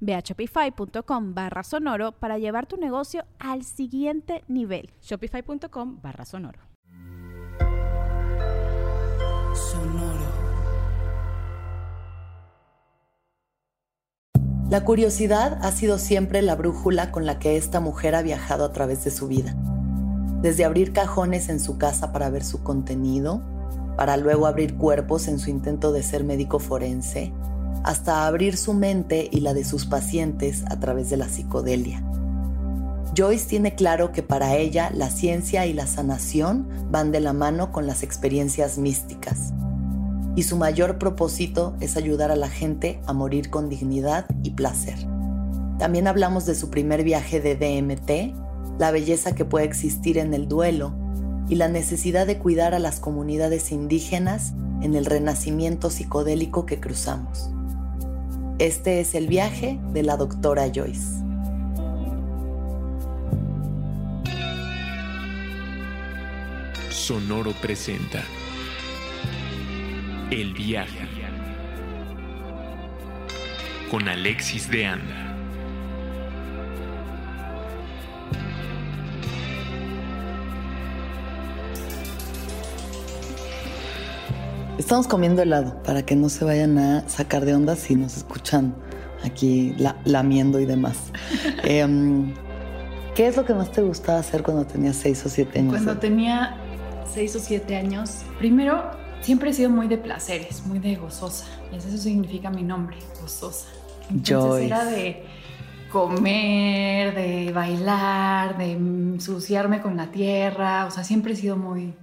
[0.00, 4.90] Ve a shopify.com barra sonoro para llevar tu negocio al siguiente nivel.
[5.02, 6.60] Shopify.com barra sonoro.
[9.54, 10.48] Sonoro.
[14.70, 18.72] La curiosidad ha sido siempre la brújula con la que esta mujer ha viajado a
[18.74, 19.54] través de su vida.
[20.42, 23.42] Desde abrir cajones en su casa para ver su contenido,
[23.96, 27.32] para luego abrir cuerpos en su intento de ser médico forense,
[27.88, 32.02] hasta abrir su mente y la de sus pacientes a través de la psicodelia.
[33.16, 37.72] Joyce tiene claro que para ella la ciencia y la sanación van de la mano
[37.72, 39.54] con las experiencias místicas.
[40.36, 44.98] Y su mayor propósito es ayudar a la gente a morir con dignidad y placer.
[45.78, 50.46] También hablamos de su primer viaje de DMT, la belleza que puede existir en el
[50.46, 50.92] duelo
[51.48, 57.50] y la necesidad de cuidar a las comunidades indígenas en el renacimiento psicodélico que cruzamos.
[58.58, 61.22] Este es el viaje de la doctora Joyce.
[66.90, 68.24] Sonoro presenta
[70.30, 71.08] El viaje
[73.90, 75.27] con Alexis de Anda.
[84.78, 88.76] Estamos comiendo helado para que no se vayan a sacar de onda si nos escuchan
[89.24, 89.74] aquí
[90.04, 90.96] lamiendo y demás.
[91.64, 92.32] Em,
[93.16, 95.72] ¿Qué es lo que más te gustaba hacer cuando tenías seis o siete años?
[95.72, 96.56] Cuando tenía
[97.12, 98.84] seis o siete años, primero
[99.20, 101.46] siempre he sido muy de placeres, muy de gozosa.
[101.72, 103.66] Y eso significa mi nombre, gozosa.
[104.08, 105.24] Entonces era de
[105.90, 110.86] comer, de bailar, de ensuciarme con la tierra.
[110.86, 111.94] O sea, siempre he sido muy,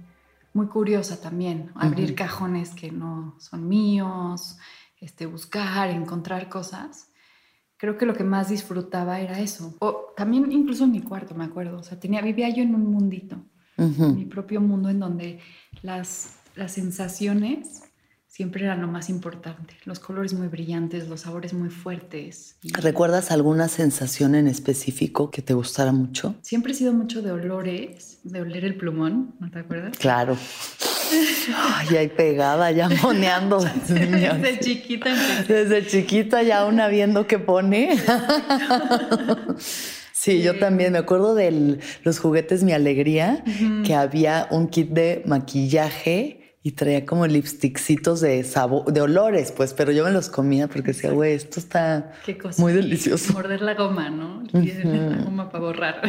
[0.56, 4.56] muy curiosa también, abrir cajones que no son míos,
[4.98, 7.12] este, buscar, encontrar cosas.
[7.76, 9.76] Creo que lo que más disfrutaba era eso.
[9.80, 11.78] O también incluso en mi cuarto, me acuerdo.
[11.78, 13.36] O sea, tenía, vivía yo en un mundito,
[13.76, 15.40] mi propio mundo en donde
[15.82, 17.82] las, las sensaciones
[18.36, 19.72] siempre era lo más importante.
[19.86, 22.56] Los colores muy brillantes, los sabores muy fuertes.
[22.64, 26.34] ¿Recuerdas alguna sensación en específico que te gustara mucho?
[26.42, 29.96] Siempre he sido mucho de olores, de oler el plumón, ¿no te acuerdas?
[29.96, 30.36] Claro.
[31.56, 33.64] Ay, ahí pegada, ya moneando.
[33.88, 35.14] Desde chiquita.
[35.48, 37.98] Desde chiquita ya una viendo qué pone.
[40.12, 43.44] Sí, yo también me acuerdo de los juguetes Mi Alegría,
[43.84, 49.72] que había un kit de maquillaje y traía como lipstickcitos de sabor, de olores, pues,
[49.72, 52.10] pero yo me los comía porque decía, güey, esto está
[52.58, 53.34] muy delicioso.
[53.34, 54.42] Morder la goma, ¿no?
[54.52, 56.02] La goma para borrar.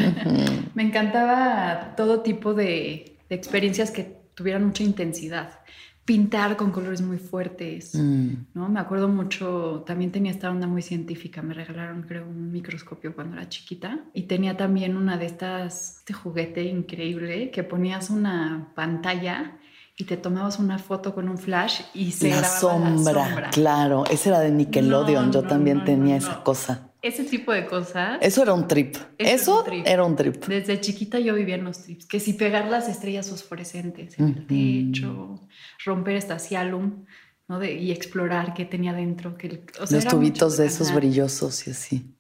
[0.74, 5.60] me encantaba todo tipo de, experiencias que tuvieran mucha intensidad.
[6.06, 8.30] Pintar con colores muy fuertes, mm.
[8.56, 8.68] ¿no?
[8.68, 13.36] Me acuerdo mucho, también tenía esta onda muy científica, me regalaron creo un microscopio cuando
[13.36, 19.57] era chiquita y tenía también una de estas, este juguete increíble que ponías una pantalla
[20.00, 23.50] y te tomabas una foto con un flash y se la sombra, la sombra.
[23.50, 26.92] Claro, ese era de Nickelodeon, yo también tenía esa cosa.
[27.02, 28.20] Ese tipo de cosas.
[28.22, 28.96] Eso era un trip.
[29.18, 30.46] Eso, era un trip.
[30.46, 32.06] Desde chiquita yo vivía en los trips.
[32.06, 35.48] Que si pegar las estrellas fosforescentes en el techo,
[35.84, 37.06] romper esta cialum,
[37.48, 37.60] ¿no?
[37.60, 39.36] De, y explorar qué tenía dentro.
[39.38, 42.14] Que, los tubitos de esos brillosos y así.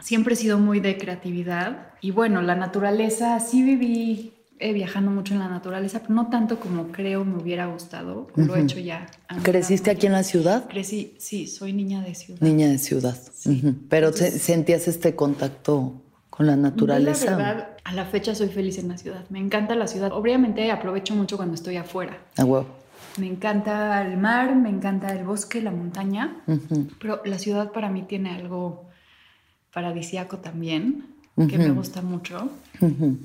[0.00, 1.92] Siempre he sido muy de creatividad.
[2.00, 6.58] Y bueno, la naturaleza, sí viví eh, viajando mucho en la naturaleza, pero no tanto
[6.58, 8.28] como creo me hubiera gustado.
[8.34, 9.06] Lo he hecho ya.
[9.42, 10.68] ¿Creciste aquí en la ciudad?
[10.68, 12.40] Crecí, sí, soy niña de ciudad.
[12.40, 13.16] Niña de ciudad.
[13.88, 17.32] Pero sentías este contacto con la naturaleza.
[17.32, 19.24] La verdad, a la fecha soy feliz en la ciudad.
[19.30, 20.12] Me encanta la ciudad.
[20.12, 22.18] Obviamente aprovecho mucho cuando estoy afuera.
[22.36, 22.64] Ah.
[23.18, 26.36] Me encanta el mar, me encanta el bosque, la montaña,
[27.00, 28.88] pero la ciudad para mí tiene algo
[29.72, 31.06] paradisiaco también
[31.46, 32.50] que me gusta mucho.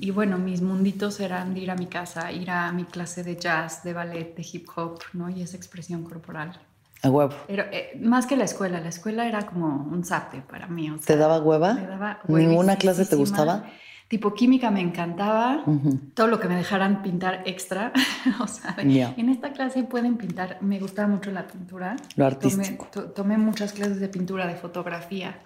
[0.00, 3.82] Y bueno, mis munditos eran ir a mi casa, ir a mi clase de jazz,
[3.84, 5.30] de ballet, de hip hop, ¿no?
[5.30, 6.58] Y esa expresión corporal.
[7.02, 7.34] A huevo.
[7.46, 10.90] Pero, eh, más que la escuela, la escuela era como un zape para mí.
[11.04, 11.74] ¿Te daba hueva?
[11.74, 13.64] Me daba ¿Ninguna clase te gustaba?
[14.08, 15.64] Tipo química me encantaba,
[16.12, 17.92] todo lo que me dejaran pintar extra.
[18.40, 21.96] o sea, en esta clase pueden pintar, me gustaba mucho la pintura.
[22.16, 22.86] Lo artístico.
[23.14, 25.38] tomé muchas clases de pintura, de fotografía.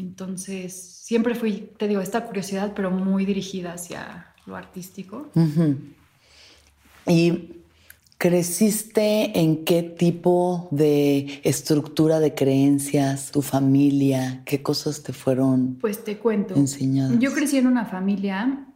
[0.00, 5.28] Entonces, siempre fui, te digo, esta curiosidad, pero muy dirigida hacia lo artístico.
[7.06, 7.50] ¿Y
[8.16, 16.02] creciste en qué tipo de estructura de creencias, tu familia, qué cosas te fueron Pues
[16.02, 16.54] te cuento.
[16.54, 17.18] enseñadas?
[17.18, 18.66] Yo crecí en una familia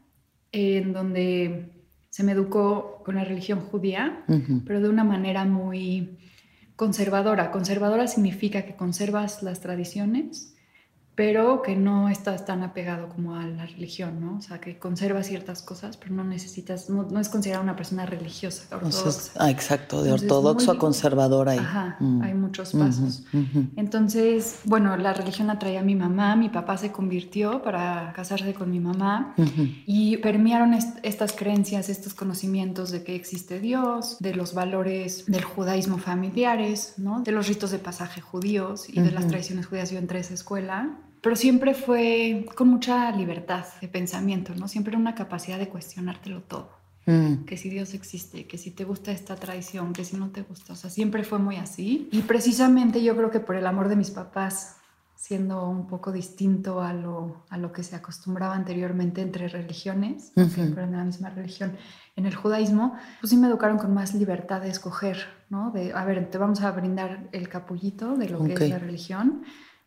[0.53, 1.70] en donde
[2.11, 4.25] se me educó con la religión judía,
[4.67, 6.19] pero de una manera muy
[6.77, 7.50] conservadora.
[7.50, 10.54] Conservadora significa que conservas las tradiciones,
[11.14, 14.38] pero que no estás tan apegado como a la religión, ¿no?
[14.38, 18.64] O sea, que conserva ciertas cosas, pero no necesitas, no, es considerada una persona religiosa,
[18.75, 19.31] ortodoxa.
[19.38, 21.52] ah, exacto, de ortodoxo a conservadora.
[21.52, 22.22] Hay, ajá, mm.
[22.22, 23.22] hay muchos pasos.
[23.76, 28.70] Entonces, bueno, la religión la traía mi mamá, mi papá se convirtió para casarse con
[28.70, 29.34] mi mamá
[29.87, 35.99] y permearon estas creencias, estos conocimientos de que existe Dios, de los valores del judaísmo
[35.99, 37.20] familiares, ¿no?
[37.20, 39.93] De los ritos de pasaje judíos y de las tradiciones judías.
[39.93, 44.69] Yo entré a esa escuela pero siempre fue con mucha libertad de pensamiento, ¿no?
[44.69, 46.69] Siempre una capacidad de cuestionártelo todo.
[47.06, 47.47] Mm.
[47.47, 50.75] Que si Dios existe, que si te gusta esta tradición, que si no te gusta.
[50.75, 52.11] O sea, siempre fue muy así.
[52.12, 54.76] Y precisamente yo creo que por el amor de mis papás,
[55.17, 60.85] siendo un poco distinto a lo, a lo que se acostumbraba anteriormente entre religiones, siempre
[60.85, 61.79] en la misma religión,
[62.17, 65.70] en el judaísmo, pues sí me educaron con más libertad de escoger, ¿no?
[65.70, 69.44] De, a ver, te vamos a brindar el capullito de lo que es la religión,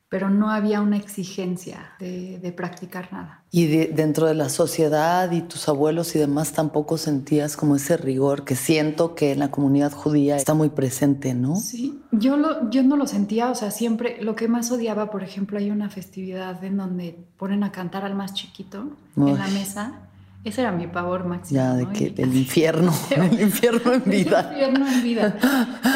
[0.10, 3.44] pero no había una exigencia de, practicar nada.
[3.52, 8.46] Y dentro de la sociedad y tus abuelos y demás tampoco sentías como ese rigor
[8.46, 11.58] que siento que en la comunidad judía está muy presente, ¿no?
[11.58, 15.24] Sí, yo, lo, yo no lo sentía, o sea, siempre lo que más odiaba, por
[15.24, 20.07] ejemplo, hay una festividad en donde ponen a cantar al más chiquito en la mesa
[20.48, 21.60] ese era mi pavor máximo.
[21.60, 24.42] Ya, de que el infierno, el infierno en vida.
[24.42, 25.38] El infierno en vida.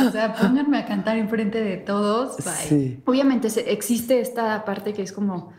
[0.07, 2.35] O sea, pónganme a cantar enfrente de todos.
[2.67, 3.01] Sí.
[3.05, 5.51] Obviamente existe esta parte que es como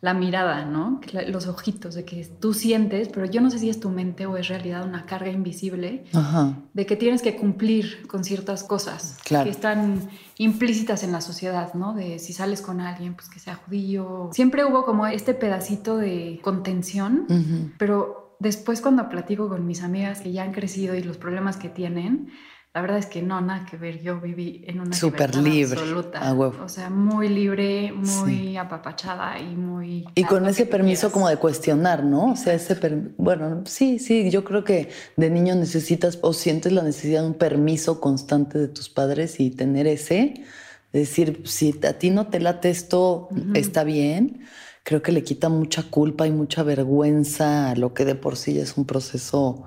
[0.00, 1.00] la mirada, ¿no?
[1.28, 4.36] Los ojitos, de que tú sientes, pero yo no sé si es tu mente o
[4.38, 6.04] es realidad una carga invisible
[6.72, 10.08] de que tienes que cumplir con ciertas cosas que están
[10.38, 11.92] implícitas en la sociedad, ¿no?
[11.92, 14.30] De si sales con alguien, pues que sea judío.
[14.32, 17.26] Siempre hubo como este pedacito de contención,
[17.76, 21.68] pero después cuando platico con mis amigas que ya han crecido y los problemas que
[21.68, 22.32] tienen,
[22.72, 24.00] la verdad es que no, nada que ver.
[24.00, 26.32] Yo viví en una Súper libre, absoluta.
[26.34, 30.06] O sea, muy libre, muy apapachada y muy...
[30.14, 32.32] Y con ese permiso como de cuestionar, ¿no?
[32.32, 32.76] O sea, ese...
[33.16, 37.34] Bueno, sí, sí, yo creo que de niño necesitas o sientes la necesidad de un
[37.34, 40.44] permiso constante de tus padres y tener ese...
[40.92, 44.42] Decir, si a ti no te late esto, está bien
[44.84, 48.58] creo que le quita mucha culpa y mucha vergüenza a lo que de por sí
[48.58, 49.64] es un proceso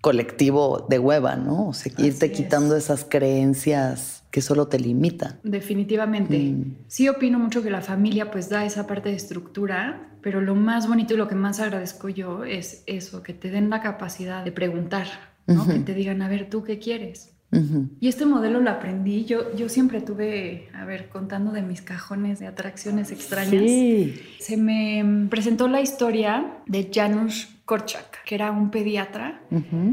[0.00, 1.68] colectivo de hueva, ¿no?
[1.68, 5.40] O sea, irte quitando esas creencias que solo te limitan.
[5.42, 6.38] Definitivamente.
[6.38, 6.76] Mm.
[6.86, 10.86] Sí opino mucho que la familia pues da esa parte de estructura, pero lo más
[10.86, 14.52] bonito y lo que más agradezco yo es eso, que te den la capacidad de
[14.52, 15.06] preguntar,
[15.46, 15.66] ¿no?
[15.66, 17.35] Que te digan, a ver, ¿tú qué quieres?
[18.00, 22.38] Y este modelo lo aprendí, yo, yo siempre tuve, a ver, contando de mis cajones
[22.38, 23.70] de atracciones extrañas,
[24.38, 29.40] se me presentó la historia de Janusz Korczak, que era un pediatra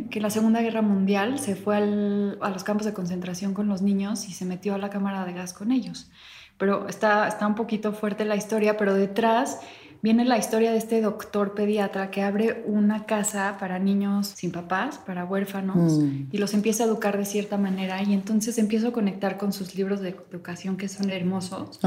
[0.09, 3.81] que en la Segunda Guerra Mundial se fue a los campos de concentración con los
[3.81, 6.11] niños y se metió a la cámara de gas con ellos.
[6.57, 9.59] Pero está, está un poquito fuerte la historia, pero detrás
[10.03, 14.99] viene la historia de este doctor pediatra que abre una casa para niños sin papás,
[14.99, 16.27] para huérfanos, mm.
[16.29, 18.03] y los empieza a educar de cierta manera.
[18.03, 21.79] Y entonces empiezo a conectar con sus libros de educación que son hermosos.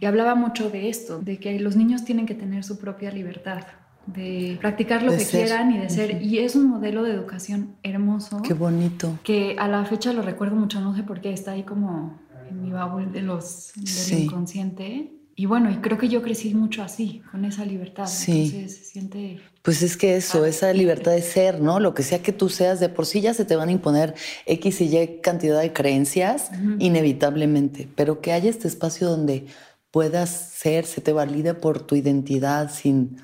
[0.00, 3.62] Y hablaba mucho de esto, de que los niños tienen que tener su propia libertad
[4.04, 6.20] de practicar lo que quieran y de ser.
[6.20, 8.42] Y es un modelo de educación hermoso.
[8.42, 9.18] Qué bonito.
[9.22, 12.62] Que a la fecha lo recuerdo mucho, no sé por qué, está ahí como en
[12.62, 17.22] mi baúl de los, del inconsciente y bueno, y creo que yo crecí mucho así,
[17.30, 18.06] con esa libertad.
[18.06, 18.44] Sí.
[18.44, 19.40] Entonces se siente.
[19.62, 21.80] Pues es que eso, esa libertad de ser, ¿no?
[21.80, 24.14] Lo que sea que tú seas, de por sí ya se te van a imponer
[24.44, 27.88] X y Y cantidad de creencias, inevitablemente.
[27.94, 29.46] Pero que haya este espacio donde
[29.90, 33.16] puedas ser, se te valide por tu identidad sin,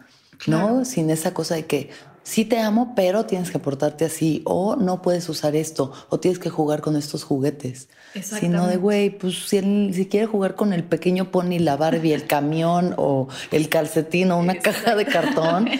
[0.46, 0.84] ¿no?
[0.84, 1.90] Sin esa cosa de que
[2.28, 6.38] sí te amo, pero tienes que portarte así, o no puedes usar esto, o tienes
[6.38, 7.88] que jugar con estos juguetes.
[8.20, 12.12] Sino de, güey, pues si, él, si quiere jugar con el pequeño pony, la Barbie,
[12.12, 15.70] el camión, o el calcetín, o una caja de cartón,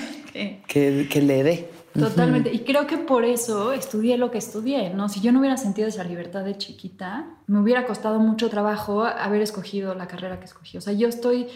[0.66, 1.70] que, que le dé.
[1.98, 2.50] Totalmente.
[2.52, 5.10] Y creo que por eso estudié lo que estudié, ¿no?
[5.10, 9.42] Si yo no hubiera sentido esa libertad de chiquita, me hubiera costado mucho trabajo haber
[9.42, 10.78] escogido la carrera que escogí.
[10.78, 11.48] O sea, yo estoy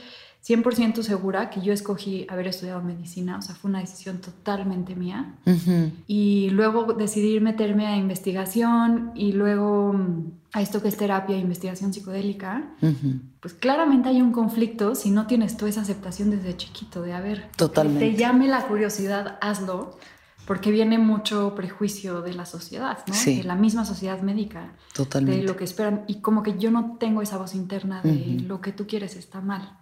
[0.46, 5.36] 100% segura que yo escogí haber estudiado medicina, o sea, fue una decisión totalmente mía.
[6.08, 11.38] Y luego decidí meterme a investigación y luego mm, a esto que es terapia e
[11.38, 12.74] investigación psicodélica.
[13.40, 17.20] Pues claramente hay un conflicto si no tienes toda esa aceptación desde chiquito de, a
[17.20, 18.10] ver, totalmente.
[18.10, 19.96] te llame la curiosidad, hazlo
[20.46, 23.14] porque viene mucho prejuicio de la sociedad, ¿no?
[23.14, 24.74] De la misma sociedad médica.
[24.92, 25.40] Totalmente.
[25.40, 26.04] De lo que esperan.
[26.08, 29.40] Y como que yo no tengo esa voz interna de lo que tú quieres está
[29.40, 29.76] mal.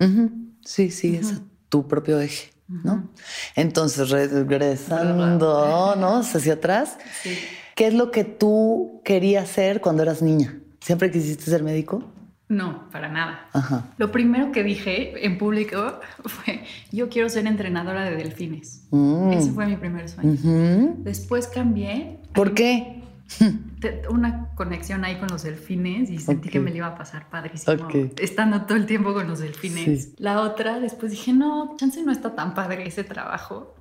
[0.65, 3.09] Sí, sí, es tu propio eje, ¿no?
[3.57, 6.21] Entonces, regresando, ¿no?
[6.21, 6.99] Hacia atrás.
[7.23, 7.37] Sí.
[7.75, 10.61] ¿Qué es lo que tú querías ser cuando eras niña?
[10.81, 12.05] ¿Siempre quisiste ser médico?
[12.51, 13.49] No, para nada.
[13.97, 18.89] Lo primero que dije en público fue, yo quiero ser entrenadora de delfines.
[18.91, 19.33] Mm.
[19.33, 20.97] Ese fue mi primer sueño.
[20.99, 22.19] Después cambié.
[22.35, 23.05] ¿Por qué?
[24.11, 27.89] Una conexión ahí con los delfines y sentí que me le iba a pasar padrísimo
[28.19, 30.15] estando todo el tiempo con los delfines.
[30.19, 33.75] La otra, después dije, no, chance no está tan padre ese trabajo.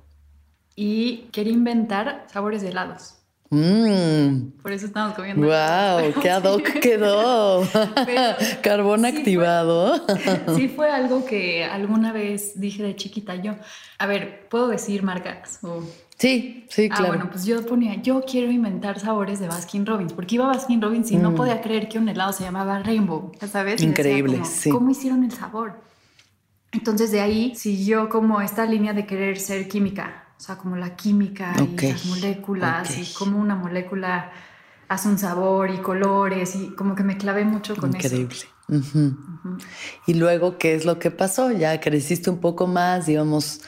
[0.76, 3.19] Y quería inventar sabores de helados.
[3.50, 4.52] Mmm.
[4.62, 5.44] Por eso estamos comiendo.
[5.44, 6.22] ¡Wow!
[6.22, 7.66] ¡Qué ad hoc quedó!
[8.62, 10.06] Carbón activado.
[10.56, 13.56] sí, fue algo que alguna vez dije de chiquita yo.
[13.98, 15.58] A ver, ¿puedo decir marcas?
[16.16, 17.04] Sí, sí, ah, claro.
[17.04, 20.48] Ah, bueno, pues yo ponía, yo quiero inventar sabores de Baskin Robbins, porque iba a
[20.48, 21.34] Baskin Robbins y no mm.
[21.34, 23.82] podía creer que un helado se llamaba Rainbow, ¿sabes?
[23.82, 24.70] Increíble, sí.
[24.70, 25.80] ¿Cómo hicieron el sabor?
[26.70, 30.96] Entonces de ahí siguió como esta línea de querer ser química o sea, como la
[30.96, 34.32] química y las moléculas y cómo una molécula
[34.88, 38.16] hace un sabor y colores y como que me clavé mucho con eso.
[38.16, 38.38] Increíble.
[40.06, 41.50] Y luego, ¿qué es lo que pasó?
[41.50, 43.60] Ya creciste un poco más, digamos,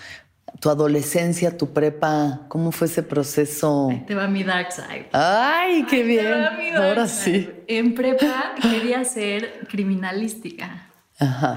[0.60, 3.90] tu adolescencia, tu prepa, ¿cómo fue ese proceso?
[3.90, 5.10] Ahí te va mi dark side.
[5.12, 6.74] ¡Ay, qué bien!
[6.74, 7.50] Ahora sí.
[7.66, 10.88] En prepa quería ser criminalística,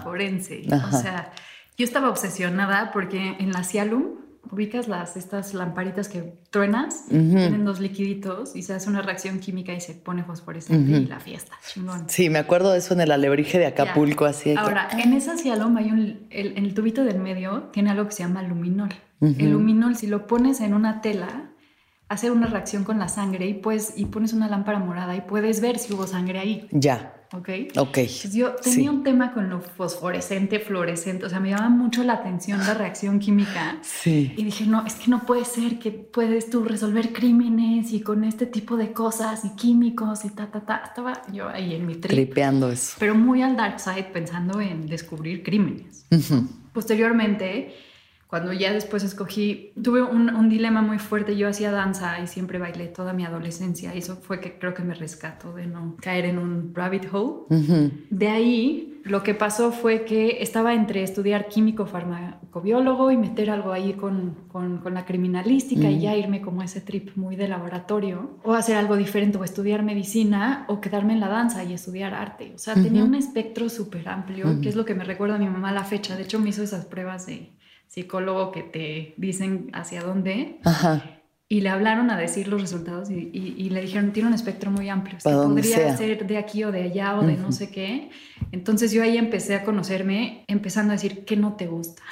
[0.03, 0.67] forense.
[0.91, 1.31] O sea,
[1.77, 7.79] yo estaba obsesionada porque en la Cialum ubicas las, estas lamparitas que truenas, tienen dos
[7.79, 11.53] liquiditos y se hace una reacción química y se pone fosforescente y la fiesta.
[11.67, 12.09] Chingón.
[12.09, 14.55] Sí, me acuerdo de eso en el alebrije de Acapulco, así.
[14.57, 18.23] Ahora, en esa cialoma hay un, el, el tubito del medio tiene algo que se
[18.23, 18.89] llama luminol.
[19.21, 21.49] El luminol, si lo pones en una tela,
[22.09, 25.61] hace una reacción con la sangre y, pues, y pones una lámpara morada y puedes
[25.61, 26.67] ver si hubo sangre ahí.
[26.71, 27.13] Ya.
[27.35, 27.49] ¿Ok?
[27.77, 27.97] Ok.
[28.31, 32.59] yo tenía un tema con lo fosforescente, fluorescente, o sea, me llamaba mucho la atención
[32.59, 33.77] la reacción química.
[33.81, 34.33] Sí.
[34.37, 38.23] Y dije, no, es que no puede ser que puedes tú resolver crímenes y con
[38.23, 40.83] este tipo de cosas y químicos y ta, ta, ta.
[40.85, 42.11] Estaba yo ahí en mi trip.
[42.11, 42.95] Tripeando eso.
[42.99, 46.05] Pero muy al dark side pensando en descubrir crímenes.
[46.73, 47.75] Posteriormente
[48.27, 51.37] cuando ya después escogí, tuve un, dilema muy fuerte.
[51.37, 53.93] Yo hacía danza y siempre bailé toda mi adolescencia.
[53.93, 57.45] Eso fue que creo que me rescató de no caer en un rabbit hole.
[58.09, 63.71] De ahí, lo que pasó fue que estaba entre estudiar químico farmacobiólogo y meter algo
[63.71, 68.39] ahí con, con, la criminalística y ya irme como ese trip muy de laboratorio.
[68.43, 72.53] O hacer algo diferente, o estudiar medicina, o quedarme en la danza y estudiar arte.
[72.55, 75.47] O sea, tenía un espectro súper amplio, que es lo que me recuerda a mi
[75.47, 76.15] mamá a la fecha.
[76.15, 77.53] De hecho, me hizo esas pruebas de
[77.87, 80.59] psicólogo que te dicen hacia dónde.
[81.47, 85.17] Y le hablaron a decir los resultados y, le dijeron, tiene un espectro muy amplio.
[85.23, 88.09] podría ser de aquí o de allá o de no sé qué.
[88.51, 92.01] Entonces yo ahí empecé a conocerme, empezando a decir qué no te gusta.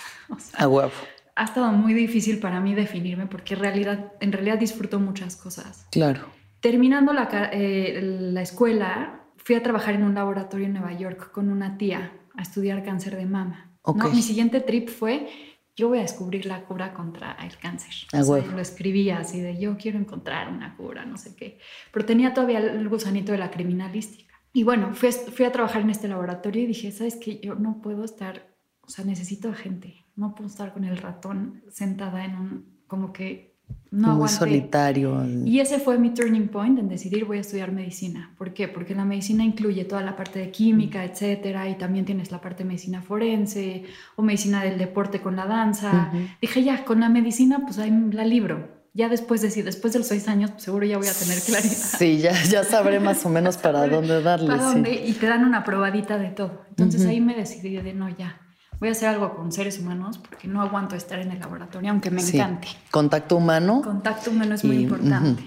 [0.65, 0.91] O
[1.35, 5.87] Ha estado muy difícil para mí definirme porque en realidad, en realidad disfruto muchas cosas.
[5.91, 6.21] Claro.
[6.59, 11.49] Terminando la, eh, la escuela, fui a trabajar en un laboratorio en Nueva York con
[11.49, 13.69] una tía a estudiar cáncer de mama.
[14.13, 15.27] Mi siguiente trip fue
[15.75, 17.93] yo voy a descubrir la cura contra el cáncer.
[18.13, 21.59] Ah, lo escribía así de yo quiero encontrar una cura, no sé qué.
[21.91, 24.33] Pero tenía todavía el gusanito de la criminalística.
[24.53, 27.39] Y bueno, fui, fui a trabajar en este laboratorio y dije, ¿sabes qué?
[27.39, 30.05] Yo no puedo estar, o sea, necesito gente.
[30.15, 33.52] No puedo estar con el ratón sentada en un, como que
[33.93, 35.23] no Muy solitario.
[35.45, 38.33] Y ese fue mi turning point en decidir voy a estudiar medicina.
[38.39, 38.67] ¿Por qué?
[38.67, 42.63] Porque la medicina incluye toda la parte de química, etcétera, y también tienes la parte
[42.63, 43.83] de medicina forense
[44.15, 46.11] o medicina del deporte con la danza.
[46.41, 48.83] Dije, ya, con la medicina, pues ahí la libro.
[48.95, 51.75] Ya después de, después de los seis años, pues, seguro ya voy a tener claridad.
[51.75, 54.47] Sí, ya, ya sabré más o menos para dónde darle.
[54.55, 56.65] Para dónde, y te dan una probadita de todo.
[56.69, 58.42] Entonces ahí me decidí de no, ya.
[58.79, 62.11] Voy a hacer algo con seres humanos porque no aguanto estar en el laboratorio, aunque
[62.11, 62.67] me encante.
[62.91, 63.81] Contacto humano.
[63.83, 65.43] Contacto humano es muy importante.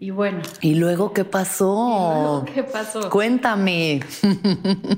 [0.00, 0.40] Y bueno.
[0.60, 2.44] ¿Y luego qué pasó?
[2.54, 3.10] ¿Qué pasó?
[3.10, 4.00] Cuéntame.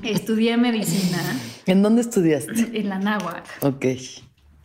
[0.03, 1.19] Estudié medicina.
[1.65, 2.79] ¿En dónde estudiaste?
[2.79, 3.45] En la náhuac.
[3.61, 3.85] Ok.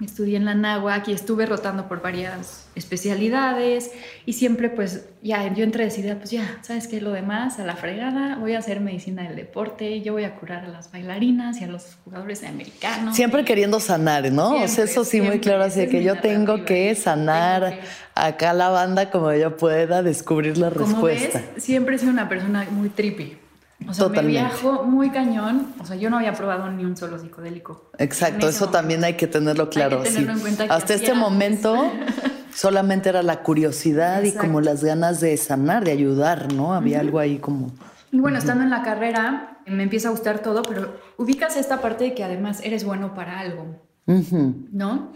[0.02, 3.92] Estudié en la náhuac y estuve rotando por varias especialidades
[4.26, 7.00] y siempre pues ya yo entré decidida pues ya, ¿sabes qué?
[7.00, 10.64] Lo demás a la fregada, voy a hacer medicina del deporte, yo voy a curar
[10.64, 13.14] a las bailarinas y a los jugadores americanos.
[13.14, 14.62] Siempre queriendo sanar, ¿no?
[14.64, 17.78] o sea, eso sí muy claro, así que yo tengo que sanar
[18.16, 21.40] acá la banda como yo pueda descubrir la respuesta.
[21.54, 23.43] Ves, siempre he sido una persona muy trippy.
[23.88, 25.74] O sea, me viajo muy cañón.
[25.80, 27.90] O sea, yo no había probado ni un solo psicodélico.
[27.98, 30.02] Exacto, eso también hay que tenerlo claro.
[30.68, 31.90] Hasta este momento
[32.54, 36.74] solamente era la curiosidad y como las ganas de sanar, de ayudar, ¿no?
[36.74, 37.72] Había algo ahí como...
[38.10, 42.04] Y bueno, estando en la carrera, me empieza a gustar todo, pero ubicas esta parte
[42.04, 45.12] de que además eres bueno para algo, ¿no?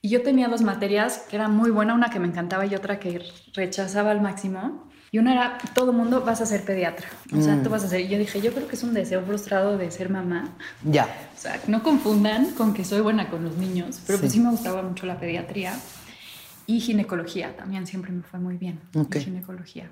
[0.00, 3.00] Y yo tenía dos materias que eran muy buenas, una que me encantaba y otra
[3.00, 3.20] que
[3.54, 4.87] rechazaba al máximo.
[5.10, 7.08] Y una era, todo mundo vas a ser pediatra.
[7.34, 7.72] O sea, tú mm.
[7.72, 8.06] vas a ser.
[8.08, 10.50] Yo dije, yo creo que es un deseo frustrado de ser mamá.
[10.84, 11.04] Ya.
[11.36, 14.50] O sea, no confundan con que soy buena con los niños, pero pues sí me
[14.50, 15.74] gustaba mucho la pediatría.
[16.66, 18.80] Y ginecología también siempre me fue muy bien.
[18.94, 19.22] Okay.
[19.22, 19.90] Ginecología.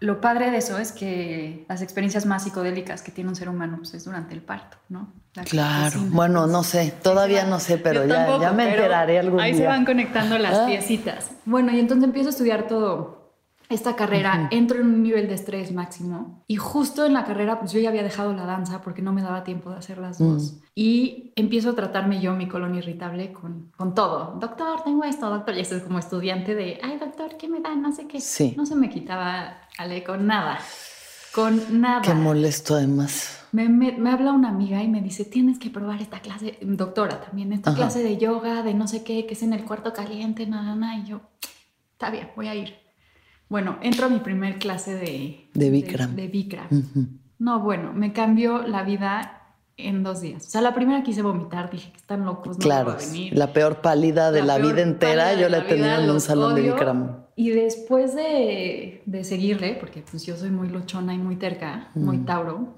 [0.00, 3.78] Lo padre de eso es que las experiencias más psicodélicas que tiene un ser humano
[3.78, 5.12] pues, es durante el parto, ¿no?
[5.44, 9.52] claro, bueno, pues, no sé, todavía no sé, pero ya, ya, me enteraré algún ahí
[9.52, 9.60] día.
[9.60, 10.66] Ahí se van conectando las ah.
[10.66, 11.30] piecitas.
[11.44, 13.25] Bueno, y entonces empiezo a estudiar todo
[13.68, 17.72] esta carrera, entro en un nivel de estrés máximo y justo en la carrera pues
[17.72, 20.52] yo ya había dejado la danza porque no me daba tiempo de hacer las dos
[20.52, 20.56] mm.
[20.76, 24.36] y empiezo a tratarme yo mi colon irritable con, con todo.
[24.38, 27.74] Doctor, tengo esto, doctor, y esto es como estudiante de, ay doctor, ¿qué me da?
[27.74, 28.20] No sé qué.
[28.20, 28.54] Sí.
[28.56, 30.60] No se me quitaba, Ale, con nada,
[31.34, 32.02] con nada.
[32.02, 33.42] Qué molesto además.
[33.50, 37.52] Me, me, habla una amiga y me dice, tienes que probar esta clase, doctora también,
[37.52, 40.74] esta clase de yoga, de no sé qué, que es en el cuarto caliente, nada,
[40.74, 41.22] nada, y yo,
[41.92, 42.85] está bien, voy a ir
[43.48, 45.48] bueno, entro a mi primer clase de...
[45.54, 46.16] De Bikram.
[46.16, 46.66] De, Bikram.
[47.38, 49.42] No, bueno, me cambió la vida
[49.76, 50.46] en dos días.
[50.46, 53.36] O sea, la primera quise vomitar, dije que están locos, no claro, a venir.
[53.36, 57.24] La peor pálida de la, vida entera, yo la tenido en un salón de Bikram.
[57.36, 62.18] Y después de, de, seguirle, porque pues yo soy muy lochona y muy terca, muy
[62.18, 62.74] tauro,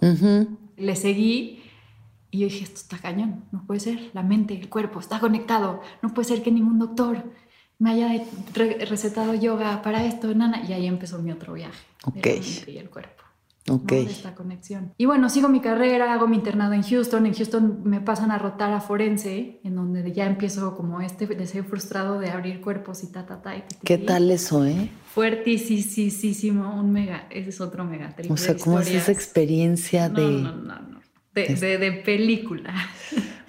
[0.77, 1.63] le seguí
[2.31, 5.81] y yo dije, esto está cañón, no puede ser, la mente, el cuerpo, está conectado,
[6.03, 7.23] no puede ser que ningún doctor
[7.79, 8.25] me haya
[8.89, 11.79] recetado yoga para esto, nana, y ahí empezó mi otro viaje.
[12.05, 12.27] Ok.
[12.67, 13.23] y el cuerpo.
[13.71, 13.93] Ok.
[13.93, 14.95] Esta conexión.
[14.97, 17.27] Y bueno, sigo mi carrera, hago mi internado en Houston.
[17.27, 21.65] En Houston me pasan a rotar a forense, en donde ya empiezo como este deseo
[21.65, 23.55] frustrado de abrir cuerpos y ta, ta, ta.
[23.85, 24.91] ¿Qué tal eso, eh?
[25.13, 30.23] Fuertísimo, un mega, ese es otro mega O sea, ¿cómo es esa experiencia de...?
[30.23, 31.01] No, no, no, no.
[31.35, 32.75] De, de, de película.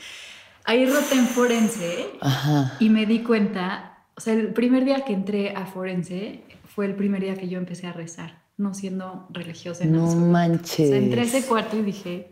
[0.65, 2.76] Ahí roté en forense Ajá.
[2.80, 3.88] y me di cuenta
[4.19, 6.41] o sea, el primer día que entré a Forense
[6.75, 9.86] fue el primer día que yo empecé a rezar, no siendo religiosa.
[9.86, 10.88] En no manches.
[10.88, 12.29] O sea, entré a ese cuarto y dije,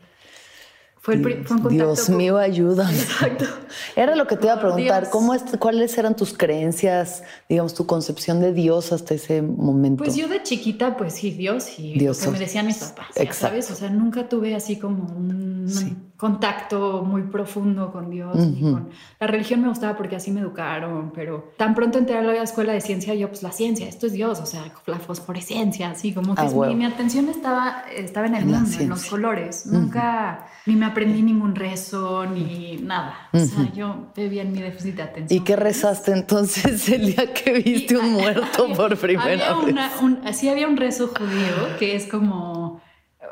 [0.98, 2.92] fue, el, Dios, fue un Dios mío, ayuda.
[2.92, 3.46] Exacto.
[3.96, 7.86] Era lo que te iba a preguntar, ¿cómo es, ¿cuáles eran tus creencias, digamos, tu
[7.86, 10.04] concepción de Dios hasta ese momento?
[10.04, 13.08] Pues yo de chiquita, pues sí, Dios y Dios lo que me decían mis papás,
[13.32, 13.72] ¿sabes?
[13.72, 18.36] O sea, nunca tuve así como un contacto muy profundo con Dios.
[18.36, 18.90] con...
[19.20, 22.74] La religión me gustaba porque así me educaron, pero tan pronto entré a la escuela
[22.74, 26.34] de ciencia, yo pues la ciencia, esto es Dios, o sea, la fosforescencia, así como
[26.34, 29.68] que ah, mi, atención estaba, estaba en el mundo, en los colores.
[29.68, 33.30] Nunca, ni me aprendí ningún rezo, ni nada.
[33.32, 35.42] O sea, yo vivía en mi déficit de atención.
[35.42, 39.72] ¿Y qué rezaste entonces el día que viste un muerto por primera vez?
[40.02, 42.67] Una, sí había un rezo judío que es como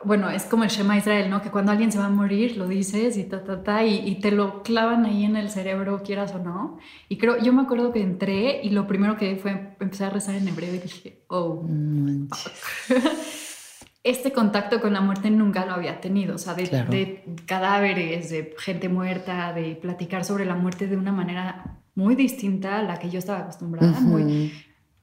[0.04, 1.42] bueno, es como el Shema Israel, ¿no?
[1.42, 4.32] Que cuando alguien se va a morir, lo dices y ta, ta, ta, y, te
[4.32, 6.78] lo clavan ahí en el cerebro, quieras o no.
[7.10, 10.36] Y creo, yo me acuerdo que entré y lo primero que fue empezar a rezar
[10.36, 11.66] en hebreo y dije, oh,
[14.04, 18.88] este contacto con la muerte nunca lo había tenido, o sea, de, cadáveres, de gente
[18.88, 23.20] muerta, de platicar sobre la muerte de una manera muy distinta a la que yo
[23.20, 24.52] estaba acostumbrada, muy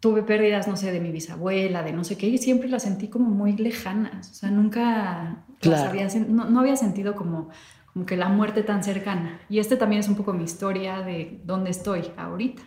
[0.02, 3.06] tuve pérdidas, no sé, de mi bisabuela, de no sé qué, y siempre las sentí
[3.06, 4.32] como muy lejanas.
[4.32, 7.50] O sea, nunca había, no, había sentido como,
[7.92, 9.38] como que la muerte tan cercana.
[9.48, 12.62] Y este también es un poco mi historia de dónde estoy ahorita,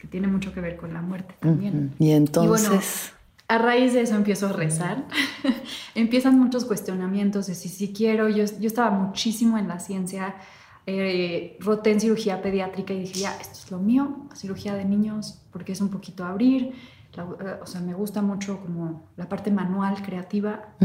[0.00, 1.94] que tiene mucho que ver con la muerte también.
[2.00, 3.12] Y entonces...
[3.46, 5.04] a raíz de eso empiezo a rezar.
[5.94, 8.28] Empiezan muchos cuestionamientos de si, si quiero.
[8.28, 10.34] Yo, yo estaba muchísimo en la ciencia
[10.86, 15.42] eh, roté en cirugía pediátrica y dije, ya, esto es lo mío, cirugía de niños,
[15.52, 16.72] porque es un poquito abrir,
[17.16, 20.76] eh, o sea, me gusta mucho como la parte manual, creativa,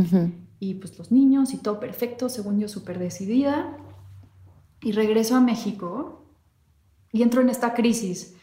[0.59, 3.77] y pues los niños y todo perfecto, según yo súper decidida.
[4.83, 6.25] y regreso a México
[7.11, 8.35] y entro en esta crisis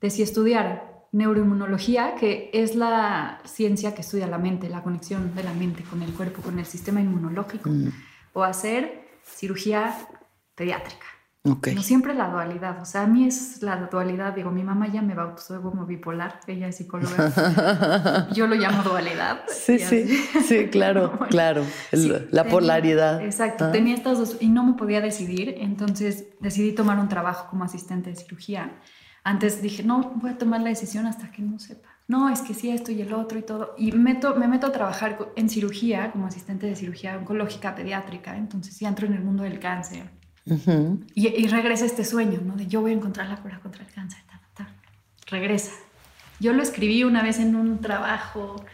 [0.00, 5.42] de si estudiar neuroinmunología, que es la ciencia que estudia la mente, la conexión de
[5.44, 7.88] la mente con el cuerpo, con el sistema inmunológico, Mm.
[8.32, 9.94] o hacer cirugía
[10.54, 11.06] pediátrica.
[11.44, 11.68] Ok.
[11.74, 15.02] No siempre la dualidad, o sea, a mí es la dualidad, digo, mi mamá ya
[15.02, 19.40] me bautizó como bipolar, ella es psicóloga, yo lo llamo dualidad.
[19.48, 20.06] Sí, sí,
[20.46, 21.64] sí, claro, Bueno, claro.
[21.90, 23.22] Sí, la tenía- polaridad.
[23.22, 23.72] Exacto, Ah.
[23.72, 28.10] tenía estas dos y no me podía decidir, entonces decidí tomar un trabajo como asistente
[28.10, 28.78] de cirugía.
[29.24, 31.88] Antes dije, no, voy a tomar la decisión hasta que no sepa.
[32.06, 33.74] No, es que sí, esto y el otro y todo.
[33.78, 38.78] Y meto, me meto a trabajar en cirugía como asistente de cirugía oncológica pediátrica, entonces
[38.78, 40.10] ya entro en el mundo del cáncer.
[40.46, 41.00] Ujú.
[41.14, 42.56] Y, y regresa este sueño, ¿no?
[42.56, 44.20] De yo voy a encontrar la cura contra el cáncer.
[44.26, 44.74] ta, ta, ta.
[45.30, 45.72] Regresa.
[46.40, 48.64] Yo lo escribí una vez en un trabajo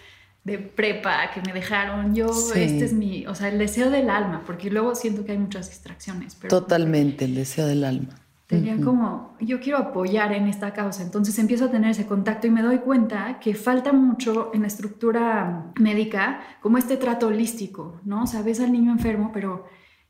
[0.44, 2.14] de prepa que me dejaron.
[2.14, 2.60] Yo, Sí.
[2.60, 5.68] este es mi, o sea, el deseo del alma, porque luego siento que hay muchas
[5.68, 6.34] distracciones.
[6.36, 8.14] Pero Totalmente, el deseo del alma.
[8.46, 8.84] Tenía Ujú.
[8.86, 12.62] como, yo quiero apoyar en esta causa, entonces empiezo a tener ese contacto y me
[12.62, 18.22] doy cuenta que falta mucho en la estructura médica como este trato holístico, ¿no?
[18.22, 19.66] O sea, ves al niño enfermo, pero,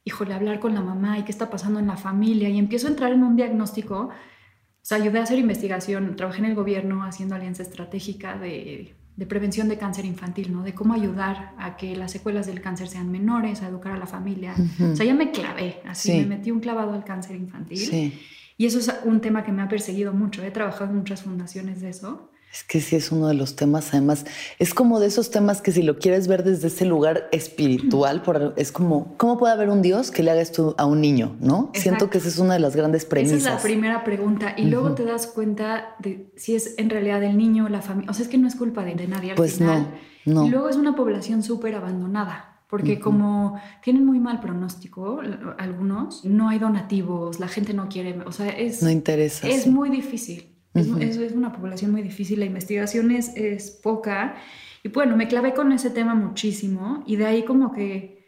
[0.08, 2.90] híjole, hablar con la mamá y qué está pasando en la familia y empiezo a
[2.90, 4.10] entrar en un diagnóstico, o
[4.88, 9.68] sea, ayudé a hacer investigación, trabajé en el gobierno haciendo alianza estratégica de, de prevención
[9.68, 10.62] de cáncer infantil, ¿no?
[10.62, 14.06] De cómo ayudar a que las secuelas del cáncer sean menores, a educar a la
[14.06, 14.54] familia.
[14.56, 14.92] Ujú.
[14.92, 16.18] O sea, ya me clavé, así Sí.
[16.20, 17.78] me metí un clavado al cáncer infantil.
[17.78, 18.18] Sí,
[18.56, 20.42] Y eso es un tema que me ha perseguido mucho.
[20.42, 22.30] He trabajado en muchas fundaciones de eso.
[22.52, 24.24] Es que sí es uno de los temas, además,
[24.58, 28.54] es como de esos temas que si lo quieres ver desde ese lugar espiritual, por-
[28.56, 31.36] es como, ¿cómo puede haber un Dios que le haga esto a un niño?
[31.40, 31.70] ¿no?
[31.74, 33.38] Siento que esa es una de las grandes premisas.
[33.38, 34.54] Esa es la primera pregunta.
[34.56, 38.10] Y luego te das cuenta de si es en realidad el niño o la familia.
[38.10, 39.86] O sea, es que no es culpa de, de nadie al Pues final.
[40.24, 40.46] no, no.
[40.46, 42.54] Y luego es una población súper abandonada.
[42.70, 45.20] Porque como tienen muy mal pronóstico
[45.56, 49.48] algunos, no hay donativos, la gente no quiere, o sea, es, No interesa.
[49.48, 49.70] es sí.
[49.70, 50.54] muy difícil.
[50.78, 54.36] Es, es- es una población muy difícil, la investigación es, es poca.
[54.82, 58.18] Y bueno, me clavé con ese tema muchísimo y de ahí como que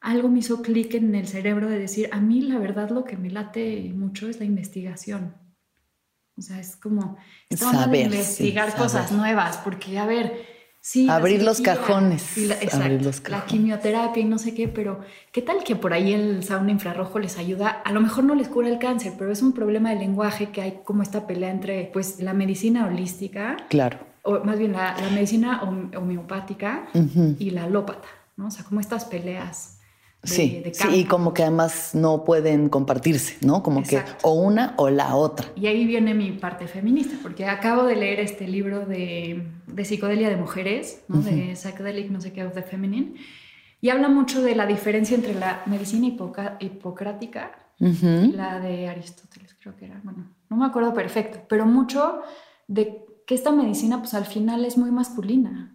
[0.00, 3.16] algo me hizo clic en el cerebro de decir, a mí la verdad lo que
[3.16, 5.34] me late mucho es la investigación.
[6.36, 7.16] O sea, es como
[7.48, 10.53] esta onda de Saber, sí, investigar cosas nuevas, porque a ver,
[10.86, 11.08] sí.
[11.08, 12.62] Abrir los cajones, la, abrir
[13.08, 15.00] exacto, la quimioterapia y no sé qué, pero
[15.32, 17.68] ¿qué tal que por ahí el sauna infrarrojo les ayuda?
[17.70, 20.60] A lo mejor no les cura el cáncer, pero es un problema de lenguaje que
[20.60, 23.98] hay como esta pelea entre pues la medicina holística, Claro.
[24.22, 26.86] o más bien la, la medicina hom- homeopática
[27.38, 28.48] y la alópata, ¿no?
[28.48, 29.73] O sea, como estas peleas
[30.24, 33.62] de, Sí, de sí, y como que además no pueden compartirse, ¿no?
[33.62, 34.12] Como Exacto.
[34.12, 35.46] que o una o la otra.
[35.56, 40.28] Y ahí viene mi parte feminista, porque acabo de leer este libro de, de psicodelia
[40.28, 41.20] de mujeres, ¿no?
[41.20, 43.14] de Psychedelic, no sé qué, of the Feminine,
[43.80, 49.54] y habla mucho de la diferencia entre la medicina hipoca- hipocrática y la de Aristóteles,
[49.60, 52.20] creo que era, bueno, no me acuerdo perfecto, pero mucho
[52.68, 55.74] de que esta medicina, pues al final es muy masculina,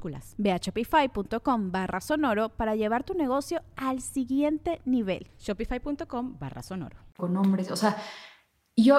[0.37, 5.27] Ve a shopify.com barra sonoro para llevar tu negocio al siguiente nivel.
[5.39, 6.97] Shopify.com barra sonoro.
[7.17, 7.69] con hombres.
[7.71, 7.97] O sea,
[8.75, 8.95] yo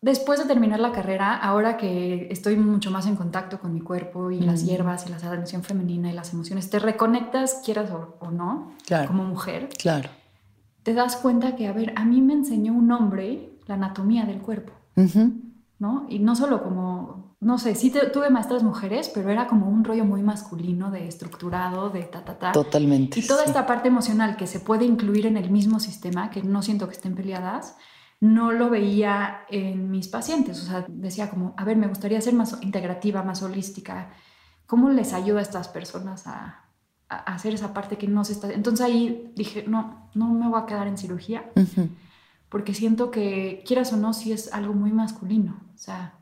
[0.00, 4.30] después de terminar la carrera, ahora que estoy mucho más en contacto con mi cuerpo
[4.30, 4.66] y las Mm.
[4.66, 9.08] hierbas y la sanación femenina y las emociones, te reconectas, quieras o, o no, Claro.
[9.08, 10.08] como mujer, Claro.
[10.84, 14.38] te das cuenta que, a ver, a mí me enseñó un hombre la anatomía del
[14.40, 14.72] cuerpo.
[15.80, 16.06] ¿no?
[16.08, 19.84] Y no solo como, no sé, sí te- tuve maestras mujeres, pero era como un
[19.84, 22.52] rollo muy masculino de estructurado, de ta, ta, ta.
[22.52, 23.20] Totalmente.
[23.20, 23.48] Y toda sí.
[23.50, 26.94] esta parte emocional que se puede incluir en el mismo sistema, que no siento que
[26.94, 27.76] estén peleadas,
[28.20, 30.60] no lo veía en mis pacientes.
[30.62, 34.10] O sea, decía como, a ver, me gustaría ser más integrativa, más holística.
[34.66, 36.64] ¿Cómo les ayuda a estas personas a,
[37.08, 38.50] a hacer esa parte que no se está...
[38.52, 41.88] Entonces ahí dije, no, no me voy a quedar en cirugía, Ujú.
[42.48, 45.60] porque siento que, quieras o no, sí es algo muy masculino.
[45.74, 46.17] O sea,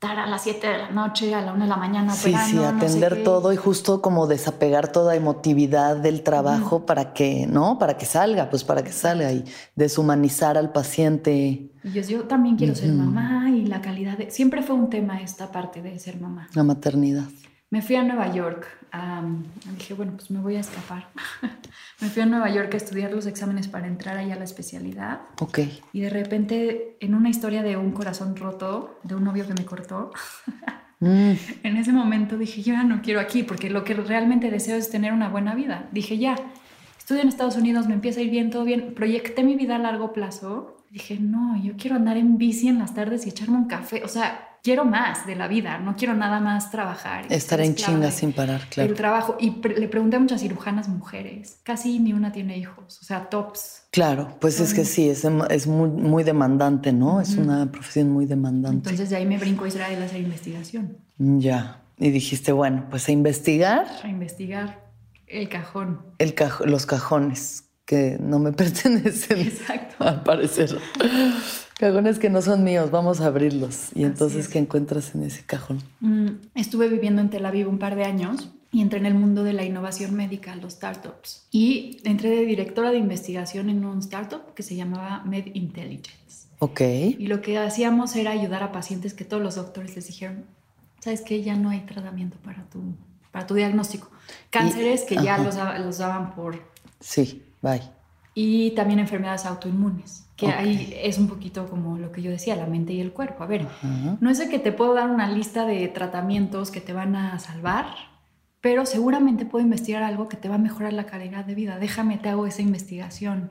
[0.00, 2.14] estar a las 7 de la noche, a la 1 de la mañana.
[2.14, 7.78] Sí, sí, atender todo y justo como desapegar toda emotividad del trabajo para que, ¿no?
[7.78, 9.44] Para que salga, pues para que salga y
[9.76, 11.70] deshumanizar al paciente.
[11.84, 14.30] Y yo, yo también quiero ser mamá y la calidad de...
[14.30, 16.48] Siempre fue un tema esta parte de ser mamá.
[16.54, 17.28] La maternidad.
[17.70, 18.66] Me fui a Nueva York.
[19.78, 21.08] dije, bueno, pues me voy a escapar.
[22.00, 25.20] me fui a Nueva York a estudiar los exámenes para entrar ahí a la especialidad.
[25.40, 25.60] Ok.
[25.92, 29.64] Y de repente, en una historia de un corazón roto, de un novio que me
[29.64, 30.10] cortó,
[30.98, 31.32] mm.
[31.62, 34.90] en ese momento dije, yo ya no quiero aquí, porque lo que realmente deseo es
[34.90, 35.88] tener una buena vida.
[35.92, 36.34] Dije, ya,
[36.98, 38.94] estudio en Estados Unidos, me empieza a ir bien, todo bien.
[38.94, 40.76] Proyecté mi vida a largo plazo.
[40.90, 44.02] Dije, no, yo quiero andar en bici en las tardes y echarme un café.
[44.02, 47.26] O sea, quiero más de la vida, no quiero nada más trabajar.
[47.30, 48.90] Estar en chinga sin parar, claro.
[48.90, 49.36] El trabajo.
[49.40, 53.84] Y le pregunté a muchas cirujanas mujeres, casi ni una tiene hijos, o sea, tops.
[53.90, 57.20] Claro, pues es que sí, es, es muy, muy, demandante, ¿no?
[57.20, 58.90] Es una profesión muy demandante.
[58.90, 60.98] Entonces de ahí me brinco a Israel a hacer investigación.
[61.18, 63.86] Ya, y dijiste, bueno, pues a investigar.
[64.02, 64.90] A investigar
[65.26, 66.00] el cajón.
[66.18, 69.40] El los cajones que no me pertenecen.
[69.40, 70.04] Exacto.
[70.04, 70.78] Al parecer.
[71.80, 73.88] Cajones que no son míos, vamos a abrirlos.
[73.94, 75.82] Y entonces, ¿qué encuentras en ese cajón?
[76.00, 79.44] Mm, estuve viviendo en Tel Aviv un par de años y entré en el mundo
[79.44, 81.46] de la innovación médica, los startups.
[81.50, 86.48] Y entré de directora de investigación en un startup que se llamaba Med Intelligence.
[86.58, 86.82] Ok.
[86.82, 90.44] Y lo que hacíamos era ayudar a pacientes que todos los doctores les dijeron,
[90.98, 92.82] sabes que ya no hay tratamiento para tu,
[93.32, 94.10] para tu diagnóstico.
[94.50, 96.62] Cánceres que ya los, los daban por...
[97.00, 97.80] Sí, bye.
[98.42, 102.64] Y también enfermedades autoinmunes que ahí es un poquito como lo que yo decía, la
[102.64, 103.44] mente y el cuerpo.
[103.44, 103.66] A ver,
[104.18, 107.38] no es de que te puedo dar una lista de tratamientos que te van a
[107.38, 107.84] salvar,
[108.62, 111.78] pero seguramente puedo investigar algo que te va a mejorar la calidad de vida.
[111.78, 113.50] Déjame, te hago esa investigación.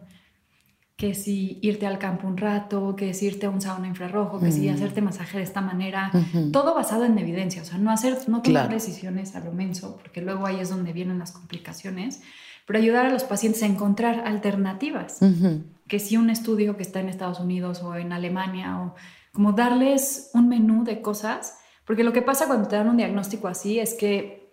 [0.95, 4.51] Que si irte al campo un rato, que si irte a un sauna infrarrojo, que
[4.51, 6.11] si hacerte masaje de esta manera,
[6.51, 10.21] todo basado en evidencia, o sea, no hacer, no tomar decisiones a lo menso, porque
[10.21, 12.23] luego ahí es donde vienen las complicaciones,
[12.69, 15.17] pero ayudar a los pacientes a encontrar alternativas.
[15.87, 18.93] Que si un estudio que está en Estados Unidos o en Alemania o
[19.33, 23.47] como darles un menú de cosas, porque lo que pasa cuando te dan un diagnóstico
[23.47, 24.51] así es que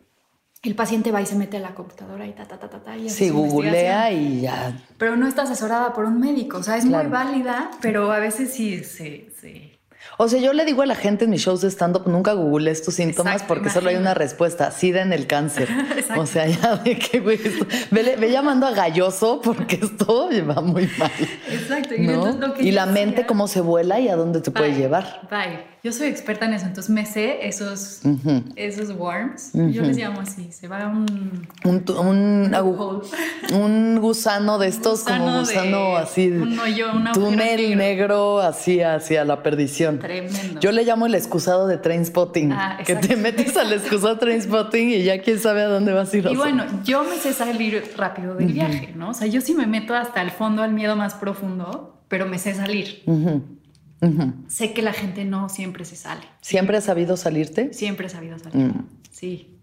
[0.63, 2.97] el paciente va y se mete a la computadora y ta, ta, ta, ta, ta
[2.97, 4.83] y Sí, googlea y ya.
[4.97, 8.51] Pero no está asesorada por un médico, o sea, es muy válida, pero a veces
[8.55, 9.76] sí se,
[10.19, 12.83] o sea, yo le digo a la gente en mis shows de stand-up, nunca googlees
[12.83, 15.69] tus síntomas porque solo hay una respuesta, SIDA en el cáncer.
[16.17, 17.39] o sea, ya de que, güey,
[17.91, 21.11] ve, llamando a Galloso porque esto va muy mal.
[21.51, 21.95] Exacto.
[21.95, 25.29] Y, la mente cómo se vuela y a dónde te puede llevar.
[25.31, 25.76] Bye.
[25.87, 28.01] Yo soy experta en eso, entonces me sé esos,
[28.57, 29.53] esos worms.
[29.53, 30.51] Yo les llamo así.
[30.51, 31.47] Se va un.
[31.63, 32.53] Un,
[33.53, 36.27] un, gusano de estos, como gusano así.
[36.27, 38.41] Un hoyo, un túnel negro.
[38.41, 40.01] así hacia la perdición.
[40.01, 40.59] Tremendo.
[40.59, 42.51] Yo le llamo el excusado de train spotting.
[42.51, 46.13] Ah, que te metes al excusado train spotting y ya quién sabe a dónde vas
[46.13, 46.27] a ir.
[46.29, 49.11] Y bueno, yo me sé salir rápido del viaje, ¿no?
[49.11, 52.41] O sea, yo sí me meto hasta el fondo al miedo más profundo, pero me
[52.41, 53.05] sé salir.
[54.49, 56.23] Sé que la gente no siempre se sale.
[56.41, 57.73] ¿Siempre has sabido salirte?
[57.73, 58.73] Siempre he sabido salir.
[59.11, 59.59] Sí.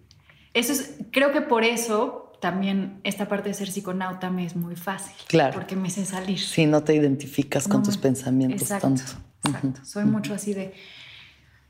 [0.54, 4.76] Eso es, creo que por eso también esta parte de ser psiconauta me es muy
[4.76, 5.16] fácil.
[5.28, 5.54] Claro.
[5.54, 6.40] Porque me sé salir.
[6.40, 9.04] Sí, no te identificas con tus pensamientos tanto.
[9.44, 9.86] Exacto.
[9.86, 10.74] Soy mucho así de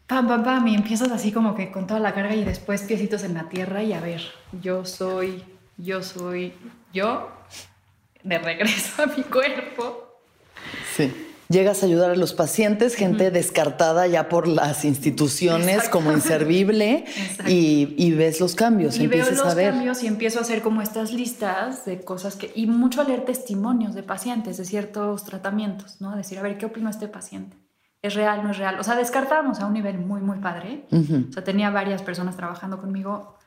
[0.08, 3.24] pam, pam, pam, y empiezas así como que con toda la carga y después piecitos
[3.24, 4.22] en la tierra y a ver,
[4.62, 5.44] yo soy,
[5.78, 6.54] yo soy,
[6.94, 7.30] yo,
[8.24, 10.20] de regreso a mi cuerpo.
[10.96, 11.12] Sí
[11.50, 17.06] llegas a ayudar a los pacientes, gente descartada ya por las instituciones como inservible
[17.48, 18.98] y, ves los cambios.
[19.00, 22.68] Y veo los cambios y empiezo a hacer como estas listas de cosas que, y
[22.68, 26.12] mucho a leer testimonios de pacientes de ciertos tratamientos, ¿no?
[26.12, 27.58] A decir, a ver, ¿qué opina este paciente?
[28.02, 28.80] ¿Es real, no es real?
[28.80, 30.86] O sea, descartábamos a un nivel muy, muy padre.
[30.92, 33.38] O sea, tenía varias personas trabajando conmigo,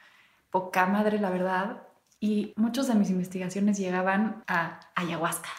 [0.51, 1.83] poca madre, la verdad.
[2.21, 5.51] Y muchas de mis investigaciones llegaban a ayahuasca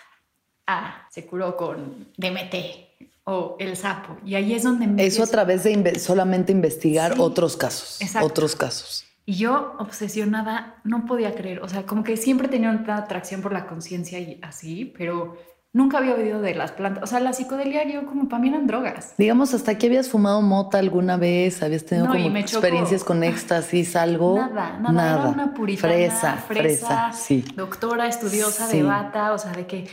[0.67, 2.55] ah, se curó con DMT
[3.23, 4.17] o el sapo.
[4.25, 5.03] Y ahí es donde...
[5.05, 7.99] Eso a través de solamente investigar otros casos.
[8.21, 9.05] Otros casos.
[9.25, 11.59] Y yo, obsesionada, no podía creer.
[11.59, 15.37] O sea, como que siempre tenía una atracción por la conciencia y así, pero
[15.73, 17.03] nunca había oído de las plantas.
[17.03, 19.13] O sea, la psicodelia, yo como para mí eran drogas.
[19.17, 21.61] Digamos, ¿hasta aquí habías fumado mota alguna vez?
[21.61, 24.37] ¿Habías tenido como experiencias con éxtasis, algo?
[24.37, 25.21] Nada, nada.
[25.21, 27.43] Era una puritana, fresa, fresa, sí.
[27.55, 29.89] doctora, estudiosa de bata, o sea, de que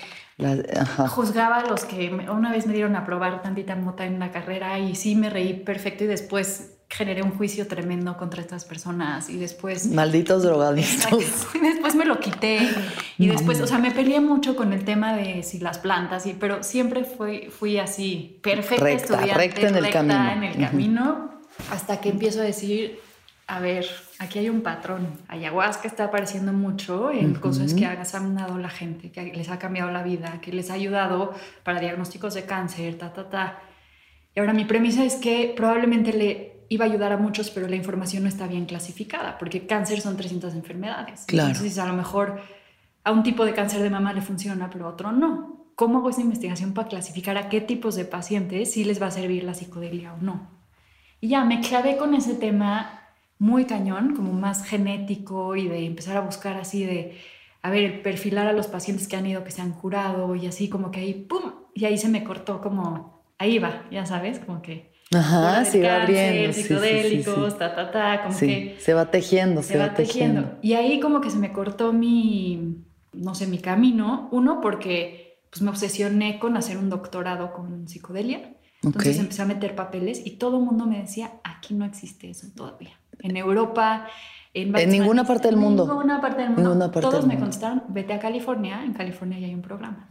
[1.09, 4.79] Juzgaba a los que una vez me dieron a probar tantita mota en la carrera
[4.79, 9.37] y sí me reí perfecto y después generé un juicio tremendo contra estas personas y
[9.37, 9.87] después...
[9.87, 11.47] Malditos drogadictos.
[11.55, 12.69] Y después me lo quité
[13.19, 16.35] y después, o sea, me peleé mucho con el tema de si las plantas, y,
[16.35, 20.31] pero siempre fui, fui así, perfecta recta, estudiante, recta en el camino.
[20.31, 21.31] En el camino
[21.71, 23.01] Hasta que empiezo a decir,
[23.47, 23.87] a ver,
[24.19, 25.19] aquí hay un patrón.
[25.29, 29.91] Ayahuasca está apareciendo mucho en cosas que ha sanado la gente, que les ha cambiado
[29.91, 33.59] la vida, que les ha ayudado para diagnósticos de cáncer, ta, ta, ta.
[34.35, 37.77] Y ahora mi premisa es que probablemente le iba a ayudar a muchos, pero la
[37.77, 41.25] información no está bien clasificada, porque cáncer son 300 enfermedades.
[41.27, 41.51] Claro.
[41.51, 42.41] Entonces, a lo mejor
[43.05, 45.67] a un tipo de cáncer de mama le funciona, pero a otro no.
[45.75, 49.11] ¿Cómo hago esa investigación para clasificar a qué tipos de pacientes sí les va a
[49.11, 50.49] servir la psicodelia o no?
[51.21, 53.04] Y ya me clavé con ese tema
[53.45, 57.19] muy cañón, como más genético y de empezar a buscar así de,
[57.61, 60.71] a ver, perfilar a los pacientes que han ido, que se han curado y así
[60.71, 61.53] como que ahí, ¡pum!
[61.75, 64.95] Y ahí se me cortó como, ahí va, ya sabes, como que...
[65.15, 66.55] Ajá, sí va abriendo.
[66.55, 68.77] Psicodélicos, ta, ta, ta, como que...
[68.79, 70.57] Se va tejiendo, se, va, tejiendo.
[70.63, 72.79] Y ahí como que se me cortó mi,
[73.13, 74.31] no sé, mi camino.
[74.33, 78.57] Uno, porque pues me obsesioné con hacer un doctorado con psicodelia.
[78.83, 82.49] Entonces empecé a meter papeles y todo el mundo me decía, aquí no existe eso
[82.55, 84.07] todavía en Europa,
[84.55, 85.83] en, en ninguna parte del mundo.
[85.83, 86.91] En ninguna parte del mundo.
[86.91, 90.07] Todos me contestaron, vete a California, en California ya hay un programa.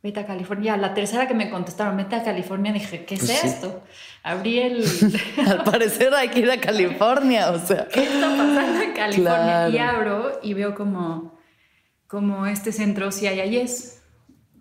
[0.00, 0.76] Vete a California.
[0.76, 3.82] La tercera que me contestaron, vete a California, dije, ¿qué es pues esto?
[4.22, 4.84] Abrí el...
[5.46, 7.88] Al parecer hay que ir a California, o sea.
[7.88, 9.68] ¿Qué está pasando en California?
[9.68, 11.36] Y abro y veo como,
[12.06, 14.00] como este centro CIIS,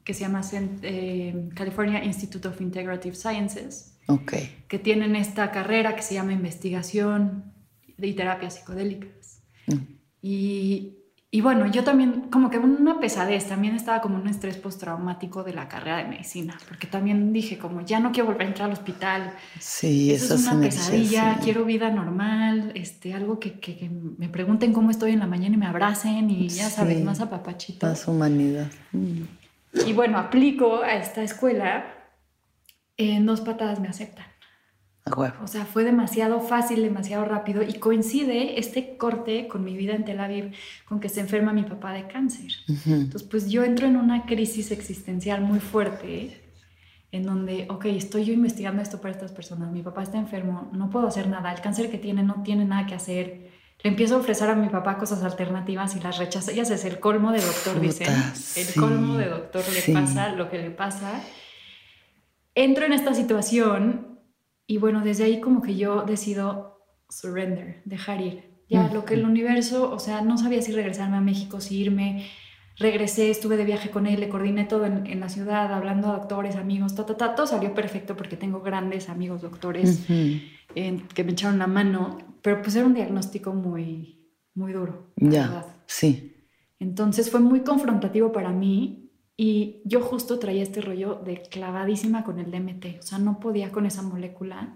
[0.04, 0.42] que se llama
[0.82, 4.00] eh, California Institute of Integrative Sciences.
[4.08, 4.64] Okay.
[4.68, 7.54] Que tienen esta carrera que se llama investigación
[8.06, 9.42] y terapias psicodélicas.
[9.68, 9.74] Mm.
[10.22, 10.98] Y,
[11.32, 15.54] y, bueno, yo también, como que una pesadez, también estaba como un estrés postraumático de
[15.54, 18.74] la carrera de medicina, porque también dije, como ya no quiero volver a entrar al
[18.74, 19.34] hospital.
[19.60, 24.92] Sí, eso es una pesadilla, quiero vida normal, este, algo que, que, me pregunten cómo
[24.92, 27.88] estoy en la mañana y me abracen y ya sabes, más apapachito.
[27.88, 28.68] Más humanidad.
[29.86, 31.94] Y bueno, aplico a esta escuela,
[32.98, 34.26] en dos patadas me aceptan.
[35.44, 40.06] O sea, fue demasiado fácil, demasiado rápido y coincide este corte con mi vida en
[40.06, 40.54] Tel Aviv,
[40.86, 42.52] con que se enferma mi papá de cáncer.
[42.86, 46.42] Entonces, pues yo entro en una crisis existencial muy fuerte,
[47.12, 50.90] en donde, ok, estoy yo investigando esto para estas personas, mi papá está enfermo, no
[50.90, 53.50] puedo hacer nada, el cáncer que tiene no tiene nada que hacer.
[53.84, 56.52] Le empiezo a ofrecer a mi papá cosas alternativas y las rechaza.
[56.52, 58.08] Ya es el colmo de doctor, dicen.
[58.56, 61.22] El colmo de doctor le pasa lo que le pasa.
[62.56, 64.07] Entro en esta situación
[64.68, 68.44] y bueno, desde ahí como que yo decido surrender, dejar ir.
[68.70, 72.26] Ya lo que el universo, o sea, no sabía si regresarme a México, si irme.
[72.78, 76.58] Regresé, estuve de viaje con él, le coordiné todo en, la ciudad, hablando a doctores,
[76.58, 81.66] amigos, ta, ta, todo salió perfecto porque tengo grandes amigos doctores que me echaron la
[81.66, 85.12] mano, pero pues era un diagnóstico muy, muy duro.
[85.16, 86.36] Ya, sí.
[86.80, 89.07] Entonces fue muy confrontativo para mí
[89.38, 93.72] y yo justo traía este rollo de clavadísima con el DMT, o sea, no podía
[93.72, 94.74] con esa molécula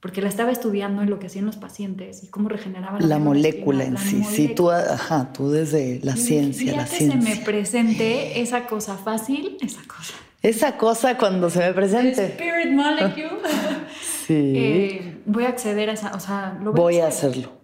[0.00, 3.18] porque la estaba estudiando en lo que hacían los pacientes y cómo regeneraba la, la
[3.18, 4.22] molécula en sí.
[4.24, 9.58] Sí, tú, ajá, tú desde la ciencia, la que se me presente esa cosa fácil,
[9.60, 10.14] esa cosa.
[10.40, 12.26] Esa cosa cuando se me presente.
[12.26, 13.40] spirit molecule.
[14.26, 14.52] sí.
[14.56, 17.57] Eh, voy a acceder a esa, o sea, lo voy, a hacerlo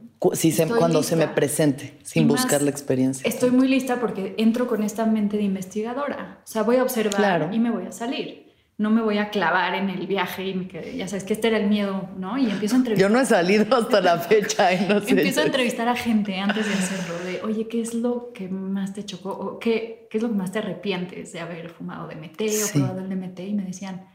[0.79, 3.29] cuando se me presente, sin buscar la experiencia.
[3.29, 6.41] Estoy muy lista porque entro con esta mente de investigadora.
[6.45, 8.45] O sea, voy a observar y me voy a salir.
[8.77, 11.47] No me voy a clavar en el viaje y me quedé, ya sabes que este
[11.47, 12.37] era el miedo, ¿no?
[12.37, 13.09] Y empiezo a entrevistar.
[13.09, 15.11] Yo no he salido hasta la fecha y no sé.
[15.11, 18.93] Empiezo a entrevistar a gente antes de hacerlo, de, oye, ¿qué es lo que más
[18.93, 19.31] te chocó?
[19.31, 22.99] O qué, ¿Qué es lo que más te arrepientes de haber fumado DMT o probado
[22.99, 23.41] el DMT?
[23.41, 24.09] Y me decían,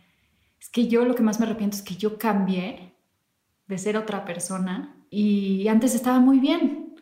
[0.60, 2.95] es que yo lo que más me arrepiento es que yo cambié
[3.67, 6.95] de ser otra persona y antes estaba muy bien,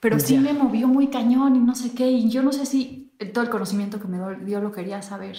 [0.00, 3.14] pero sí me movió muy cañón y no sé qué, y yo no sé si
[3.32, 5.36] todo el conocimiento que me dio lo quería saber.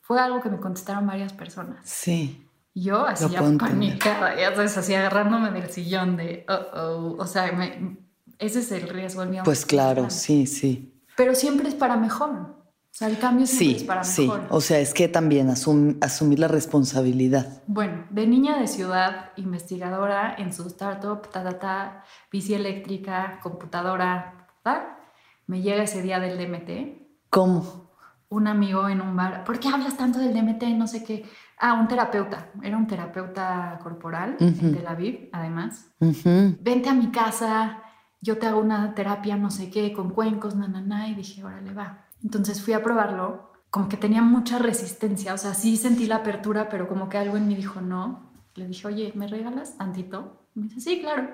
[0.00, 1.78] Fue algo que me contestaron varias personas.
[1.84, 2.46] Sí.
[2.74, 7.16] Yo así panicada, ya sabes, así agarrándome del sillón de, oh, oh.
[7.18, 7.50] o sea,
[8.38, 9.42] ese es el riesgo el mío.
[9.44, 10.92] Pues claro, sí, sí.
[11.16, 12.54] Pero siempre es para mejor.
[12.96, 14.30] O sea, el cambio siempre sí, es para sí.
[14.48, 17.62] O sea, es que también asumir la responsabilidad.
[17.66, 24.48] Bueno, de niña de ciudad, investigadora en su startup, ta, ta, ta, bici eléctrica, computadora,
[24.62, 24.98] ta,
[25.46, 27.28] me llega ese día del DMT.
[27.28, 27.90] ¿Cómo?
[28.30, 30.62] Un amigo en un bar, ¿por qué hablas tanto del DMT?
[30.78, 31.26] No sé qué.
[31.58, 35.90] Ah, un terapeuta, era un terapeuta corporal en Tel Aviv, además.
[36.00, 37.82] Vente a mi casa,
[38.22, 41.44] yo te hago una terapia, no sé qué, con cuencos, na, na, na, y dije,
[41.44, 42.05] órale, va.
[42.26, 46.68] Entonces fui a probarlo, como que tenía mucha resistencia, o sea, sí sentí la apertura,
[46.68, 48.32] pero como que algo en mí dijo no.
[48.56, 50.48] Le dije, oye, ¿me regalas tantito?
[50.54, 51.28] me dice, sí, claro.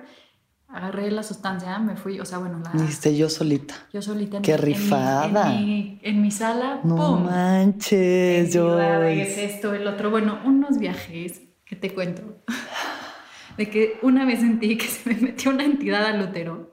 [0.69, 2.79] Agarré la sustancia, me fui, o sea, bueno, la...
[2.79, 3.75] Dijiste yo solita.
[3.91, 4.43] Yo solita.
[4.43, 5.55] Qué rifada.
[5.55, 8.79] En mi, en mi, sala, No manches, yo...
[8.79, 10.11] Es esto, el otro.
[10.11, 12.23] Bueno, unos viajes que te cuento.
[13.57, 16.71] De que una vez sentí que se me metió una entidad al útero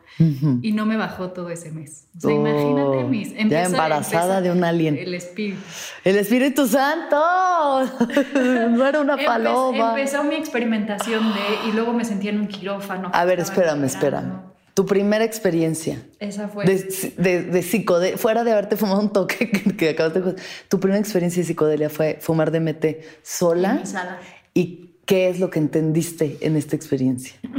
[0.61, 2.07] y no me bajó todo ese mes.
[2.17, 3.33] O sea, imagínate oh, mis...
[3.33, 4.97] ya embarazada de un alien.
[4.97, 5.61] El espíritu.
[6.03, 7.15] ¡El Espíritu Santo!
[8.33, 9.91] no era una paloma.
[9.91, 11.69] Empezó mi experimentación de...
[11.69, 13.11] Y luego me sentí en un quirófano.
[13.13, 14.41] A ver, espérame, espérame.
[14.73, 16.01] Tu primera experiencia.
[16.19, 16.65] Esa fue.
[16.65, 20.35] De, de, psicodelia, fuera de haberte fumado un toque que, acabas de...
[20.67, 22.85] Tu primera experiencia de psicodelia fue fumar DMT
[23.21, 23.77] sola.
[23.79, 24.19] En sala.
[24.53, 27.35] ¿Y qué es lo que entendiste en esta experiencia?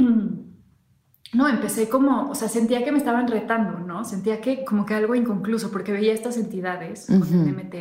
[1.33, 4.03] No, empecé como, o sea, sentía que me estaban retando, ¿no?
[4.03, 7.75] Sentía que como que algo inconcluso, porque veía estas entidades con el DMT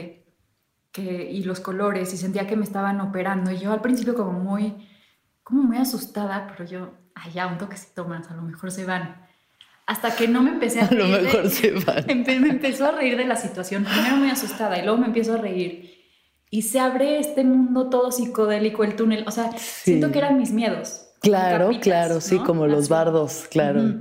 [0.92, 3.50] que, y los colores y sentía que me estaban operando.
[3.50, 4.76] Y yo al principio como muy,
[5.42, 6.92] como muy asustada, pero yo,
[7.34, 9.26] ya, un toquecito más, a lo mejor se van.
[9.84, 11.02] Hasta que no me empecé a reír.
[11.02, 12.04] A lo mejor se van.
[12.24, 13.82] me empezó a reír de la situación.
[13.82, 15.99] Primero muy asustada y luego me empiezo a reír.
[16.50, 19.24] Y se abre este mundo todo psicodélico, el túnel.
[19.26, 21.06] O sea, siento que eran mis miedos.
[21.20, 24.00] Claro, claro, sí, como los bardos, claro.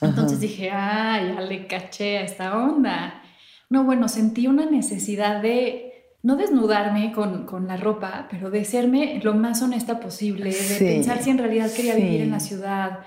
[0.00, 3.22] Entonces dije, ay, ya le caché a esta onda.
[3.68, 9.20] No, bueno, sentí una necesidad de no desnudarme con, con, la ropa, pero de serme
[9.22, 13.00] lo más honesta posible, de pensar si en realidad quería vivir en la ciudad.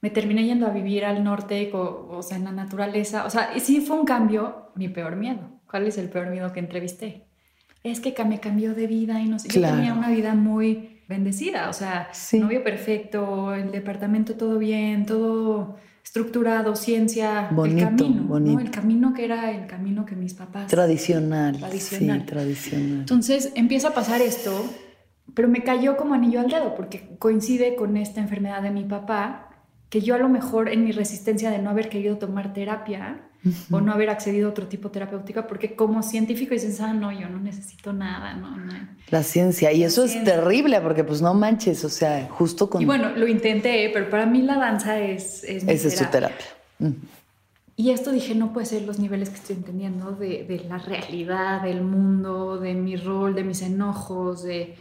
[0.00, 3.24] Me terminé yendo a vivir al norte, o, sea, en la naturaleza.
[3.24, 5.60] O sea, sí fue un cambio, mi peor miedo.
[5.68, 7.27] ¿Cuál es el peor miedo que entrevisté?
[7.90, 9.48] Es que me cambió de vida y no sé.
[9.48, 15.76] Yo tenía una vida muy bendecida, o sea, novio perfecto, el departamento todo bien, todo
[16.04, 18.60] estructurado, ciencia, el camino, ¿no?
[18.60, 22.98] el camino que era el camino que mis papás tradicional, tradicional, sí, tradicional.
[23.00, 24.64] Entonces empieza a pasar esto,
[25.34, 29.47] pero me cayó como anillo al dedo porque coincide con esta enfermedad de mi papá,
[29.90, 33.20] que yo a lo mejor en mi resistencia de no haber querido tomar terapia
[33.70, 37.28] o no haber accedido a otro tipo terapéutica, porque como científico dices, ah, no, yo
[37.28, 38.72] no necesito nada, no, no.
[39.10, 42.82] La ciencia, y eso es terrible, porque pues no manches, o sea, justo con...
[42.82, 45.44] Y bueno, lo intenté, pero para mí la danza es...
[45.44, 46.46] es Esa es su terapia.
[47.76, 51.62] Y esto dije, no puede ser los niveles que estoy entendiendo de, de la realidad,
[51.62, 54.74] del mundo, de mi rol, de mis enojos, de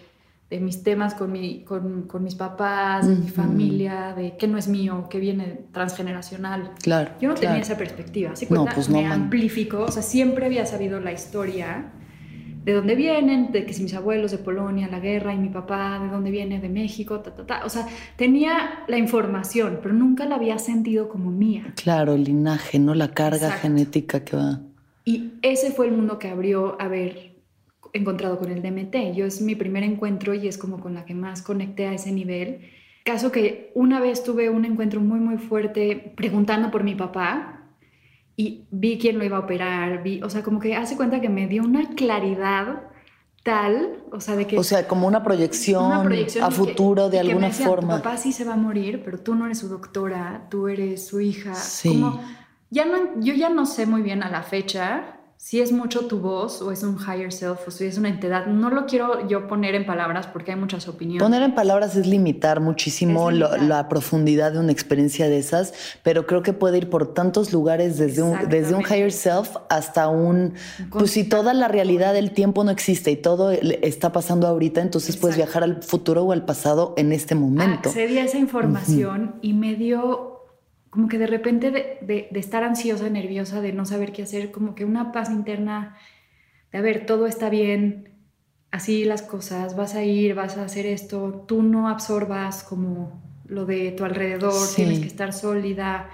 [0.50, 4.58] de mis temas con, mi, con, con mis papás, de mi familia, de qué no
[4.58, 6.72] es mío, qué viene transgeneracional.
[6.82, 7.12] Claro.
[7.20, 8.36] Yo no tenía esa perspectiva.
[8.36, 11.92] ¿sí no, pues me amplificó, o sea, siempre había sabido la historia
[12.64, 16.00] de dónde vienen, de que si mis abuelos de Polonia, la guerra, y mi papá,
[16.02, 17.66] de dónde viene, de México, ta, ta, ta.
[17.66, 17.88] O sea,
[18.18, 21.74] tenía la información, pero nunca la había sentido como mía.
[21.76, 22.94] Claro, el linaje, ¿no?
[22.94, 24.60] La carga genética que va.
[25.06, 27.27] Y ese fue el mundo que abrió a ver
[27.98, 29.16] encontrado con el DMT.
[29.16, 32.12] Yo es mi primer encuentro y es como con la que más conecté a ese
[32.12, 32.62] nivel.
[33.04, 37.58] Caso que una vez tuve un encuentro muy muy fuerte preguntando por mi papá
[38.36, 41.30] y vi quién lo iba a operar, vi, o sea, como que hace cuenta que
[41.30, 42.84] me dio una claridad
[43.44, 44.60] tal, o sea, de que...
[44.60, 45.92] O sea, como una proyección,
[46.42, 47.96] a futuro de alguna forma.
[47.96, 51.08] Tu papá sí se va a morir, pero tú no eres su doctora, tú eres
[51.08, 51.56] su hija.
[51.56, 51.90] Sí.
[51.90, 52.22] Como,
[52.70, 56.20] ya no, yo ya no sé muy bien a la fecha si es mucho tu
[56.20, 59.48] voz o es un higher self o si es una entidad, no lo quiero yo
[59.48, 61.24] poner en palabras porque hay muchas opiniones.
[61.24, 65.74] Poner en palabras es limitar muchísimo la profundidad de una experiencia de esas,
[66.04, 70.10] pero creo que puede ir por tantos lugares desde un, desde un higher self hasta
[70.10, 70.56] un...
[70.90, 75.18] Pues si toda la realidad del tiempo no existe y todo está pasando ahorita, entonces
[75.18, 77.90] puedes viajar al futuro o al pasado en este momento.
[77.90, 80.37] Accedí a esa información y me dio
[80.98, 84.84] como que de repente de, estar ansiosa, nerviosa, de no saber qué hacer, como que
[84.84, 85.96] una paz interna
[86.72, 88.10] de, a ver, todo está bien,
[88.72, 93.68] así las cosas, vas a ir, vas a hacer esto, tú no absorbas como lo
[93.68, 96.10] de tu alrededor, tienes que estar sólida.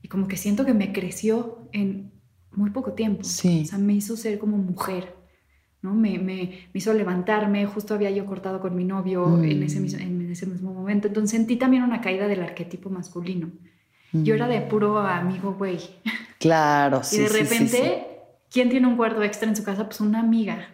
[0.00, 2.12] Y como que siento que me creció en
[2.52, 3.22] muy poco tiempo.
[3.22, 5.12] O sea, me hizo ser como mujer.
[5.82, 5.92] ¿no?
[5.92, 10.00] Me, me, hizo levantarme, justo había yo cortado con mi novio en, ese, mm.
[10.00, 13.50] en ese mismo momento, entonces sentí también una caída del arquetipo masculino.
[14.22, 15.78] Yo era de puro amigo, güey.
[16.38, 17.16] Claro, sí.
[17.16, 18.06] Y de repente,
[18.50, 19.86] ¿quién tiene un cuarto extra en su casa?
[19.86, 20.68] Pues una amiga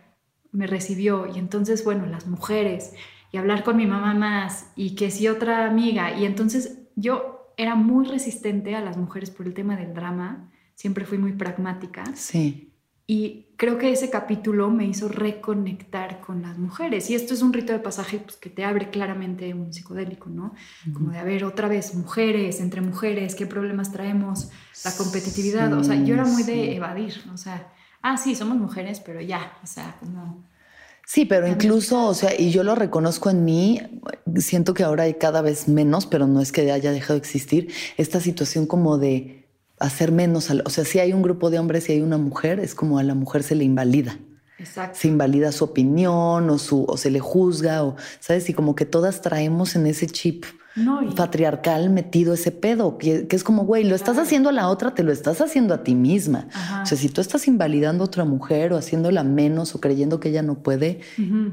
[0.50, 1.28] me recibió.
[1.32, 2.94] Y entonces, bueno, las mujeres,
[3.30, 6.18] y hablar con mi mamá más, y que si otra amiga.
[6.18, 10.50] Y entonces yo era muy resistente a las mujeres por el tema del drama.
[10.74, 12.02] Siempre fui muy pragmática.
[12.14, 12.69] Sí.
[13.12, 17.10] Y creo que ese capítulo me hizo reconectar con las mujeres.
[17.10, 20.54] Y esto es un rito de pasaje pues, que te abre claramente un psicodélico, ¿no?
[20.94, 24.50] Como de, a ver, otra vez, mujeres, entre mujeres, qué problemas traemos,
[24.84, 25.72] la competitividad.
[25.72, 29.58] o sea, yo era muy de evadir, o sea, ah, sí, somos mujeres, pero ya,
[29.60, 30.48] o sea, como...
[31.04, 33.80] Sí, pero incluso, o sea, y yo lo reconozco en mí,
[34.36, 37.72] siento que ahora hay cada vez menos, pero no es que haya dejado de existir,
[37.96, 39.39] esta situación como de
[39.80, 42.74] hacer menos, o sea, si hay un grupo de hombres y hay una mujer, es
[42.74, 44.18] como a la mujer se le invalida.
[44.92, 48.48] se invalida su opinión o, su, o se le juzga, o, ¿sabes?
[48.50, 50.44] Y como que todas traemos en ese chip
[51.16, 55.02] patriarcal metido ese pedo, que, es como, güey, lo estás haciendo a la otra, te
[55.02, 56.46] lo estás haciendo a ti misma.
[56.82, 60.28] O sea, si tú estás invalidando a otra mujer o haciéndola menos o creyendo que
[60.28, 61.00] ella no puede,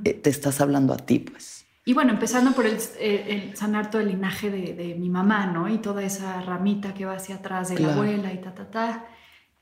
[0.03, 1.56] eh, te estás hablando a ti, pues.
[1.87, 5.69] Y bueno, empezando por el, sanar todo el linaje de, mi mamá, ¿no?
[5.69, 9.05] Y toda esa ramita que va hacia atrás de la abuela y ta, ta, ta,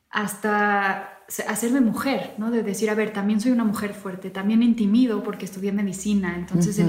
[0.10, 2.50] hasta hacerme mujer, ¿no?
[2.50, 6.84] De decir, a ver, también soy una mujer fuerte, también intimido porque estudié medicina, entonces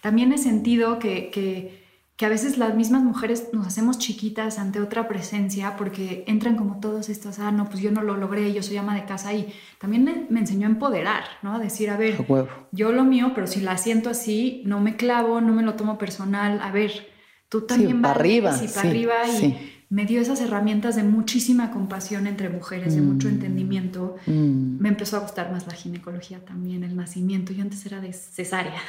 [0.00, 1.81] también he sentido que, que
[2.22, 6.78] que a veces las mismas mujeres nos hacemos chiquitas ante otra presencia porque entran como
[6.78, 9.52] todos estos, ah, no, pues yo no lo logré, yo soy ama de casa y
[9.80, 11.56] también me, enseñó a empoderar, ¿no?
[11.56, 12.24] A decir, a ver,
[12.70, 15.98] yo lo mío, pero si la siento así, no me clavo, no me lo tomo
[15.98, 17.08] personal, a ver,
[17.48, 21.70] tú también sí, para arriba, y para arriba y me dio esas herramientas de muchísima
[21.70, 23.32] compasión entre mujeres, de mucho mm.
[23.32, 24.16] entendimiento.
[24.24, 24.80] Mm.
[24.80, 27.52] Me empezó a gustar más la ginecología también, el nacimiento.
[27.52, 28.80] Yo antes era de cesárea.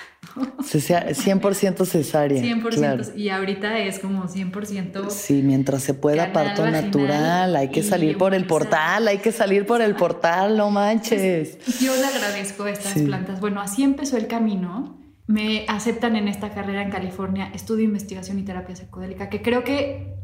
[0.62, 2.42] 100% cesárea.
[2.42, 3.18] 100%.
[3.18, 5.10] Y ahorita es como 100%.
[5.10, 7.58] Sí, mientras se pueda, parto natural.
[7.58, 11.58] Hay que salir por el portal, hay que salir por el portal, no manches.
[11.82, 13.42] Yo le agradezco a estas plantas.
[13.42, 14.98] Bueno, así empezó el camino.
[15.28, 20.23] Me aceptan en esta carrera en California, estudio investigación y terapia psicodélica, que creo que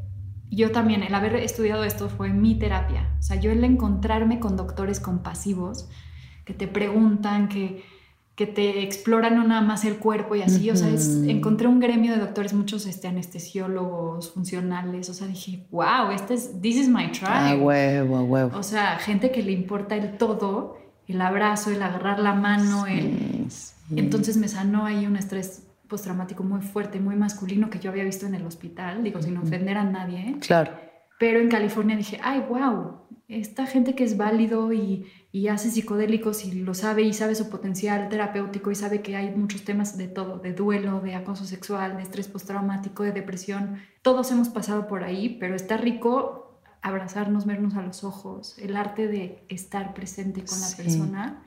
[0.55, 3.15] yo también, el haber estudiado esto fue mi terapia.
[3.19, 5.87] O sea, yo el encontrarme con doctores compasivos
[6.43, 7.83] que te preguntan, que,
[8.35, 10.71] que te exploran no nada más el cuerpo y así.
[10.71, 10.89] O sea,
[11.27, 15.09] encontré un gremio de doctores, muchos este, anestesiólogos, funcionales.
[15.09, 17.29] O sea, dije, wow, este es, this is my tribe.
[17.31, 18.57] A huevo, a huevo.
[18.57, 20.77] O sea, gente que le importa el todo,
[21.07, 23.47] el abrazo, el agarrar la mano, el...
[23.95, 28.25] Entonces me sanó ahí un estrés postraumático muy fuerte, muy masculino que yo había visto
[28.25, 30.37] en el hospital, digo, sin ofender a nadie.
[30.39, 30.71] Claro.
[31.19, 36.45] Pero en California dije, ay, wow, esta gente que es válido y, y, hace psicodélicos
[36.45, 40.07] y lo sabe y sabe su potencial terapéutico y sabe que hay muchos temas de
[40.07, 43.79] todo, de duelo, de acoso sexual, de estrés postraumático, de depresión.
[44.01, 49.07] Todos hemos pasado por ahí, pero está rico abrazarnos, vernos a los ojos, el arte
[49.07, 51.43] de estar presente con la persona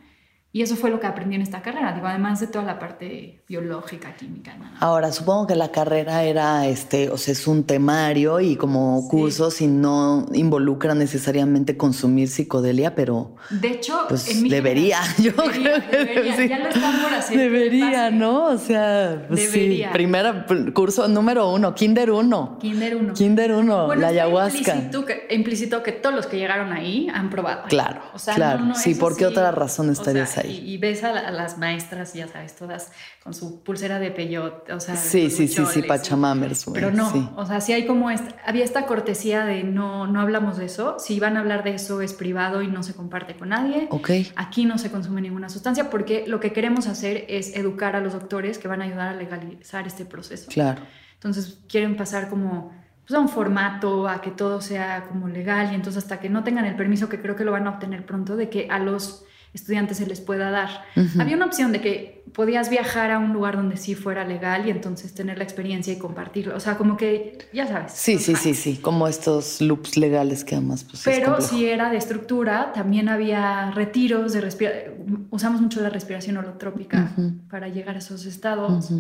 [0.55, 3.43] y eso fue lo que aprendí en esta carrera, digo, además de toda la parte
[3.49, 4.55] biológica, química.
[4.81, 9.63] Ahora, supongo que la carrera era, este, o sea, es un temario y como cursos
[9.63, 13.35] y no involucra necesariamente consumir psicodelia, pero...
[13.49, 17.39] De hecho, pues debería, yo creo que ya lo están por hacer.
[17.39, 18.49] Debería, ¿no?
[18.49, 19.89] O sea, pues debería.
[19.89, 22.59] sí, primera, curso número uno, Kinder uno.
[22.61, 23.15] Kinder uno.
[23.15, 24.75] Kinder uno, la ayahuasca.
[24.75, 27.63] Implícito que, implícito que todos los que llegaron ahí han probado.
[27.69, 28.75] Claro, o sea, claro.
[28.75, 32.93] sí, ¿por qué otra razón estaría esa y, ves a, las maestras, ya sabes, todas
[33.23, 36.67] con su pulsera de peyote, o sea, sí, sí, sí, sí, pachamamers.
[36.73, 38.09] Pero no, o sea, sí hay como,
[38.45, 42.03] había esta cortesía de no, no hablamos de eso, si van a hablar de eso
[42.03, 43.87] es privado y no se comparte con nadie.
[43.91, 44.11] Ok.
[44.37, 48.13] Aquí no se consume ninguna sustancia porque lo que queremos hacer es educar a los
[48.13, 50.51] doctores que van a ayudar a legalizar este proceso.
[50.51, 50.83] Claro.
[51.15, 52.73] Entonces quieren pasar como
[53.07, 56.45] pues, a un formato, a que todo sea como legal y entonces hasta que no
[56.45, 59.25] tengan el permiso, que creo que lo van a obtener pronto, de que a los
[59.55, 60.85] estudiantes se les pueda dar.
[61.19, 64.71] Había una opción de que podías viajar a un lugar donde sí fuera legal y
[64.71, 66.57] entonces tener la experiencia y compartirlo.
[66.57, 67.93] O sea, como que, ya sabes.
[67.93, 70.85] Sí, sí, sí, sí, como estos loops legales que además...
[70.85, 75.27] Pues, Pero si era de estructura, también había retiros de respiración.
[75.31, 77.13] Usamos mucho la respiración holotrópica
[77.51, 78.91] para llegar a esos estados.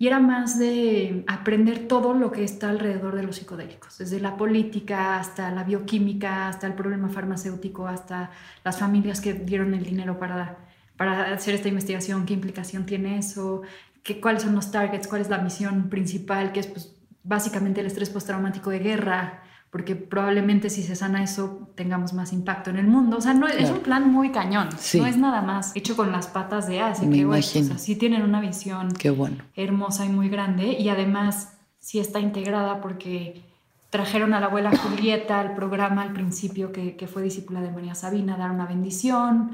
[0.00, 4.36] Y era más de aprender todo lo que está alrededor de los psicodélicos, desde la
[4.36, 8.30] política hasta la bioquímica, hasta el problema farmacéutico, hasta
[8.62, 10.58] las familias que dieron el dinero para,
[10.96, 13.62] para hacer esta investigación, qué implicación tiene eso,
[14.04, 16.94] qué, cuáles son los targets, cuál es la misión principal, que es pues,
[17.24, 22.70] básicamente el estrés postraumático de guerra, porque probablemente si se sana eso tengamos más impacto
[22.70, 23.18] en el mundo.
[23.18, 26.26] O sea, no, es un plan muy cañón, no es nada más hecho con las
[26.26, 29.44] patas de Así que bueno, o sea, sí tienen una visión Qué bueno.
[29.54, 33.42] hermosa y muy grande y además sí está integrada porque
[33.90, 37.94] trajeron a la abuela Julieta al programa al principio que, que fue discípula de María
[37.94, 39.50] Sabina, dar una bendición.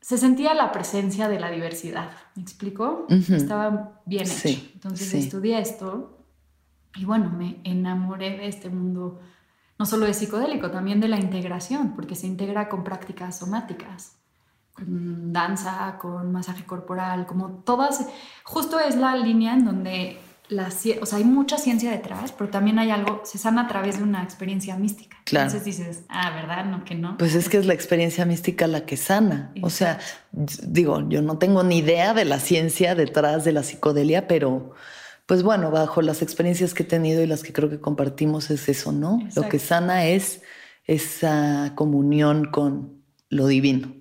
[0.00, 3.06] Se sentía la presencia de la diversidad, ¿me explico?
[3.08, 4.60] Estaba bien hecho.
[4.74, 6.19] Entonces estudié esto
[6.96, 9.20] y bueno, me enamoré de este mundo,
[9.78, 14.16] no solo de psicodélico, también de la integración, porque se integra con prácticas somáticas,
[14.72, 18.06] con danza, con masaje corporal, como todas,
[18.44, 20.20] justo es la línea en donde
[20.50, 20.68] la,
[21.00, 24.02] o sea, hay mucha ciencia detrás, pero también hay algo, se sana a través de
[24.02, 25.16] una experiencia mística.
[25.24, 25.46] Claro.
[25.46, 26.64] Entonces dices, ah, ¿verdad?
[26.64, 27.16] No, que no.
[27.18, 29.52] Pues es que es la experiencia mística la que sana.
[29.62, 30.00] O sea,
[30.32, 34.72] digo, yo no tengo ni idea de la ciencia detrás de la psicodelia, pero
[35.30, 38.68] pues bueno, bajo las experiencias que he tenido y las que creo que compartimos es
[38.68, 39.20] eso, ¿no?
[39.36, 40.42] Lo que sana es
[40.88, 43.94] esa comunión con, lo divino.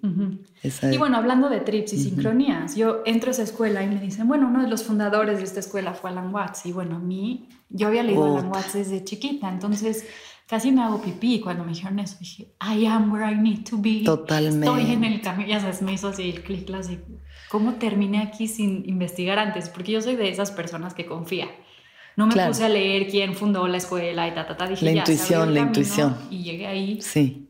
[0.92, 4.28] Y bueno, hablando de trips y sincronías, yo entro a esa escuela y me dicen,
[4.28, 6.66] bueno, uno de los fundadores de esta escuela fue Alan Watts.
[6.66, 10.08] Y bueno, a mí, yo había leído Alan Watts desde chiquita, entonces
[10.48, 12.18] casi me hago pipí cuando me dijeron eso.
[12.20, 14.02] Dije, I am where I need to be.
[14.04, 14.66] Totalmente.
[14.66, 16.98] Estoy en el camino, ya sabes, me hizo así el clic, así,
[17.50, 19.70] ¿cómo terminé aquí sin investigar antes?
[19.70, 21.48] Porque yo soy de esas personas que confía.
[22.16, 24.68] No me puse a leer quién fundó la escuela y ta, ta, ta.
[24.68, 26.18] Dije, la ya, intuición, la intuición.
[26.30, 27.02] Y llegué ahí.
[27.02, 27.50] Sí.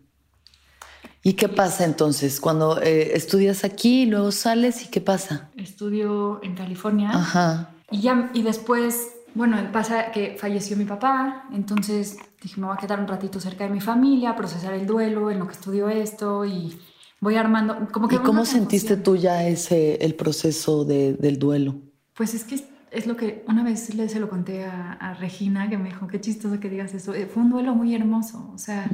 [1.24, 2.40] ¿Y qué pasa entonces?
[2.40, 5.50] Cuando eh, estudias aquí, luego sales y qué pasa?
[5.58, 7.10] Estudio en California.
[7.12, 7.72] Ajá.
[7.92, 12.80] Y, ya, y después, bueno, pasa que falleció mi papá, entonces dije, me voy a
[12.80, 16.46] quedar un ratito cerca de mi familia, procesar el duelo en lo que estudio esto
[16.46, 16.80] y
[17.22, 17.88] voy armando.
[17.92, 21.76] Como que ¿Y cómo sentiste tú ya ese, el proceso de, del duelo?
[22.14, 25.78] Pues es que es lo que una vez le, se lo conté a, Regina, que
[25.78, 27.14] me dijo, qué chistoso que digas eso.
[27.14, 28.52] Eh, fue un duelo muy hermoso.
[28.54, 28.90] O sea,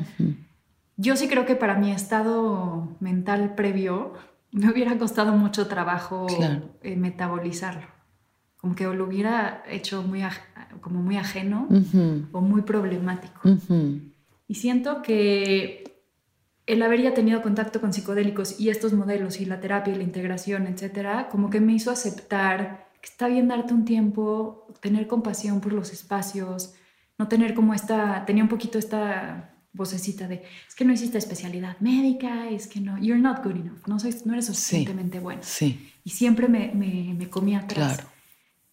[0.98, 4.14] yo sí creo que para mi estado mental previo
[4.52, 6.28] me hubiera costado mucho trabajo
[6.82, 7.88] eh, metabolizarlo.
[8.58, 10.24] Como que lo hubiera hecho muy,
[10.82, 11.68] como muy ajeno
[12.32, 13.42] o muy problemático.
[14.48, 15.85] Y siento que
[16.68, 20.04] el haber ya tenido contacto con psicodélicos y estos modelos y la terapia y la
[20.04, 25.62] integración, etcétera, como que me hizo aceptar que está bien darte un tiempo, tener compasión
[25.62, 26.74] por los espacios,
[27.20, 31.78] no tener como esta, tenía un poquito esta vocecita de, es que no hiciste especialidad
[31.82, 35.42] médica, es que no, you're not good enough, no, soy, no eres suficientemente bueno.
[35.44, 35.92] Sí.
[36.04, 37.98] Y siempre me, me, me comía atrás.
[37.98, 38.10] Claro.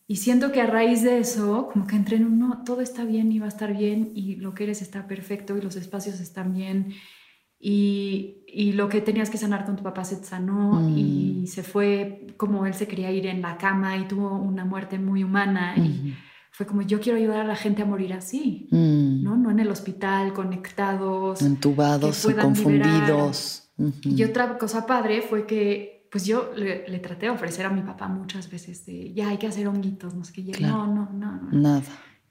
[0.06, 3.04] Y siento que a raíz de eso, como que entré en un, no, todo está
[3.04, 6.20] bien y va a estar bien y lo que eres está perfecto y los espacios
[6.20, 6.94] están bien
[7.64, 10.98] y, y lo que tenías que sanar con tu papá se sanó mm.
[10.98, 14.98] y se fue como él se quería ir en la cama y tuvo una muerte
[14.98, 16.12] muy humana y
[16.50, 19.22] fue como yo quiero ayudar a la gente a morir así, mm.
[19.22, 19.36] ¿no?
[19.36, 23.70] No en el hospital, conectados, entubados o confundidos.
[24.02, 28.08] Y otra cosa padre fue que pues yo le, traté de ofrecer a mi papá
[28.08, 31.52] muchas veces de ya hay que hacer honguitos, no sé qué, no, no, no, no,
[31.52, 31.82] nada.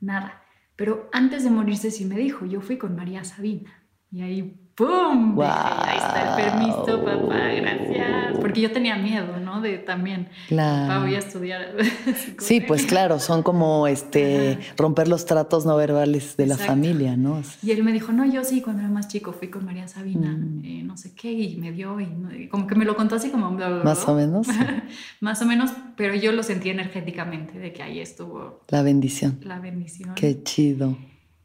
[0.02, 0.44] Nada.
[0.76, 3.72] Pero antes de morirse sí me dijo, yo fui con María Sabina
[4.12, 5.40] y ahí ¡Pum!
[5.42, 8.38] ahí está el permiso, papá, gracias.
[8.40, 9.62] Porque yo tenía miedo, ¿no?
[9.62, 10.88] De también, claro.
[10.88, 11.76] papá, voy a estudiar.
[12.40, 17.42] sí, pues claro, son como este romper los tratos no verbales de la familia, ¿no?
[17.62, 20.32] Y él me dijo, no, yo sí, cuando era más chico fui con María Sabina,
[20.32, 20.66] mm.
[20.66, 23.52] eh, no sé qué, y me vio y, como que me lo contó así como...
[23.52, 24.48] Más o menos.
[25.20, 28.62] más o menos, pero yo lo sentí energéticamente, de que ahí estuvo...
[28.70, 29.40] La bendición.
[29.44, 30.16] La bendición.
[30.16, 30.98] Qué chido.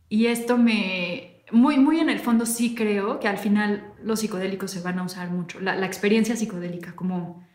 [0.09, 4.70] Y esto me muy, muy en el fondo sí creo que al final los psicodélicos
[4.70, 5.61] se van a usar mucho.
[5.61, 7.47] La, experiencia psicodélica como,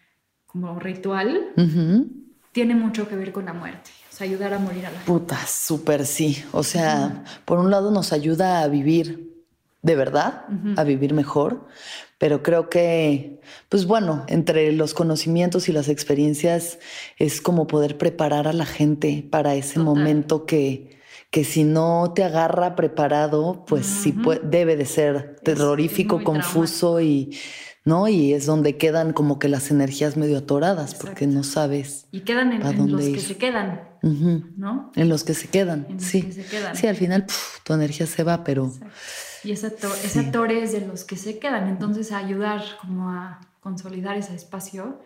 [0.46, 1.54] como ritual
[2.52, 3.92] tiene mucho que ver con la muerte.
[4.12, 6.44] O sea, ayudar a morir a la Puta, súper sí.
[6.52, 9.32] O sea, por un lado nos ayuda a vivir
[9.82, 10.46] de verdad,
[10.78, 11.68] a vivir mejor,
[12.20, 16.78] pero creo que, pues bueno, entre los conocimientos y las experiencias
[17.18, 21.01] es como poder preparar a la gente para ese momento que
[21.32, 24.14] que si no te agarra preparado, pues sí
[24.44, 27.38] debe de ser terrorífico, confuso y
[27.84, 28.08] ¿no?
[28.08, 32.08] Y es donde quedan como que las energías medio atoradas porque no sabes.
[32.12, 34.92] Y quedan en, los que se quedan, ¿no?
[34.96, 36.30] En los que se quedan, sí.
[36.74, 37.26] Sí, al final
[37.64, 38.72] tu energía se va, pero...
[39.44, 39.68] Y ese,
[40.20, 45.02] atore es de los que se quedan, entonces ayudar como a consolidar ese espacio.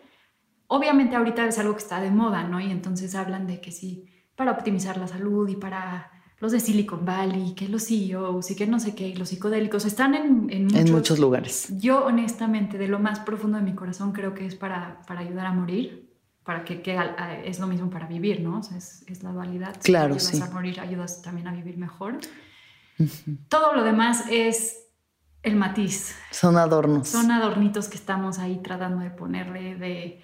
[0.66, 2.60] Obviamente ahorita es algo que está de moda, ¿no?
[2.60, 4.04] Y entonces hablan de que sí,
[4.34, 8.66] para optimizar la salud y para los de Silicon Valley, que los CEOs y que
[8.66, 11.68] no sé qué, los psicodélicos están en, en, muchos, lugares.
[11.78, 15.46] Yo honestamente, de lo más profundo de mi corazón, creo que es para, para ayudar
[15.46, 16.12] a morir,
[16.44, 16.98] para que, que
[17.44, 18.58] es lo mismo para vivir, ¿no?
[18.58, 19.76] O sea, es, es, la dualidad.
[19.82, 22.18] Claro, si ayudas a morir, ayudas también a vivir mejor.
[23.48, 24.84] Todo lo demás es
[25.42, 26.14] el matiz.
[26.30, 27.08] Son adornos.
[27.08, 30.22] Son adornitos que estamos ahí tratando de ponerle de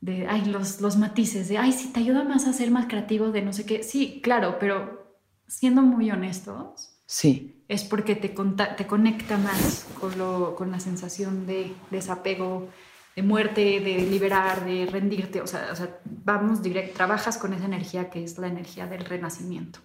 [0.00, 3.30] de, ay, los, los matices, de, ay, si te ayuda más a ser más creativo,
[3.30, 3.82] de no sé qué.
[3.82, 5.07] Sí, claro, pero
[5.48, 7.64] siendo muy honestos, sí.
[7.66, 12.68] es porque te, te conecta más con, lo, con la sensación de desapego,
[13.16, 15.40] de muerte, de liberar, de rendirte.
[15.40, 19.04] O sea, o sea vamos directo, trabajas con esa energía que es la energía del
[19.04, 19.80] renacimiento.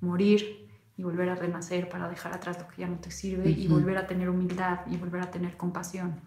[0.00, 3.66] morir y volver a renacer para dejar atrás lo que ya no te sirve y
[3.66, 6.20] volver a tener humildad y volver a tener compasión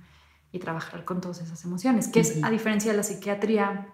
[0.51, 3.88] y trabajar con todas esas emociones, que es a diferencia de la psiquiatría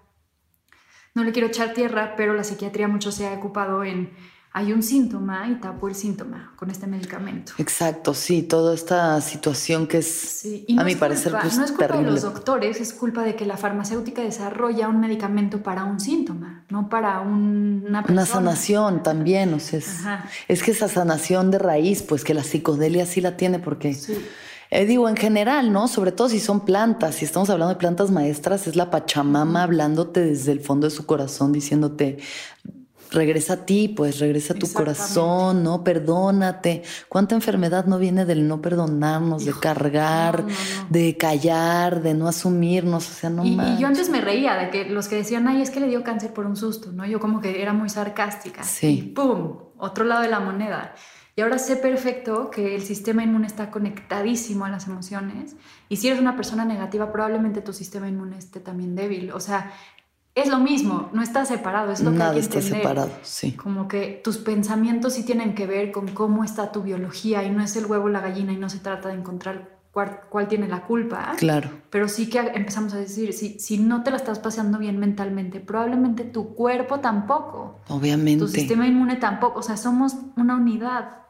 [1.16, 4.12] no le quiero echar tierra, pero la psiquiatría mucho se ha ocupado en
[4.58, 7.52] hay un síntoma y tapo el síntoma con este medicamento.
[7.58, 10.48] Exacto, sí, toda esta situación que es,
[10.78, 13.58] a mi parecer, pues, no es culpa de los doctores, es culpa de que la
[13.58, 18.22] farmacéutica desarrolla un medicamento para un síntoma, no para una persona.
[18.22, 20.06] Una sanación también, o sea, es,
[20.48, 23.94] es, que esa sanación de raíz, pues que la psicodelia sí la tiene porque...
[24.76, 25.88] Eh, digo, en general, ¿no?
[25.88, 30.20] Sobre todo si son plantas, si estamos hablando de plantas maestras, es la Pachamama hablándote
[30.20, 32.18] desde el fondo de su corazón, diciéndote,
[33.10, 35.82] regresa a ti, pues regresa a tu corazón, ¿no?
[35.82, 36.84] Perdónate.
[37.08, 40.44] ¿Cuánta enfermedad no viene del no perdonarnos, de cargar,
[40.90, 43.10] de callar, de no asumirnos?
[43.10, 45.62] O sea, no y, y, yo antes me reía de que los que decían, ay,
[45.62, 47.06] es que le dio cáncer por un susto, ¿no?
[47.06, 48.64] Yo como que era muy sarcástica.
[48.64, 48.88] Sí.
[48.88, 49.58] Y ¡pum!
[49.78, 50.94] Otro lado de la moneda.
[51.38, 55.56] Y ahora sé perfecto que el sistema inmune está conectadísimo a las emociones.
[55.90, 59.32] Y si eres una persona negativa, probablemente tu sistema inmune esté también débil.
[59.32, 59.74] O sea,
[60.34, 63.54] es lo mismo, no está separado, es lo que hay que está separado, sí.
[63.54, 67.64] Como que tus pensamientos sí tienen que ver con cómo está tu biología y no
[67.64, 69.76] es el huevo la gallina y no se trata de encontrar
[70.30, 71.34] cuál, tiene la culpa.
[71.38, 71.70] Claro.
[71.90, 75.62] Pero sí que empezamos a decir, si, si no te la estás paseando bien mentalmente,
[75.62, 77.80] probablemente tu cuerpo tampoco.
[77.88, 78.44] Obviamente.
[78.44, 81.25] Tu sistema inmune tampoco, o sea, somos una unidad.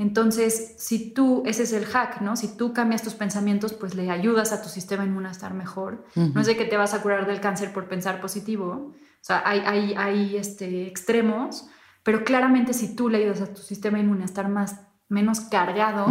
[0.00, 2.34] Entonces, si tú, ese es el hack, ¿no?
[2.34, 6.06] Si tú cambias tus pensamientos, pues le ayudas a tu sistema inmune a estar mejor.
[6.14, 8.94] No es de que te vas a curar del cáncer por pensar positivo.
[8.94, 11.68] O sea, hay, hay, hay este, extremos,
[12.02, 14.80] pero claramente si tú le ayudas a tu sistema inmune a estar más,
[15.10, 16.06] menos cargado,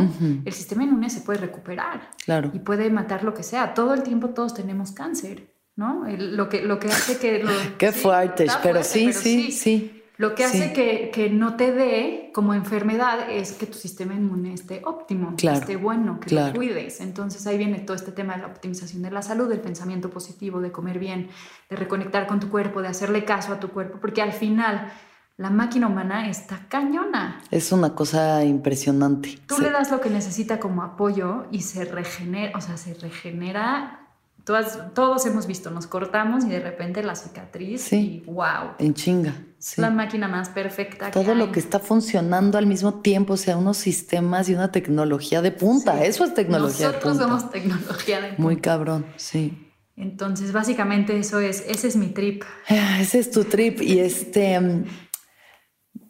[0.46, 2.12] el sistema inmune se puede recuperar.
[2.24, 2.52] Claro.
[2.54, 3.74] Y puede matar lo que sea.
[3.74, 6.04] Todo el tiempo todos tenemos cáncer, ¿no?
[6.06, 7.44] lo, que, lo que hace que...
[7.80, 9.99] Qué fuerte, pero, sí, sí, sí.
[10.20, 14.54] Lo que hace que, que, no te dé como enfermedad es que tu sistema inmune
[14.54, 17.00] esté óptimo, que esté bueno, que lo cuides.
[17.00, 20.60] Entonces ahí viene todo este tema de la optimización de la salud, del pensamiento positivo,
[20.60, 21.30] de comer bien,
[21.70, 24.92] de reconectar con tu cuerpo, de hacerle caso a tu cuerpo, porque al final
[25.38, 27.42] la máquina humana está cañona.
[27.50, 29.40] Es una cosa impresionante.
[29.48, 34.09] Tú le das lo que necesita como apoyo y se regenera, o sea, se regenera
[34.44, 38.72] todos hemos visto, nos cortamos y de repente la cicatriz sí, y wow.
[38.80, 39.36] En chinga.
[39.76, 41.12] La máquina más perfecta.
[41.12, 45.42] Todo lo que está funcionando al mismo tiempo, o sea, unos sistemas y una tecnología
[45.42, 46.04] de punta.
[46.06, 47.10] Eso es tecnología de punta.
[47.10, 48.42] Nosotros somos tecnología de punta.
[48.42, 49.70] Muy cabrón, sí.
[49.98, 52.44] Entonces, básicamente eso es, ese es mi trip.
[52.70, 53.82] Ah, ese es tu trip.
[53.82, 54.58] Y este,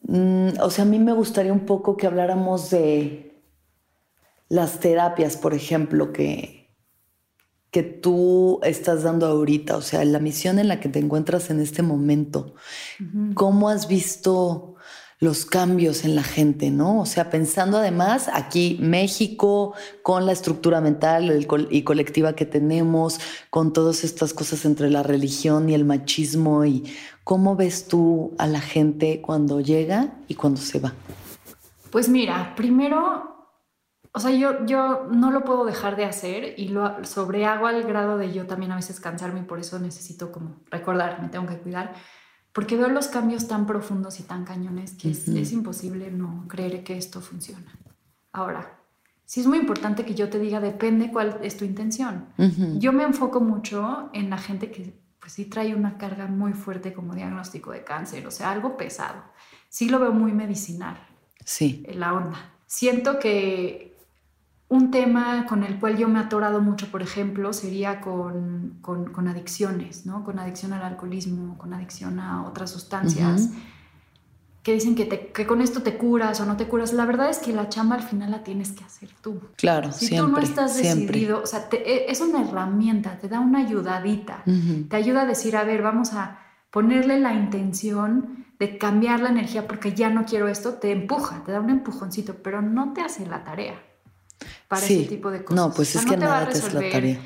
[0.04, 3.44] mm, o sea, a mí me gustaría un poco que habláramos de
[4.48, 6.59] las terapias, por ejemplo, que,
[7.72, 11.60] que tú estás dando ahorita, o sea, la misión en la que te encuentras en
[11.60, 12.56] este momento,
[13.36, 14.76] ¿cómo has visto
[15.20, 17.02] los cambios en la gente, no?
[17.02, 23.74] O sea, pensando además aquí México, con la estructura mental y colectiva que tenemos, con
[23.74, 26.86] todas estas cosas entre la religión y el machismo, y
[27.24, 30.94] cómo ves tú a la gente cuando llega y cuando se va.
[31.92, 33.39] Pues mira, primero
[34.20, 38.18] o sea, yo, yo no lo puedo dejar de hacer y lo sobrehago al grado
[38.18, 41.58] de yo también a veces cansarme y por eso necesito como recordar, me tengo que
[41.58, 41.94] cuidar,
[42.52, 46.84] porque veo los cambios tan profundos y tan cañones que es, es, imposible no creer
[46.84, 47.72] que esto funciona.
[48.34, 48.78] Ahora,
[49.24, 52.26] sí es muy importante que yo te diga, depende cuál es tu intención.
[52.78, 56.92] Yo me enfoco mucho en la gente que pues sí trae una carga muy fuerte
[56.92, 59.24] como diagnóstico de cáncer, o sea, algo pesado.
[59.70, 60.98] Sí lo veo muy medicinal.
[61.46, 61.86] Sí.
[61.88, 62.54] En la onda.
[62.66, 63.89] Siento que
[64.70, 69.28] un tema con el cual yo me he atorado mucho, por ejemplo, sería con, con,
[69.28, 70.24] adicciones, ¿no?
[70.24, 73.50] Con adicción al alcoholismo, con adicción a otras sustancias,
[74.62, 76.94] que dicen que, te, que, con esto te curas o no te curas.
[76.94, 79.42] La verdad es que la chamba al final la tienes que hacer tú.
[79.56, 80.34] Claro, si siempre.
[80.34, 84.44] tú no estás decidido, o sea, e, es una herramienta, te da una ayudadita,
[84.88, 89.68] te ayuda a decir, a ver, vamos a ponerle la intención de cambiar la energía
[89.68, 93.26] porque ya no quiero esto, te empuja, te da un empujoncito, pero no te hace
[93.26, 93.89] la tarea
[94.70, 95.56] para ese tipo de cosas.
[95.56, 97.20] No, pues es que nada te es la tarea.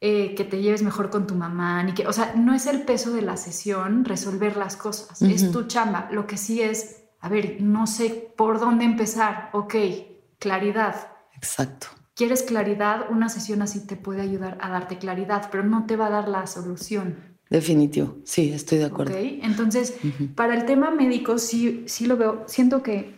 [0.00, 2.82] Eh, que te lleves mejor con tu mamá, ni que, o sea, no es el
[2.82, 6.08] peso de la sesión resolver las cosas, es tu chamba.
[6.12, 9.74] Lo que sí es, a ver, no sé por dónde empezar, ok,
[10.38, 11.08] claridad.
[11.34, 11.86] Exacto.
[12.14, 13.06] ¿Quieres claridad?
[13.10, 16.28] Una sesión así te puede ayudar a darte claridad, pero no te va a dar
[16.28, 17.16] la solución.
[17.48, 19.14] Definitivo, sí, estoy de acuerdo.
[19.14, 19.40] Okay.
[19.42, 19.94] Entonces,
[20.34, 23.16] para el tema médico sí, sí lo veo, siento que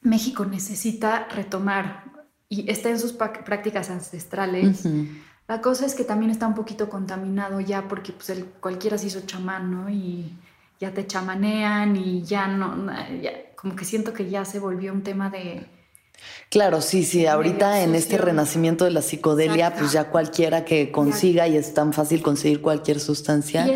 [0.00, 2.07] México necesita retomar
[2.48, 4.86] y está en sus prácticas ancestrales.
[5.46, 9.06] La cosa es que también está un poquito contaminado ya porque pues el, cualquiera se
[9.06, 9.88] hizo chamán, ¿no?
[9.88, 10.36] Y
[10.78, 12.86] ya te chamanean y ya no,
[13.56, 15.66] como que siento que ya se volvió un tema de...
[16.50, 21.46] Claro, sí, sí, ahorita en este renacimiento de la psicodelia, pues ya cualquiera que consiga
[21.46, 23.66] y es tan fácil conseguir cualquier sustancia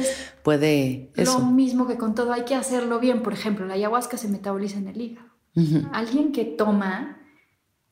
[0.42, 1.10] puede...
[1.14, 3.22] Lo mismo que con todo, hay que hacerlo bien.
[3.22, 5.28] Por ejemplo, la ayahuasca se metaboliza en el hígado.
[5.92, 7.21] Alguien que toma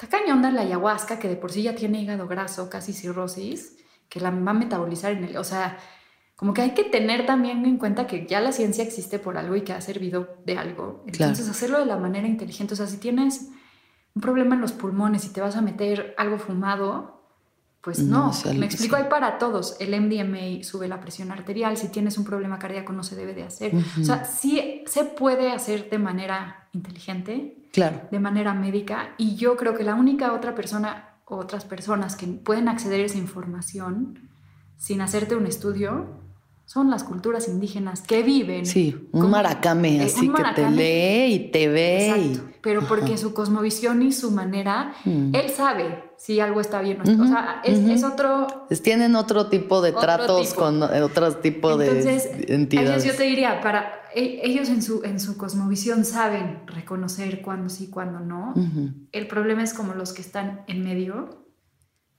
[0.00, 3.76] Está cañón la ayahuasca, que de por sí ya tiene hígado graso, casi cirrosis,
[4.08, 5.36] que la va a metabolizar en el...
[5.36, 5.76] O sea,
[6.36, 9.56] como que hay que tener también en cuenta que ya la ciencia existe por algo
[9.56, 11.04] y que ha servido de algo.
[11.06, 12.72] Entonces, hacerlo de la manera inteligente.
[12.72, 13.50] O sea, si tienes
[14.14, 17.20] un problema en los pulmones y te vas a meter algo fumado,
[17.82, 19.76] pues no, me explico, hay para todos.
[19.80, 23.42] El MDMA sube la presión arterial, si tienes un problema cardíaco no se debe de
[23.42, 23.72] hacer.
[24.00, 28.08] O sea, sí se puede hacer de manera inteligente, claro.
[28.10, 32.26] de manera médica, y yo creo que la única otra persona o otras personas que
[32.26, 34.30] pueden acceder a esa información
[34.76, 36.29] sin hacerte un estudio
[36.70, 38.64] son las culturas indígenas que viven.
[38.64, 42.10] Sí, un maracame, eh, así que te lee y te ve.
[42.10, 45.34] Exacto, pero porque su cosmovisión y su manera, mm.
[45.34, 47.24] él sabe si algo está bien o no.
[47.24, 48.68] O sea, es, otro...
[48.84, 53.02] tienen otro tipo de tratos con otro tipo Entonces, de entidades.
[53.02, 57.90] yo te diría, para e, ellos en su, en su cosmovisión saben reconocer cuándo sí,
[57.90, 58.54] cuándo no.
[59.10, 61.39] El problema es como los que están en medio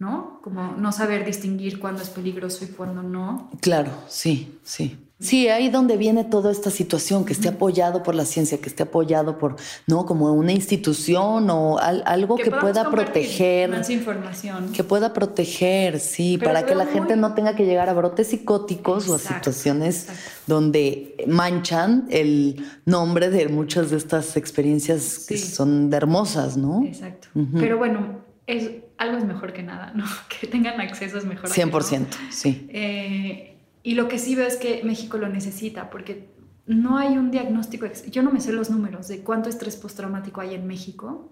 [0.02, 0.40] ¿no?
[0.42, 3.52] Como no saber distinguir cuándo es peligroso y cuándo no.
[3.62, 4.98] Claro, sí, sí.
[5.20, 8.82] Sí, ahí donde viene toda esta situación, que esté apoyado por la ciencia, que esté
[8.82, 10.08] apoyado por, ¿no?
[10.08, 13.70] Como una institución o algo que, pueda proteger.
[13.70, 14.72] Más información.
[14.72, 19.08] Que pueda proteger, sí, para que la gente no tenga que llegar a brotes psicóticos
[19.10, 20.08] o a situaciones
[20.48, 26.84] donde manchan el nombre de muchas de estas experiencias que son hermosas, ¿no?
[26.84, 27.28] Exacto.
[27.60, 30.06] Pero bueno, es, algo es mejor que nada, ¿no?
[30.40, 31.50] Que tengan acceso es mejor.
[31.50, 32.68] 100%, sí.
[32.70, 36.30] Eh, y lo que sí veo es que México lo necesita, porque
[36.66, 40.54] no hay un diagnóstico, yo no me sé los números de cuánto estrés postraumático hay
[40.54, 41.32] en México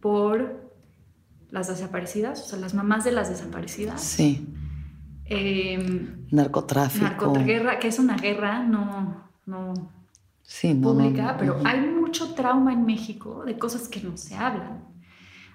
[0.00, 0.70] por
[1.50, 4.00] las desaparecidas, o sea, las mamás de las desaparecidas.
[4.00, 4.46] Sí.
[5.26, 7.04] Em, narcotráfico.
[7.04, 9.72] Narcoguerra, que es una guerra no, no
[10.82, 14.93] pública, pero hay mucho trauma en México de cosas que no se hablan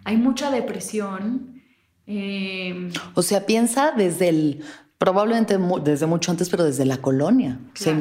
[0.10, 1.62] hay mucha depresión.
[2.08, 4.64] Eh, o sea, piensa desde el,
[4.98, 7.60] probablemente desde mucho antes, pero desde la colonia.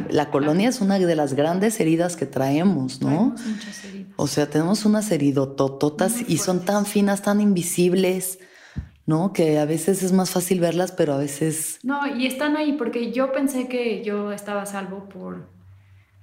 [0.08, 3.34] la colonia es una de las grandes heridas que traemos, ¿no?
[3.46, 4.12] muchas heridas.
[4.16, 8.38] O sea, tenemos unas heridotototas y son tan finas, tan invisibles.
[9.04, 9.32] ¿no?
[9.32, 11.78] Que a veces es más fácil verlas, pero a veces...
[11.82, 15.48] No, y están ahí porque yo pensé que yo estaba salvo por,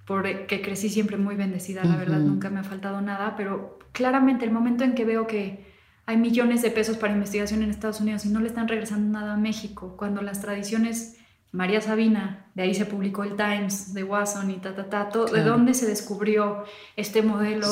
[0.05, 4.45] por que crecí siempre muy bendecida, la verdad, nunca me ha faltado nada, pero claramente
[4.45, 5.64] el momento en que veo que
[6.05, 9.33] hay millones de pesos para investigación en Estados Unidos y no le están regresando nada
[9.33, 11.17] a México, cuando las tradiciones,
[11.51, 15.41] María Sabina, de ahí se publicó el Times de Watson y ta, ta, ta, de
[15.41, 16.63] dónde se descubrió
[16.95, 17.67] este modelo,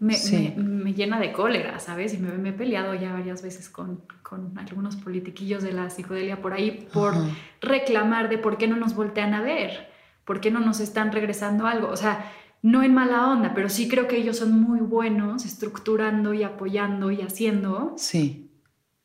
[0.00, 0.16] me,
[0.56, 2.14] Me, llena de cólera, ¿sabes?
[2.14, 6.54] Y me, he peleado ya varias veces con, con, algunos politiquillos de la psicodelia por
[6.54, 7.14] ahí por
[7.60, 9.90] reclamar de por qué no nos voltean a ver,
[10.24, 12.32] por qué no nos están regresando algo, o sea
[12.66, 17.12] no en mala onda, pero sí creo que ellos son muy buenos estructurando y apoyando
[17.12, 17.94] y haciendo.
[17.96, 18.50] Sí.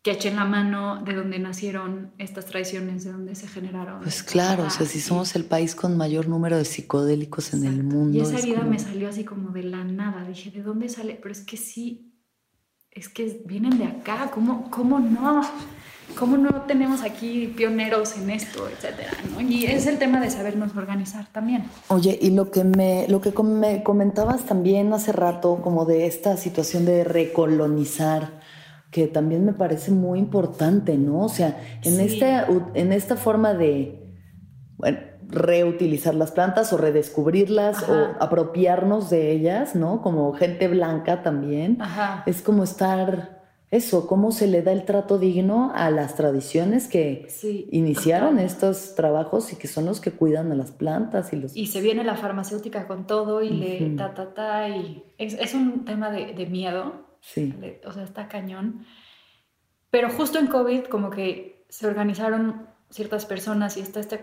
[0.01, 4.01] Que echen la mano de donde nacieron estas tradiciones, de donde se generaron.
[4.01, 7.83] Pues claro, o sea, si somos el país con mayor número de psicodélicos en el
[7.83, 8.17] mundo.
[8.17, 10.27] Y esa herida me salió así como de la nada.
[10.27, 11.19] Dije, ¿de dónde sale?
[11.21, 12.15] Pero es que sí,
[12.89, 14.31] es que vienen de acá.
[14.33, 15.43] ¿Cómo, cómo no?
[16.17, 19.11] ¿Cómo no tenemos aquí pioneros en esto, etcétera?
[19.39, 21.65] Y es el tema de sabernos organizar también.
[21.87, 26.37] Oye, y lo que me, lo que me comentabas también hace rato, como de esta
[26.37, 28.39] situación de recolonizar,
[28.91, 31.25] que también me parece muy importante, ¿no?
[31.25, 34.01] O sea, en, esta, en esta forma de
[35.31, 40.01] reutilizar las plantas o redescubrirlas o apropiarnos de ellas, ¿no?
[40.01, 41.77] Como gente blanca también.
[42.25, 43.40] Es como estar
[43.71, 47.29] eso, cómo se le da el trato digno a las tradiciones que
[47.71, 51.55] iniciaron estos trabajos y que son los que cuidan a las plantas y los...
[51.55, 55.85] Y se viene la farmacéutica con todo y le ta, ta, ta, y es, un
[55.85, 57.53] tema de, miedo, sí.
[57.85, 58.85] o sea, está cañón.
[59.89, 64.19] Pero justo en COVID como que se organizaron ciertas personas y está esta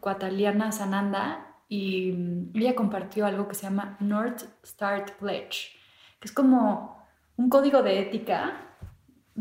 [0.00, 5.70] cuataliana Sananda y mm, ella compartió algo que se llama North Star Pledge,
[6.20, 7.02] que es como
[7.38, 8.66] un código de ética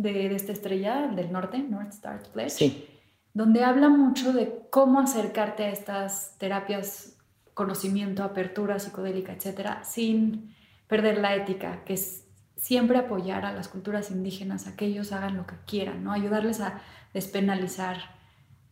[0.01, 2.87] de, esta estrella del norte, North Star Pledge,
[3.33, 7.17] donde habla mucho de cómo acercarte a estas terapias,
[7.53, 10.55] conocimiento, apertura psicodélica, etcétera, sin
[10.87, 12.25] perder la ética, que es
[12.55, 16.11] siempre apoyar a las culturas indígenas a que ellos hagan lo que quieran, ¿no?
[16.11, 16.81] Ayudarles a
[17.13, 17.97] despenalizar,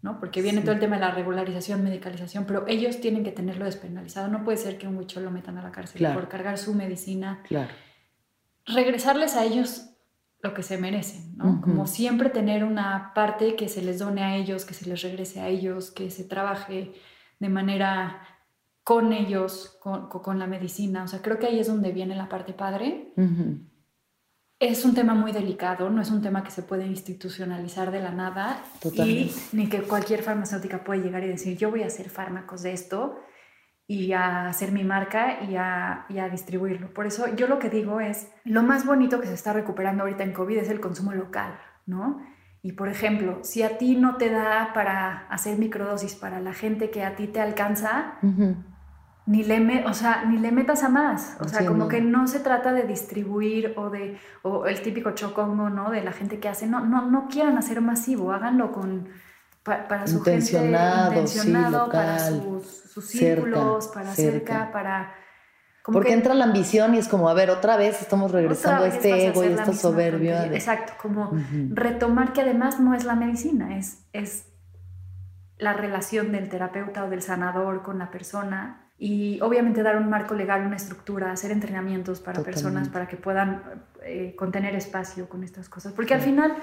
[0.01, 0.19] ¿no?
[0.19, 4.29] Porque viene todo el tema de la regularización, medicalización, pero ellos tienen que tenerlo despenalizado.
[4.29, 7.43] No puede ser que un huicho lo metan a la cárcel por cargar su medicina.
[7.47, 7.73] Claro.
[8.65, 9.96] Regresarles a ellos
[10.47, 11.61] lo que se merecen, ¿no?
[11.61, 15.41] Como siempre tener una parte que se les done a ellos, que se les regrese
[15.41, 16.93] a ellos, que se trabaje
[17.39, 18.21] de manera
[18.83, 21.03] con ellos, con, la medicina.
[21.03, 23.13] O sea, creo que ahí es donde viene la parte padre.
[24.59, 28.11] Es un tema muy delicado, no es un tema que se puede institucionalizar de la
[28.11, 28.63] nada.
[28.95, 32.71] Y ni que cualquier farmacéutica puede llegar y decir, yo voy a hacer fármacos de
[32.71, 33.19] esto
[33.87, 36.93] y a hacer mi marca y a, y a, distribuirlo.
[36.93, 40.23] Por eso yo lo que digo es, lo más bonito que se está recuperando ahorita
[40.23, 42.21] en COVID es el consumo local, ¿no?
[42.61, 46.89] Y por ejemplo, si a ti no te da para hacer microdosis para la gente
[46.89, 48.15] que a ti te alcanza,
[49.25, 51.37] ni, le o sea, ni le metas a más.
[51.39, 55.69] O sea, como que no se trata de distribuir o de o el típico chocongo,
[55.69, 55.91] ¿no?
[55.91, 59.07] De la gente que hace, no, no, no quieran hacer masivo, háganlo con
[59.63, 65.13] para su gente intencionado, para sus, círculos, para cerca, para...
[65.83, 69.27] Porque entra la ambición y es como, a ver, otra vez estamos regresando a este
[69.27, 70.45] ego y esta soberbia.
[70.47, 71.31] Exacto, como
[71.69, 74.47] retomar que además no es la medicina, es, es
[75.57, 80.33] la relación del terapeuta o del sanador con la persona y obviamente dar un marco
[80.33, 85.69] legal, una estructura, hacer entrenamientos para personas para que puedan eh, contener espacio con estas
[85.69, 85.93] cosas.
[85.93, 86.55] Porque al final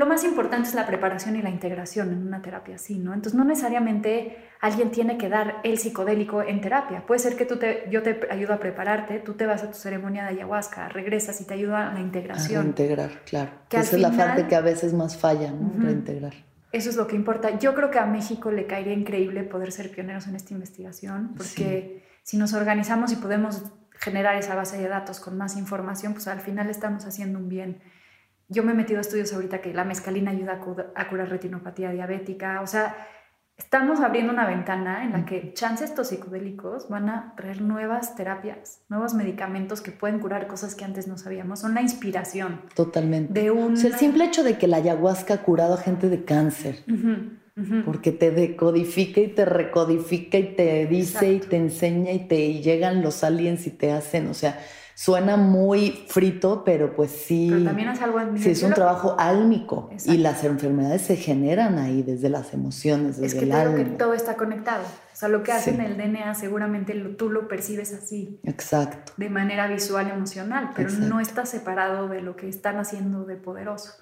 [0.00, 3.12] lo más importante es la preparación y la integración en una terapia así, ¿no?
[3.12, 7.04] Entonces no necesariamente alguien tiene que dar el psicodélico en terapia.
[7.06, 9.76] Puede ser que tú te, yo te ayudo a prepararte, tú te vas a tu
[9.76, 12.60] ceremonia de ayahuasca, regresas y te ayuda a la integración.
[12.60, 13.50] A reintegrar, claro.
[13.68, 15.70] Que Esa es la parte que a veces más falla, ¿no?
[15.78, 16.32] Reintegrar.
[16.72, 17.58] Eso es lo que importa.
[17.58, 22.06] Yo creo que a México le caería increíble poder ser pioneros en esta investigación, porque
[22.22, 23.64] si nos organizamos y podemos
[23.98, 27.82] generar esa base de datos con más información, pues al final estamos haciendo un bien
[28.50, 30.60] yo me he metido a estudios ahorita que la mescalina ayuda
[30.94, 32.60] a, curar retinopatía diabética.
[32.62, 32.96] O sea,
[33.56, 38.82] estamos abriendo una ventana en la que chances estos psicodélicos van a traer nuevas terapias,
[38.88, 41.60] nuevos medicamentos que pueden curar cosas que antes no sabíamos.
[41.60, 42.62] Son la inspiración.
[42.74, 43.32] Totalmente.
[43.32, 43.74] De un...
[43.74, 46.84] el simple hecho de que la ayahuasca ha curado a gente de cáncer.
[47.84, 53.02] Porque te decodifica y te recodifica y te dice y te enseña y te llegan
[53.02, 54.58] los aliens y te hacen, o sea,
[55.00, 57.48] suena muy frito, pero pues sí.
[57.50, 62.02] Pero también es algo Sí, es un trabajo álmico y las enfermedades se generan ahí
[62.02, 63.76] desde las emociones, desde es que el alma.
[63.76, 64.82] que todo está conectado.
[64.84, 68.42] O sea, lo que hace en el DNA seguramente tú lo percibes así.
[68.44, 69.14] Exacto.
[69.16, 73.94] De manera visual emocional, pero no está separado de lo que están haciendo de poderoso.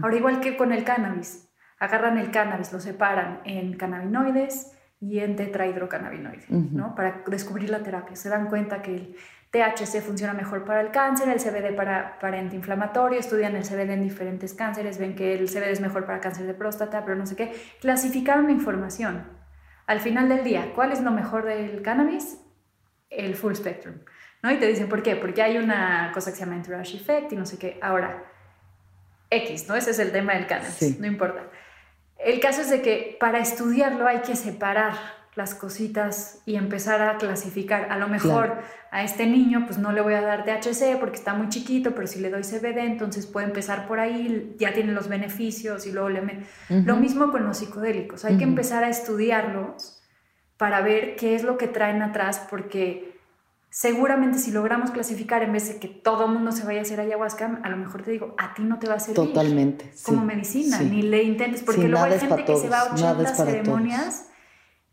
[0.00, 5.36] Ahora, igual que con el cannabis, agarran el cannabis, lo separan en cannabinoides y en
[5.36, 6.94] tetrahidrocannabinoides, ¿no?
[6.94, 8.16] Para descubrir la terapia.
[8.16, 9.16] Se dan cuenta que el
[9.56, 14.02] THC funciona mejor para el cáncer, el CBD para, para antiinflamatorio, estudian el CBD en
[14.02, 17.36] diferentes cánceres, ven que el CBD es mejor para cáncer de próstata, pero no sé
[17.36, 17.54] qué.
[17.80, 19.26] Clasificaron la información.
[19.86, 22.38] Al final del día, ¿cuál es lo mejor del cannabis?
[23.08, 23.94] El full spectrum.
[24.42, 24.52] ¿no?
[24.52, 25.16] Y te dicen, ¿por qué?
[25.16, 27.78] Porque hay una cosa que se llama entourage effect y no sé qué.
[27.80, 28.24] Ahora,
[29.30, 29.74] X, ¿no?
[29.74, 31.48] Ese es el tema del cannabis, no importa.
[32.18, 34.94] El caso es de que para estudiarlo hay que separar
[35.36, 37.92] las cositas y empezar a clasificar.
[37.92, 38.54] A lo mejor
[38.90, 42.06] a este niño pues no le voy a dar THC porque está muy chiquito, pero
[42.06, 46.08] si le doy CBD entonces puede empezar por ahí, ya tiene los beneficios y luego
[46.08, 46.46] le...
[46.70, 50.02] Lo mismo con los psicodélicos, hay que empezar a estudiarlos
[50.56, 53.20] para ver qué es lo que traen atrás porque
[53.68, 56.98] seguramente si logramos clasificar en vez de que todo el mundo se vaya a hacer
[56.98, 59.16] ayahuasca, a lo mejor te digo, a ti no te va a servir.
[59.16, 59.92] Totalmente.
[60.02, 64.30] Como medicina, ni le intentes, porque luego hay gente que se va a 80 ceremonias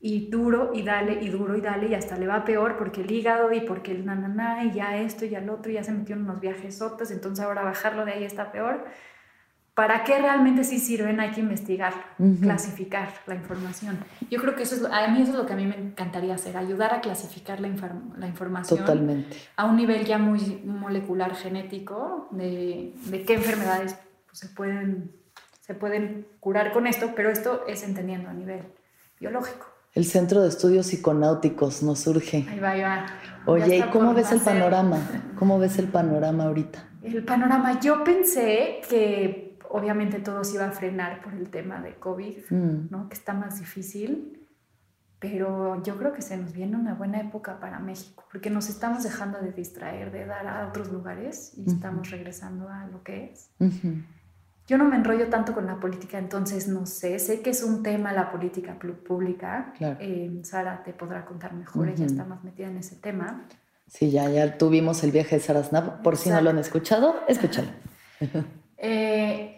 [0.05, 3.09] y duro y dale y duro y dale y hasta le va peor porque el
[3.09, 6.13] hígado y porque el nananá y ya esto y ya el otro ya se metió
[6.17, 8.83] en unos viajes sotos, entonces ahora bajarlo de ahí está peor.
[9.73, 11.21] ¿Para qué realmente sí sirven?
[11.21, 11.93] Hay que investigar,
[12.41, 13.97] clasificar la información.
[14.29, 16.35] Yo creo que eso es, a mí eso es lo que a mí me encantaría
[16.35, 17.69] hacer, ayudar a clasificar la,
[18.17, 19.37] la información Totalmente.
[19.55, 25.13] a un nivel ya muy molecular genético de, de qué enfermedades pues, se, pueden,
[25.61, 28.63] se pueden curar con esto, pero esto es entendiendo a nivel
[29.17, 29.72] biológico.
[29.93, 32.47] El Centro de Estudios Psiconáuticos nos surge.
[32.49, 33.05] Ahí va, ahí va.
[33.45, 34.97] Oye, ¿y cómo ves el panorama?
[35.37, 36.83] ¿Cómo ves el panorama ahorita?
[37.03, 41.95] El panorama, yo pensé que obviamente todo se iba a frenar por el tema de
[41.95, 42.87] COVID, mm.
[42.89, 43.07] ¿no?
[43.07, 44.47] Que está más difícil,
[45.19, 49.03] pero yo creo que se nos viene una buena época para México, porque nos estamos
[49.03, 53.51] dejando de distraer, de dar a otros lugares y estamos regresando a lo que es
[54.65, 57.83] yo no me enrollo tanto con la política, entonces no sé, sé que es un
[57.83, 59.73] tema la política pública.
[59.99, 63.45] Eh, Sara te podrá contar mejor, ella está más metida en ese tema.
[63.87, 67.15] Sí, ya, ya tuvimos el viaje de Sara Snap, por si no lo han escuchado,
[67.27, 67.67] escúchalo.
[68.77, 69.52] eh,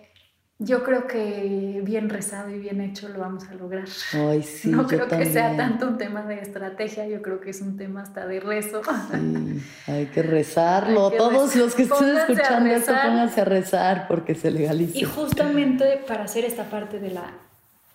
[0.57, 3.87] yo creo que bien rezado y bien hecho lo vamos a lograr.
[4.13, 7.61] Ay, sí, no creo que sea tanto un tema de estrategia, yo creo que es
[7.61, 8.81] un tema hasta de rezo.
[8.83, 11.11] Sí, hay que rezarlo.
[11.11, 14.97] Todos los que estén escuchando esto, pónganse a rezar porque se legalice.
[14.97, 17.31] Y justamente para hacer esta parte de la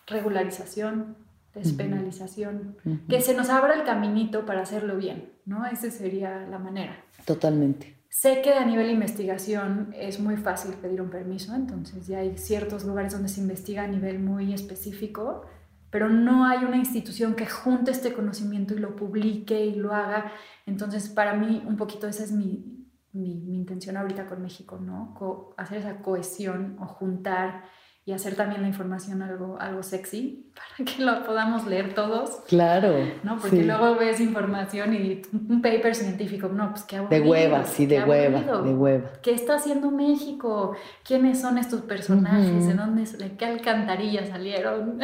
[0.06, 1.16] regularización,
[1.54, 2.76] despenalización,
[3.08, 5.64] que se nos abra el caminito para hacerlo bien, ¿no?
[5.66, 6.96] Esa sería la manera.
[7.24, 7.99] Totalmente.
[8.10, 12.84] Sé que a nivel investigación es muy fácil pedir un permiso, entonces ya hay ciertos
[12.84, 15.46] lugares donde se investiga a nivel muy específico,
[15.90, 20.32] pero no hay una institución que junte este conocimiento y lo publique y lo haga.
[20.66, 25.14] Entonces, para mí, un poquito esa es mi, mi, mi intención ahorita con México, ¿no?
[25.56, 27.62] hacer esa cohesión o juntar
[28.06, 32.40] y hacer también la información algo, algo sexy para que lo podamos leer todos.
[32.48, 32.94] Claro.
[33.22, 33.38] ¿no?
[33.38, 37.22] Porque luego ves información y un paper científico, no, pues qué aburrido.
[37.22, 39.10] De hueva, sí, de hueva, de hueva.
[39.22, 40.74] ¿Qué está haciendo México?
[41.04, 42.66] ¿Quiénes son estos personajes?
[42.66, 44.98] ¿De dónde, de qué alcantarilla salieron?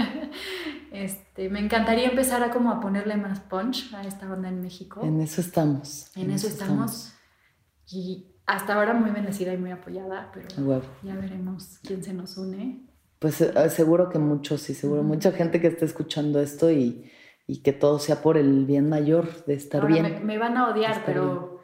[0.90, 5.00] este, me encantaría empezar a como a ponerle más punch a esta onda en México.
[5.04, 6.10] En eso estamos.
[6.16, 7.12] En, eso, estamos.
[7.88, 10.48] Y hasta ahora muy bendecida y muy apoyada, pero
[11.02, 12.86] ya veremos quién se nos une.
[13.18, 17.10] Pues eh, seguro que muchos, sí, seguro mucha gente que está escuchando esto y,
[17.46, 20.24] y, que todo sea por el bien mayor de estar bien.
[20.24, 21.62] Me, van a odiar, pero,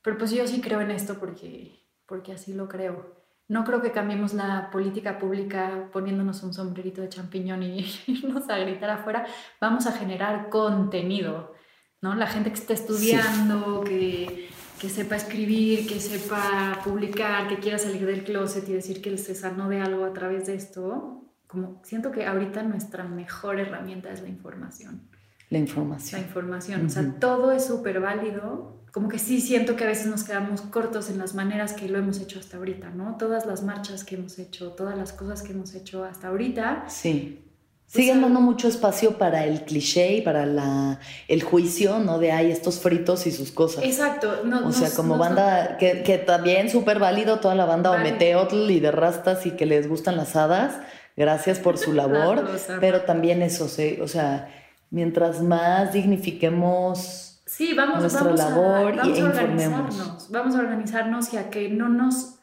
[0.00, 3.20] pero pues yo sí creo en esto porque, porque así lo creo.
[3.48, 8.56] No creo que cambiemos la política pública poniéndonos un sombrerito de champiñón y irnos a
[8.58, 9.26] gritar afuera.
[9.60, 11.52] Vamos a generar contenido,
[12.00, 12.14] ¿no?
[12.14, 14.48] La gente que está estudiando, que
[14.82, 19.36] que sepa escribir, que sepa publicar, que quiera salir del closet y decir que se
[19.36, 24.22] sanó de algo a través de esto, como siento que ahorita nuestra mejor herramienta es
[24.22, 25.02] la información.
[25.50, 26.20] La información.
[26.20, 28.82] La información, o sea, todo es súper válido.
[28.90, 31.98] Como que sí siento que a veces nos quedamos cortos en las maneras que lo
[31.98, 33.16] hemos hecho hasta ahorita, ¿no?
[33.18, 36.88] Todas las marchas que hemos hecho, todas las cosas que hemos hecho hasta ahorita.
[36.88, 37.51] Sí
[37.92, 42.18] Siguen dando mucho espacio para el cliché y para la, el juicio, ¿no?
[42.18, 43.84] De, ay, estos fritos y sus cosas.
[43.84, 44.32] Exacto.
[44.64, 48.92] o sea, como banda, que, que, también súper válido toda la banda Ometeotl y de
[48.92, 50.78] rastas y que les gustan las hadas.
[51.18, 52.48] Gracias por su labor.
[52.80, 54.48] pero también eso, o sea,
[54.88, 60.30] mientras más dignifiquemos sí, vamos, nuestra vamos labor a, y e informemos.
[60.30, 62.36] Vamos a organizarnos y a que no nos...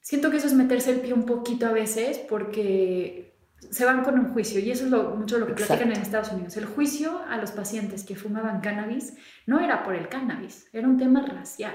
[0.00, 3.33] Siento que eso es meterse el pie un poquito a veces porque
[3.70, 6.32] se van con un juicio y eso es lo, mucho lo que platican en Estados
[6.32, 6.56] Unidos.
[6.56, 9.14] El juicio a los pacientes que fumaban cannabis
[9.46, 11.74] no era por el cannabis, era un tema racial.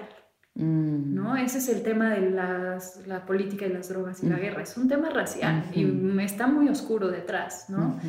[0.56, 1.14] Mm.
[1.14, 1.38] ¿no?
[1.38, 4.62] Ese es el tema de las, la política y las drogas y la guerra.
[4.62, 5.86] Es un tema racial y
[6.22, 7.70] está muy oscuro detrás.
[7.70, 8.00] ¿no?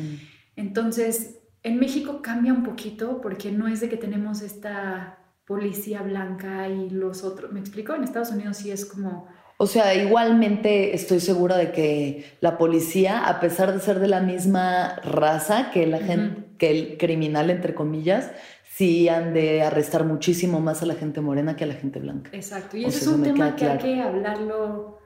[0.55, 6.67] Entonces, en México cambia un poquito porque no es de que tenemos esta policía blanca
[6.67, 7.51] y los otros.
[7.51, 7.93] ¿Me explico?
[7.93, 9.27] En Estados Unidos sí es como
[9.61, 14.19] o sea, igualmente estoy segura de que la policía, a pesar de ser de la
[14.19, 18.31] misma raza que la gente, que el criminal, entre comillas,
[18.73, 22.31] sí han de arrestar muchísimo más a la gente morena que a la gente blanca.
[22.33, 22.75] Exacto.
[22.75, 24.97] Y ese es un tema que hay que hablarlo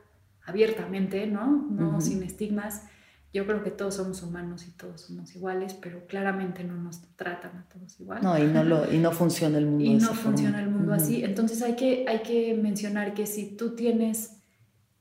[0.46, 1.68] abiertamente, ¿no?
[1.70, 2.84] No sin estigmas.
[3.34, 7.58] Yo creo que todos somos humanos y todos somos iguales, pero claramente no nos tratan
[7.58, 8.24] a todos igual.
[8.24, 11.26] No, y no, lo, y no funciona el mundo y no funciona el mundo así.
[11.26, 14.32] Entonces hay que, hay que mencionar que si tú tienes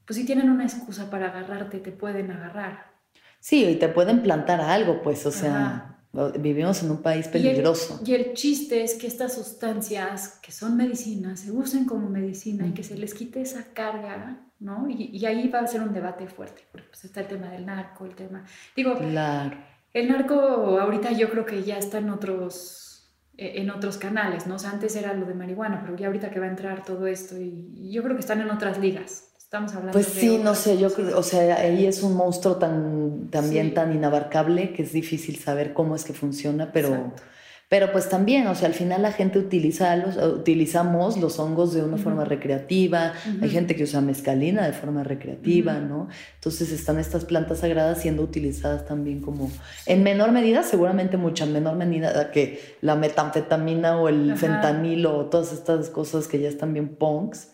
[0.07, 2.95] pues si tienen una excusa para agarrarte, te pueden agarrar.
[3.41, 5.99] Sí, y te pueden plantar algo, pues, o sea,
[6.39, 8.01] vivimos en un país peligroso.
[8.05, 12.73] Y el, chiste es que estas sustancias que son medicinas se usen como medicina y
[12.73, 14.89] que se les quite esa carga, ¿no?
[14.89, 18.07] Y, ahí va a ser un debate fuerte, porque pues está el tema del narco,
[18.07, 18.45] el tema...
[18.77, 19.57] Digo, claro.
[19.93, 20.35] el narco
[20.81, 24.55] ahorita yo creo que ya está en otros e, en otros canales, ¿no?
[24.55, 27.07] O sea, antes era lo de marihuana, pero ya ahorita que va a entrar todo
[27.07, 29.34] esto y yo creo que están en otras ligas.
[29.93, 33.95] Pues sí, no sé, yo creo, o sea, ahí es un monstruo tan, también tan
[33.95, 37.13] inabarcable que es difícil saber cómo es que funciona, pero...
[37.69, 41.83] Pero pues también, o sea, al final la gente utiliza los, utilizamos los hongos de
[41.83, 46.09] una forma recreativa, hay gente que usa mezcalina de forma recreativa, ¿no?
[46.35, 49.51] Entonces están estas plantas sagradas siendo utilizadas también como,
[49.87, 55.53] en menor medida, seguramente mucha menor medida que la metanfetamina o el fentanilo o todas
[55.53, 57.53] estas cosas que ya están bien punks,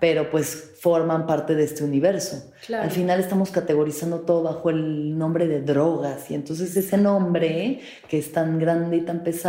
[0.00, 2.50] pero pues forman parte de este universo.
[2.72, 8.18] Al final estamos categorizando todo bajo el nombre de drogas y entonces ese nombre que
[8.18, 9.43] es tan grande y tan pesado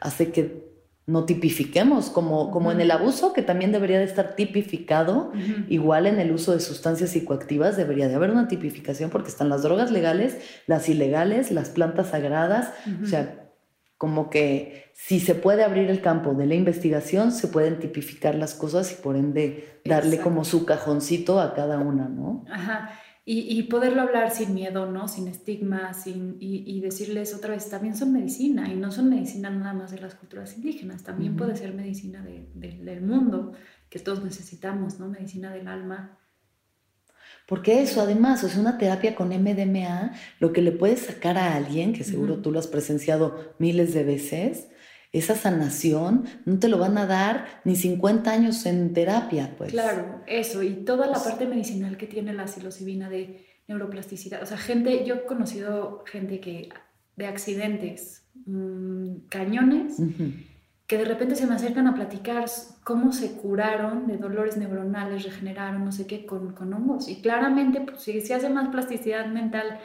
[0.00, 0.72] hace que
[1.06, 5.32] no tipifiquemos, como, como en el abuso, que también debería de estar tipificado,
[5.68, 9.62] igual en el uso de sustancias psicoactivas debería de haber una tipificación porque están las
[9.62, 13.50] drogas legales, las ilegales, las plantas sagradas, o sea,
[13.98, 18.54] como que si se puede abrir el campo de la investigación, se pueden tipificar las
[18.54, 22.44] cosas y por ende darle como su cajoncito a cada una, ¿no?
[22.50, 22.90] Ajá.
[23.24, 25.06] Y, poderlo hablar sin miedo, ¿no?
[25.06, 29.74] Sin estigma, sin, y, decirles otra vez, también son medicina, y no son medicina nada
[29.74, 33.52] más de las culturas indígenas, también puede ser medicina del mundo,
[33.88, 35.08] que todos necesitamos, ¿no?
[35.08, 36.18] Medicina del alma,
[37.46, 41.92] porque eso, además, es una terapia con MDMA, lo que le puede sacar a alguien,
[41.92, 44.68] que seguro tú lo has presenciado miles de veces,
[45.12, 49.72] esa sanación no te lo van a dar ni 50 años en terapia, pues.
[49.72, 54.42] Claro, eso, y toda la parte medicinal que tiene la psilocibina de neuroplasticidad.
[54.42, 56.70] O sea, gente, yo he conocido gente que
[57.16, 59.98] de accidentes, mm, cañones,
[60.86, 62.46] que de repente se me acercan a platicar
[62.82, 67.08] cómo se curaron de dolores neuronales, regeneraron, no sé qué, con, con hongos.
[67.08, 69.78] Y claramente, pues, si se hace más plasticidad mental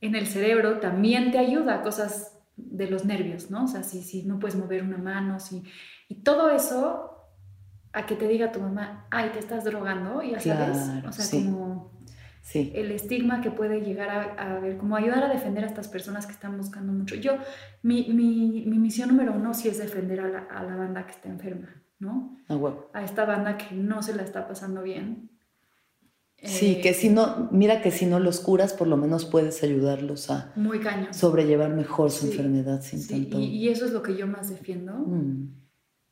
[0.00, 3.64] en el cerebro, también te ayuda a cosas de los nervios, ¿no?
[3.64, 5.62] O sea, si, si no puedes mover una mano, si...
[6.08, 7.28] Y todo eso,
[7.92, 10.78] a que te diga tu mamá, ay, te estás drogando, ya sabes.
[11.06, 11.92] o sea, como
[12.42, 12.72] sí.
[12.74, 16.26] el estigma que puede llegar a, a, ver, como ayudar a defender a estas personas
[16.26, 17.14] que están buscando mucho.
[17.14, 17.38] Yo,
[17.82, 21.12] mi, mi, mi misión número uno sí es defender a la, a la banda que
[21.12, 21.68] está enferma,
[21.98, 22.36] ¿no?
[22.92, 25.37] A esta banda que no se la está pasando bien
[26.42, 29.62] Sí, eh, que si no, mira que si no los curas, por lo menos puedes
[29.64, 31.12] ayudarlos a muy caño.
[31.12, 33.40] sobrellevar mejor su enfermedad sin tanto.
[33.40, 34.92] Y, y, eso es lo que yo más defiendo.
[34.92, 35.58] Mm.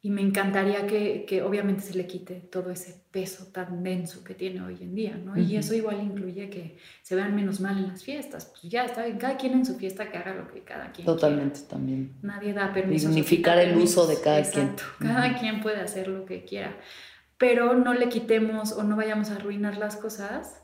[0.02, 4.34] Y me encantaría que, que, obviamente se le quite todo ese peso tan denso que
[4.34, 5.36] tiene hoy en día, ¿no?
[5.36, 8.46] Y eso igual incluye que se vean menos mal en las fiestas.
[8.46, 11.06] Pues ya está bien, cada quien en su fiesta que haga lo que cada quien
[11.06, 12.12] Totalmente también.
[12.22, 13.08] Nadie da permiso.
[13.08, 14.84] Dignificar el uso de cada Exacto.
[14.98, 15.10] quien.
[15.10, 16.76] Cada quien puede hacer lo que quiera
[17.38, 20.62] pero no le quitemos o no vayamos a arruinar las cosas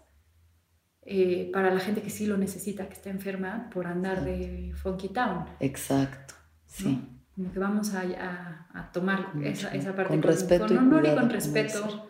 [1.05, 5.09] eh, para la gente que sí lo necesita, que está enferma, por andar de Funky
[5.09, 5.47] Town.
[5.61, 6.35] Exacto,
[6.67, 7.09] sí.
[7.35, 11.31] Como que vamos a, a, tomar esa, esa, parte con, respeto con honor y, con
[11.31, 12.09] respeto.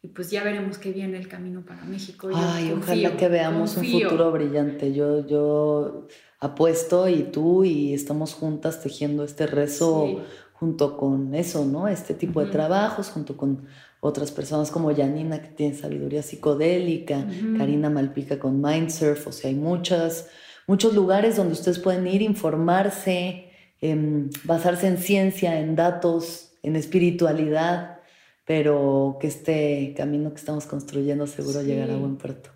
[0.00, 2.28] Y pues ya veremos qué viene el camino para México.
[2.32, 4.92] Ay, ojalá que veamos un futuro brillante.
[4.92, 6.06] Yo, yo
[6.40, 10.22] apuesto y tú y estamos juntas tejiendo este rezo
[10.54, 11.88] junto con eso, ¿no?
[11.88, 13.66] Este tipo de trabajos, junto con
[14.04, 17.24] otras personas como Janina que tiene sabiduría psicodélica,
[17.56, 20.28] Karina Malpica con Mindsurf, o sea, hay muchas,
[20.66, 28.00] muchos lugares donde ustedes pueden ir, informarse, em, basarse en ciencia, en datos, en espiritualidad,
[28.44, 32.50] pero que este camino que estamos construyendo seguro llegará a buen puerto.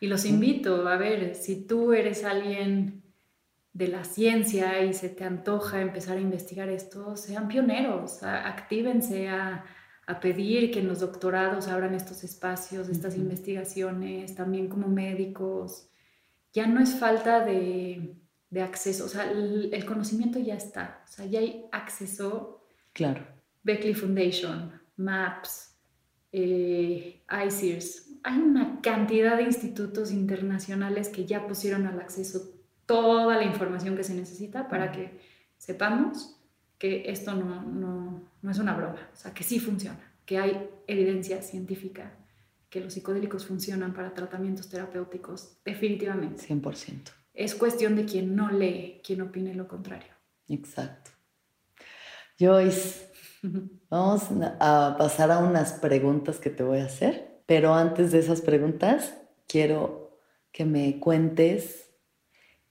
[0.00, 3.02] Y los invito a ver, si tú eres alguien
[3.72, 9.64] de la ciencia y se te antoja empezar a investigar esto, sean pioneros, actívense a
[10.06, 15.88] a pedir que en los doctorados abran estos espacios, estas investigaciones, también como médicos.
[16.52, 18.16] Ya no es falta de,
[18.50, 22.64] de acceso, o sea, el, conocimiento ya está, o sea, ya hay acceso.
[22.92, 23.26] Claro.
[23.62, 25.76] Beckley Foundation, MAPS,
[26.32, 32.54] eh, ICEERS, hay una cantidad de institutos internacionales que ya pusieron al acceso
[32.86, 35.20] toda la información que se necesita para que
[35.56, 36.36] sepamos
[36.78, 40.70] que esto no, no, no es una broma, o sea, que sí funciona, que hay
[40.86, 42.12] evidencia científica
[42.70, 46.46] que los psicodélicos funcionan para tratamientos terapéuticos, definitivamente.
[46.46, 47.10] 100%.
[47.34, 50.12] Es cuestión de quien no lee, quien opine lo contrario.
[50.48, 51.10] Exacto.
[52.38, 53.10] Joyce,
[53.90, 54.28] vamos
[54.60, 59.16] a pasar a unas preguntas que te voy a hacer, pero antes de esas preguntas,
[59.48, 60.20] quiero
[60.52, 61.90] que me cuentes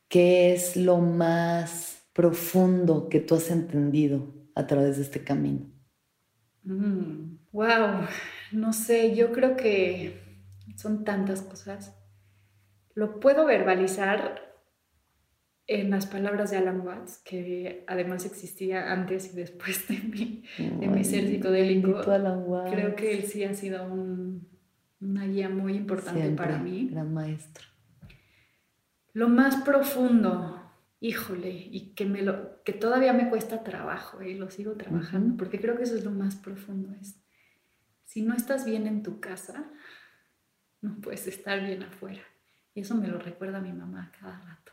[0.07, 5.71] qué es lo más profundo que tú has entendido a través de este camino?
[6.63, 8.07] wow, mm,
[8.53, 10.19] no sé, yo creo que
[10.75, 11.95] son tantas cosas.
[12.95, 14.41] Lo puedo verbalizar
[15.67, 20.87] en las palabras de Alan Watts, que además existía antes y después de mi, de
[20.87, 22.01] mi ser psicodélico.
[22.71, 24.47] Creo que él sí ha sido un,
[25.01, 26.89] una guía muy importante para mí.
[26.89, 27.65] Gran maestro.
[29.13, 30.65] Lo más profundo
[30.99, 35.61] híjole, y que, me lo, que todavía me cuesta trabajo y lo sigo trabajando, porque
[35.61, 37.15] creo que eso es lo más profundo, es,
[38.05, 39.65] si no estás bien en tu casa,
[40.81, 42.23] no puedes estar bien afuera.
[42.73, 44.71] Y eso me lo recuerda mi mamá cada rato.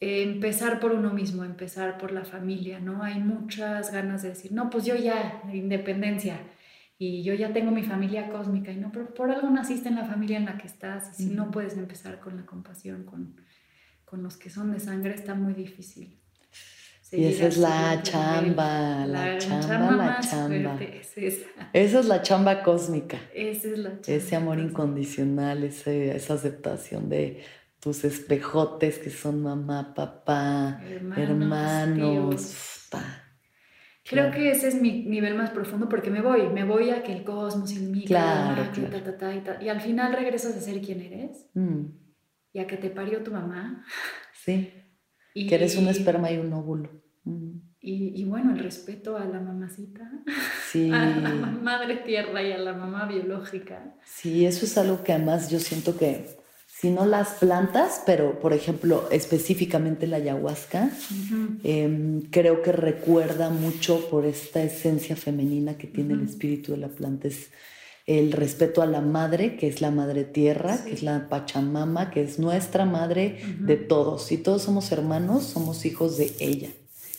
[0.00, 3.02] empezar por uno mismo, empezar por la familia, ¿no?
[3.02, 6.38] Hay muchas ganas de decir, no, pues yo ya, independencia,
[6.98, 10.04] y yo ya tengo mi familia cósmica, y no, pero por algo naciste en la
[10.04, 13.36] familia en la que estás, y si no puedes empezar con la compasión, con,
[14.04, 16.19] con los que son de sangre está muy difícil.
[17.12, 20.78] Y esa es la chamba, la, chamba, la chamba.
[20.80, 21.46] Es esa.
[21.72, 22.00] esa.
[22.00, 23.18] es la chamba cósmica.
[23.34, 24.06] Esa es la chamba.
[24.06, 27.42] Ese amor incondicional, ese, esa aceptación de
[27.80, 30.80] tus espejotes que son mamá, papá,
[31.16, 32.88] hermanos.
[34.04, 37.12] Creo que ese es mi nivel más profundo porque me voy, me voy a que
[37.12, 38.62] el cosmos y micro, claro,
[39.60, 41.46] y, al final regresas a ser quien eres.
[41.54, 42.00] Mm
[42.52, 43.84] y a que te parió tu mamá.
[44.32, 44.72] Sí.
[45.34, 46.90] Y, que eres un esperma y un óvulo.
[47.82, 50.10] Y, bueno, el respeto a la mamacita,
[50.70, 50.90] sí.
[50.92, 53.94] a la madre tierra y a la mamá biológica.
[54.04, 56.40] Sí, eso es algo que además yo siento que
[56.80, 60.90] si no las plantas, pero por ejemplo específicamente la ayahuasca,
[61.62, 66.88] em, creo que recuerda mucho por esta esencia femenina que tiene el espíritu de la
[66.88, 67.28] planta.
[67.28, 67.50] Es,
[68.06, 72.22] el respeto a la madre, que es la madre tierra, que es la Pachamama, que
[72.22, 74.24] es nuestra madre de todos.
[74.24, 76.70] Si todos somos hermanos, somos hijos de ella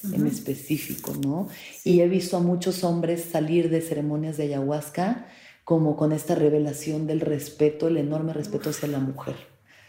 [0.04, 1.48] en específico, ¿no?
[1.84, 5.28] Y he visto a muchos hombres salir de ceremonias de ayahuasca
[5.64, 9.36] como con esta revelación del respeto, el enorme respeto hacia la mujer.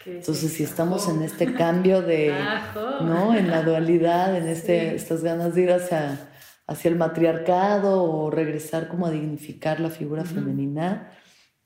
[0.04, 2.34] Entonces, si estamos en este cambio de,
[3.02, 3.34] ¿no?
[3.34, 6.28] En la dualidad, en este, estas ganas de ir hacia,
[6.66, 11.10] hacia el matriarcado o regresar como a dignificar la figura femenina,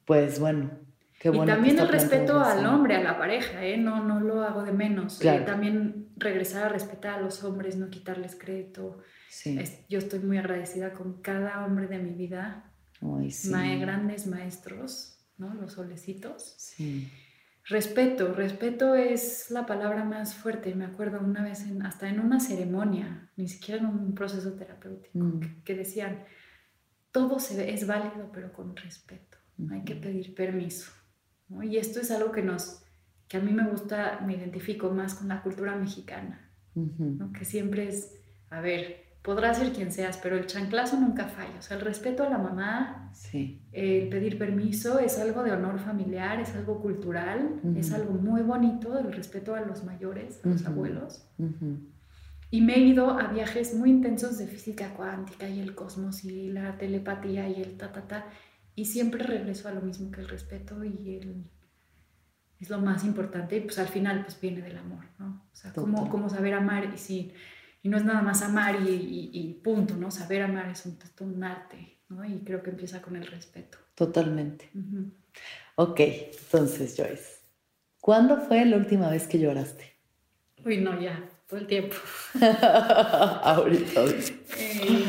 [0.04, 0.70] pues bueno,
[1.18, 1.44] qué bueno.
[1.44, 3.76] Y también el respeto al hombre, a la pareja, ¿eh?
[3.76, 5.22] No, no lo hago de menos.
[5.24, 8.98] Eh, también regresar a respetar a los hombres, no quitarles crédito.
[9.88, 15.54] yo estoy muy agradecida con cada hombre de mi vida Ay, grandes maestros, ¿no?
[15.54, 16.54] Los solecitos.
[16.56, 17.10] Sí.
[17.68, 20.74] Respeto, respeto es la palabra más fuerte.
[20.76, 25.18] Me acuerdo una vez, en, hasta en una ceremonia, ni siquiera en un proceso terapéutico,
[25.18, 25.62] mm.
[25.64, 26.24] que, decían,
[27.10, 29.38] todo se, es válido, pero con respeto.
[29.70, 30.92] Hay que pedir permiso.
[31.62, 32.84] Y esto es algo que nos,
[33.26, 37.32] que a mí me gusta, me identifico más con la cultura mexicana, ¿no?
[37.32, 38.14] que siempre es,
[38.50, 41.58] a ver, podrás ser quien seas, pero el chanclazo nunca falla.
[41.58, 43.60] O sea, el respeto a la mamá, sí.
[43.72, 48.96] el pedir permiso es algo de honor familiar, es algo cultural, es algo muy bonito,
[48.96, 51.28] el respeto a los mayores, a los abuelos.
[52.52, 56.50] Y me he ido a viajes muy intensos de física cuántica y el cosmos y
[56.50, 58.26] la telepatía y el ta, ta, ta.
[58.76, 61.44] Y siempre regreso a lo mismo que el respeto y el...
[62.60, 65.42] Es lo más importante y pues al final pues viene del amor, ¿no?
[65.52, 67.32] O sea, cómo, cómo saber amar y si
[67.86, 70.10] y no es nada más amar y, punto, ¿no?
[70.10, 72.24] Saber amar es un, un, arte, ¿no?
[72.24, 73.78] Y creo que empieza con el respeto.
[73.94, 74.68] Totalmente.
[75.76, 77.42] Ok, entonces Joyce,
[78.00, 79.94] ¿cuándo fue la última vez que lloraste?
[80.64, 81.94] Uy, no, ya, todo el tiempo.
[82.40, 84.04] ahorita.
[84.58, 85.04] Eh,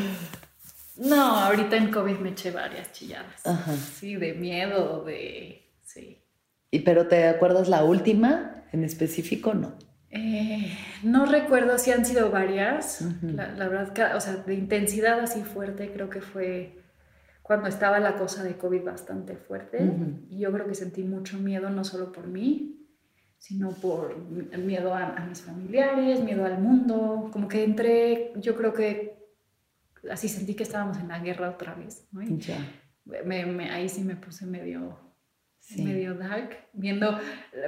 [0.98, 3.44] no, ahorita en COVID me eché varias chilladas.
[3.44, 3.76] Ajá.
[3.76, 5.68] Sí, de miedo, de...
[5.82, 6.22] Sí.
[6.70, 9.56] ¿Y pero te acuerdas la última en específico?
[9.56, 9.80] No.
[10.10, 15.92] Eh, no recuerdo si han sido varias, la, verdad, o sea, de intensidad así fuerte,
[15.92, 16.82] creo que fue
[17.42, 19.80] cuando estaba la cosa de COVID bastante fuerte.
[20.30, 22.86] Y yo creo que sentí mucho miedo, no solo por mí,
[23.38, 24.18] sino por
[24.58, 27.30] miedo a, mis familiares, miedo al mundo.
[27.32, 29.18] Como que entré, yo creo que
[30.12, 32.08] así sentí que estábamos en la guerra otra vez.
[33.72, 35.07] ahí sí me puse medio
[35.76, 37.20] medio dark, viendo,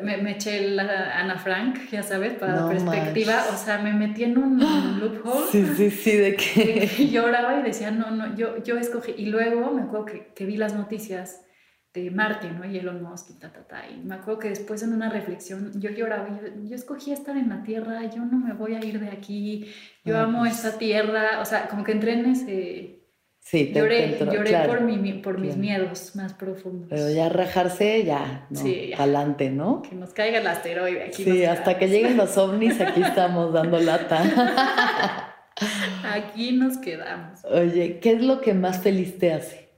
[0.02, 4.38] me, me, eché la Ana Frank, ya sabes, para perspectiva, o sea, me metí en
[4.38, 4.60] un
[5.00, 5.48] loophole.
[5.52, 6.90] Sí, sí, sí, de que...
[6.98, 10.46] Y lloraba y decía, no, no, yo, yo escogí, y luego me acuerdo que, que
[10.46, 11.46] vi las noticias
[11.94, 12.66] de Marte, ¿no?
[12.66, 15.80] Y Elon Musk y ta, ta, ta, y me acuerdo que después en una reflexión
[15.82, 19.00] yo lloraba, yo, yo escogí estar en la Tierra, yo no me voy a ir
[19.00, 19.66] de aquí,
[20.06, 20.64] yo ah, amo pues.
[20.64, 22.99] esta Tierra, o sea, como que entré en ese
[23.42, 26.88] Sí, te lloré, lloré por, mi, por mis miedos más profundos.
[26.90, 28.60] Pero ya rajarse, ya, ¿no?
[28.60, 29.82] Sí, Adelante, ¿no?
[29.82, 31.24] Que nos caiga el asteroide aquí.
[31.24, 35.34] Sí, hasta que lleguen los ovnis, aquí estamos dando lata.
[36.14, 37.44] aquí nos quedamos.
[37.46, 39.70] Oye, ¿qué es lo que más feliz te hace?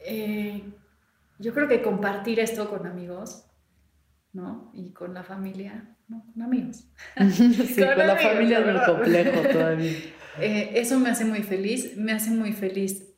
[0.00, 0.62] Eh,
[1.38, 3.44] yo creo que compartir esto con amigos,
[4.32, 4.70] ¿no?
[4.74, 6.24] Y con la familia, ¿no?
[6.32, 6.88] Con amigos.
[7.16, 9.92] sí, con, la familia es muy complejo todavía.
[10.40, 13.08] Eh, eso me hace muy feliz, me hace muy feliz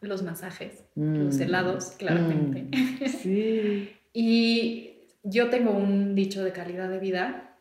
[0.00, 1.42] los masajes, los mm.
[1.42, 2.62] helados, claramente.
[2.62, 2.90] Mm.
[3.22, 3.90] Sí.
[4.12, 4.90] y
[5.22, 7.58] yo tengo un dicho de calidad de vida,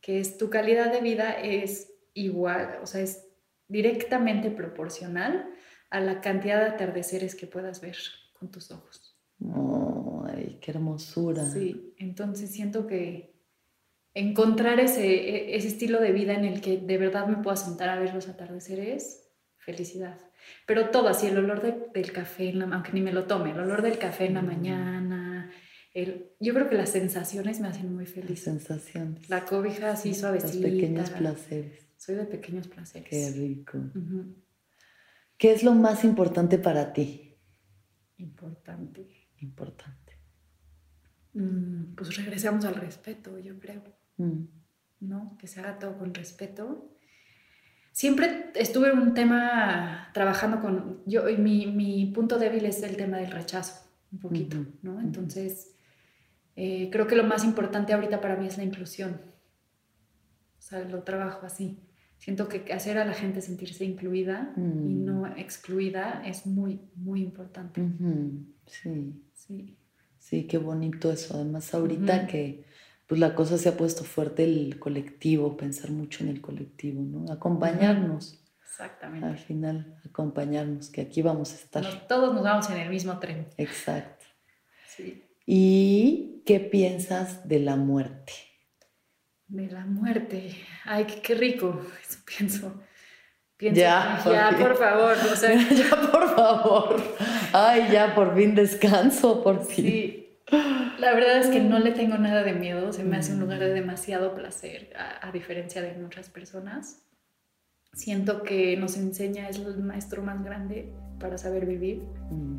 [0.00, 3.26] que es tu calidad de vida es igual, o sea, es
[3.68, 5.50] directamente proporcional
[5.90, 7.96] a la cantidad de atardeceres que puedas ver
[8.32, 9.16] con tus ojos.
[10.26, 11.44] ¡Ay, qué hermosura!
[11.44, 13.33] Sí, entonces siento que
[14.14, 17.88] encontrar ese, e, ese estilo de vida en el que de verdad me pueda sentar
[17.88, 20.18] a ver los atardeceres, felicidad.
[20.66, 21.62] Pero todo así, el olor
[21.92, 24.42] del café, en la, aunque ni me lo tome, el olor del café en la
[24.42, 25.50] mañana,
[25.92, 28.42] el, yo creo que las sensaciones me hacen muy feliz.
[28.42, 29.28] sensaciones.
[29.28, 30.54] La cobija así suavecita.
[30.54, 31.86] Los pequeños placeres.
[31.96, 33.08] Soy de pequeños placeres.
[33.08, 33.78] Qué rico.
[35.38, 37.36] ¿Qué es lo más importante para ti?
[38.18, 39.08] Importante.
[39.38, 40.18] Importante.
[41.32, 43.82] Mm, pues regresamos al respeto, yo creo.
[44.16, 44.44] Mm.
[45.00, 45.36] ¿no?
[45.38, 46.90] Que se haga todo con respeto.
[47.92, 53.18] Siempre estuve en un tema trabajando con, yo, mi, mi punto débil es el tema
[53.18, 55.00] del rechazo, un poquito, ¿no?
[55.00, 55.76] Entonces,
[56.56, 59.20] eh, creo que lo más importante ahorita para mí es la inclusión.
[60.58, 61.78] O sea, lo trabajo así.
[62.18, 65.04] Siento que hacer a la gente sentirse incluida y mm.
[65.04, 67.82] no excluida es muy, muy importante.
[68.66, 69.22] Sí.
[69.34, 69.76] Sí.
[70.18, 71.34] Sí, qué bonito eso.
[71.34, 72.64] Además, ahorita que
[73.06, 77.30] pues la cosa se ha puesto fuerte el colectivo, pensar mucho en el colectivo, ¿no?
[77.32, 78.40] Acompañarnos.
[78.62, 79.26] Exactamente.
[79.26, 82.08] Al final, acompañarnos, que aquí vamos a estar.
[82.08, 83.46] todos nos vamos en el mismo tren.
[83.56, 84.24] Exacto.
[84.88, 85.22] Sí.
[85.46, 88.32] ¿Y qué piensas de la muerte?
[89.46, 90.56] De la muerte.
[90.84, 91.86] Ay, qué, rico.
[92.02, 92.82] Eso pienso.
[93.56, 95.16] pienso ya, ya por favor.
[95.32, 97.02] O sea, ya, por favor.
[97.52, 99.84] Ay, ya, por fin descanso, por fin.
[99.84, 100.23] Sí.
[100.50, 102.92] La verdad es que no le tengo nada de miedo.
[102.92, 107.02] Se me hace un lugar de demasiado placer, a, a diferencia de muchas personas.
[107.92, 112.02] Siento que nos enseña, es el maestro más grande para saber vivir.
[112.30, 112.58] Mm.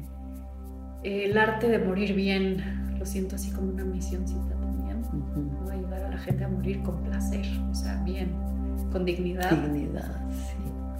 [1.03, 5.01] El arte de morir bien, lo siento así como una misioncita también.
[5.01, 5.69] ¿no?
[5.69, 8.31] Ayudar a la gente a morir con placer, o sea, bien,
[8.91, 9.51] con dignidad.
[9.51, 10.55] Dignidad, sí.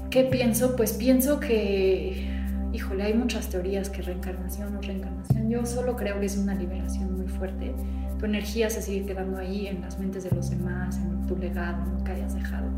[0.10, 0.76] ¿Qué pienso?
[0.76, 2.35] Pues pienso que,
[2.76, 5.50] híjole, hay muchas teorías que reencarnación o reencarnación.
[5.50, 7.74] Yo solo creo que es una liberación muy fuerte.
[8.20, 11.84] Tu energía se sigue quedando ahí en las mentes de los demás, en tu legado,
[11.84, 12.70] en lo que hayas dejado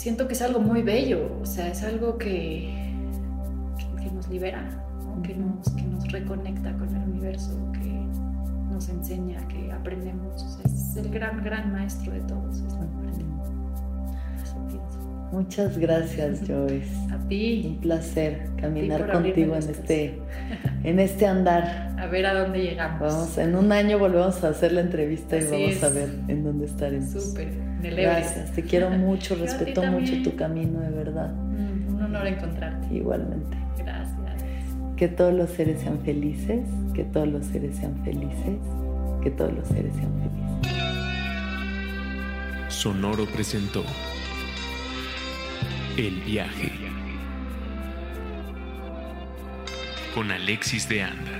[0.00, 2.72] siento que es algo muy bello, o sea, es algo que,
[3.98, 4.66] que, nos libera,
[5.22, 8.06] que, nos, que nos reconecta con el universo, que
[8.72, 10.42] nos enseña, que aprendemos.
[10.42, 13.24] O sea, es el gran, gran maestro de todos, es la muerte.
[15.32, 17.12] Muchas gracias, Joyce.
[17.12, 17.62] A ti.
[17.66, 20.18] Un placer caminar contigo en este,
[20.84, 21.94] en este andar.
[21.98, 23.00] A ver a dónde llegamos.
[23.00, 25.84] Vamos, en un año volvemos a hacer la entrevista y vamos es.
[25.84, 27.10] a ver en dónde estaremos.
[27.10, 27.48] Súper.
[27.82, 31.32] Gracias, te quiero mucho, respeto mucho tu camino, de verdad.
[31.32, 32.94] Mm, un honor encontrarte.
[32.94, 33.56] Igualmente.
[33.78, 34.16] Gracias.
[34.96, 36.60] Que todos los seres sean felices,
[36.94, 38.58] que todos los seres sean felices,
[39.22, 40.40] que todos los seres sean felices.
[42.68, 43.82] Sonoro presentó
[46.00, 46.72] El viaje
[50.14, 51.39] con Alexis de Anda.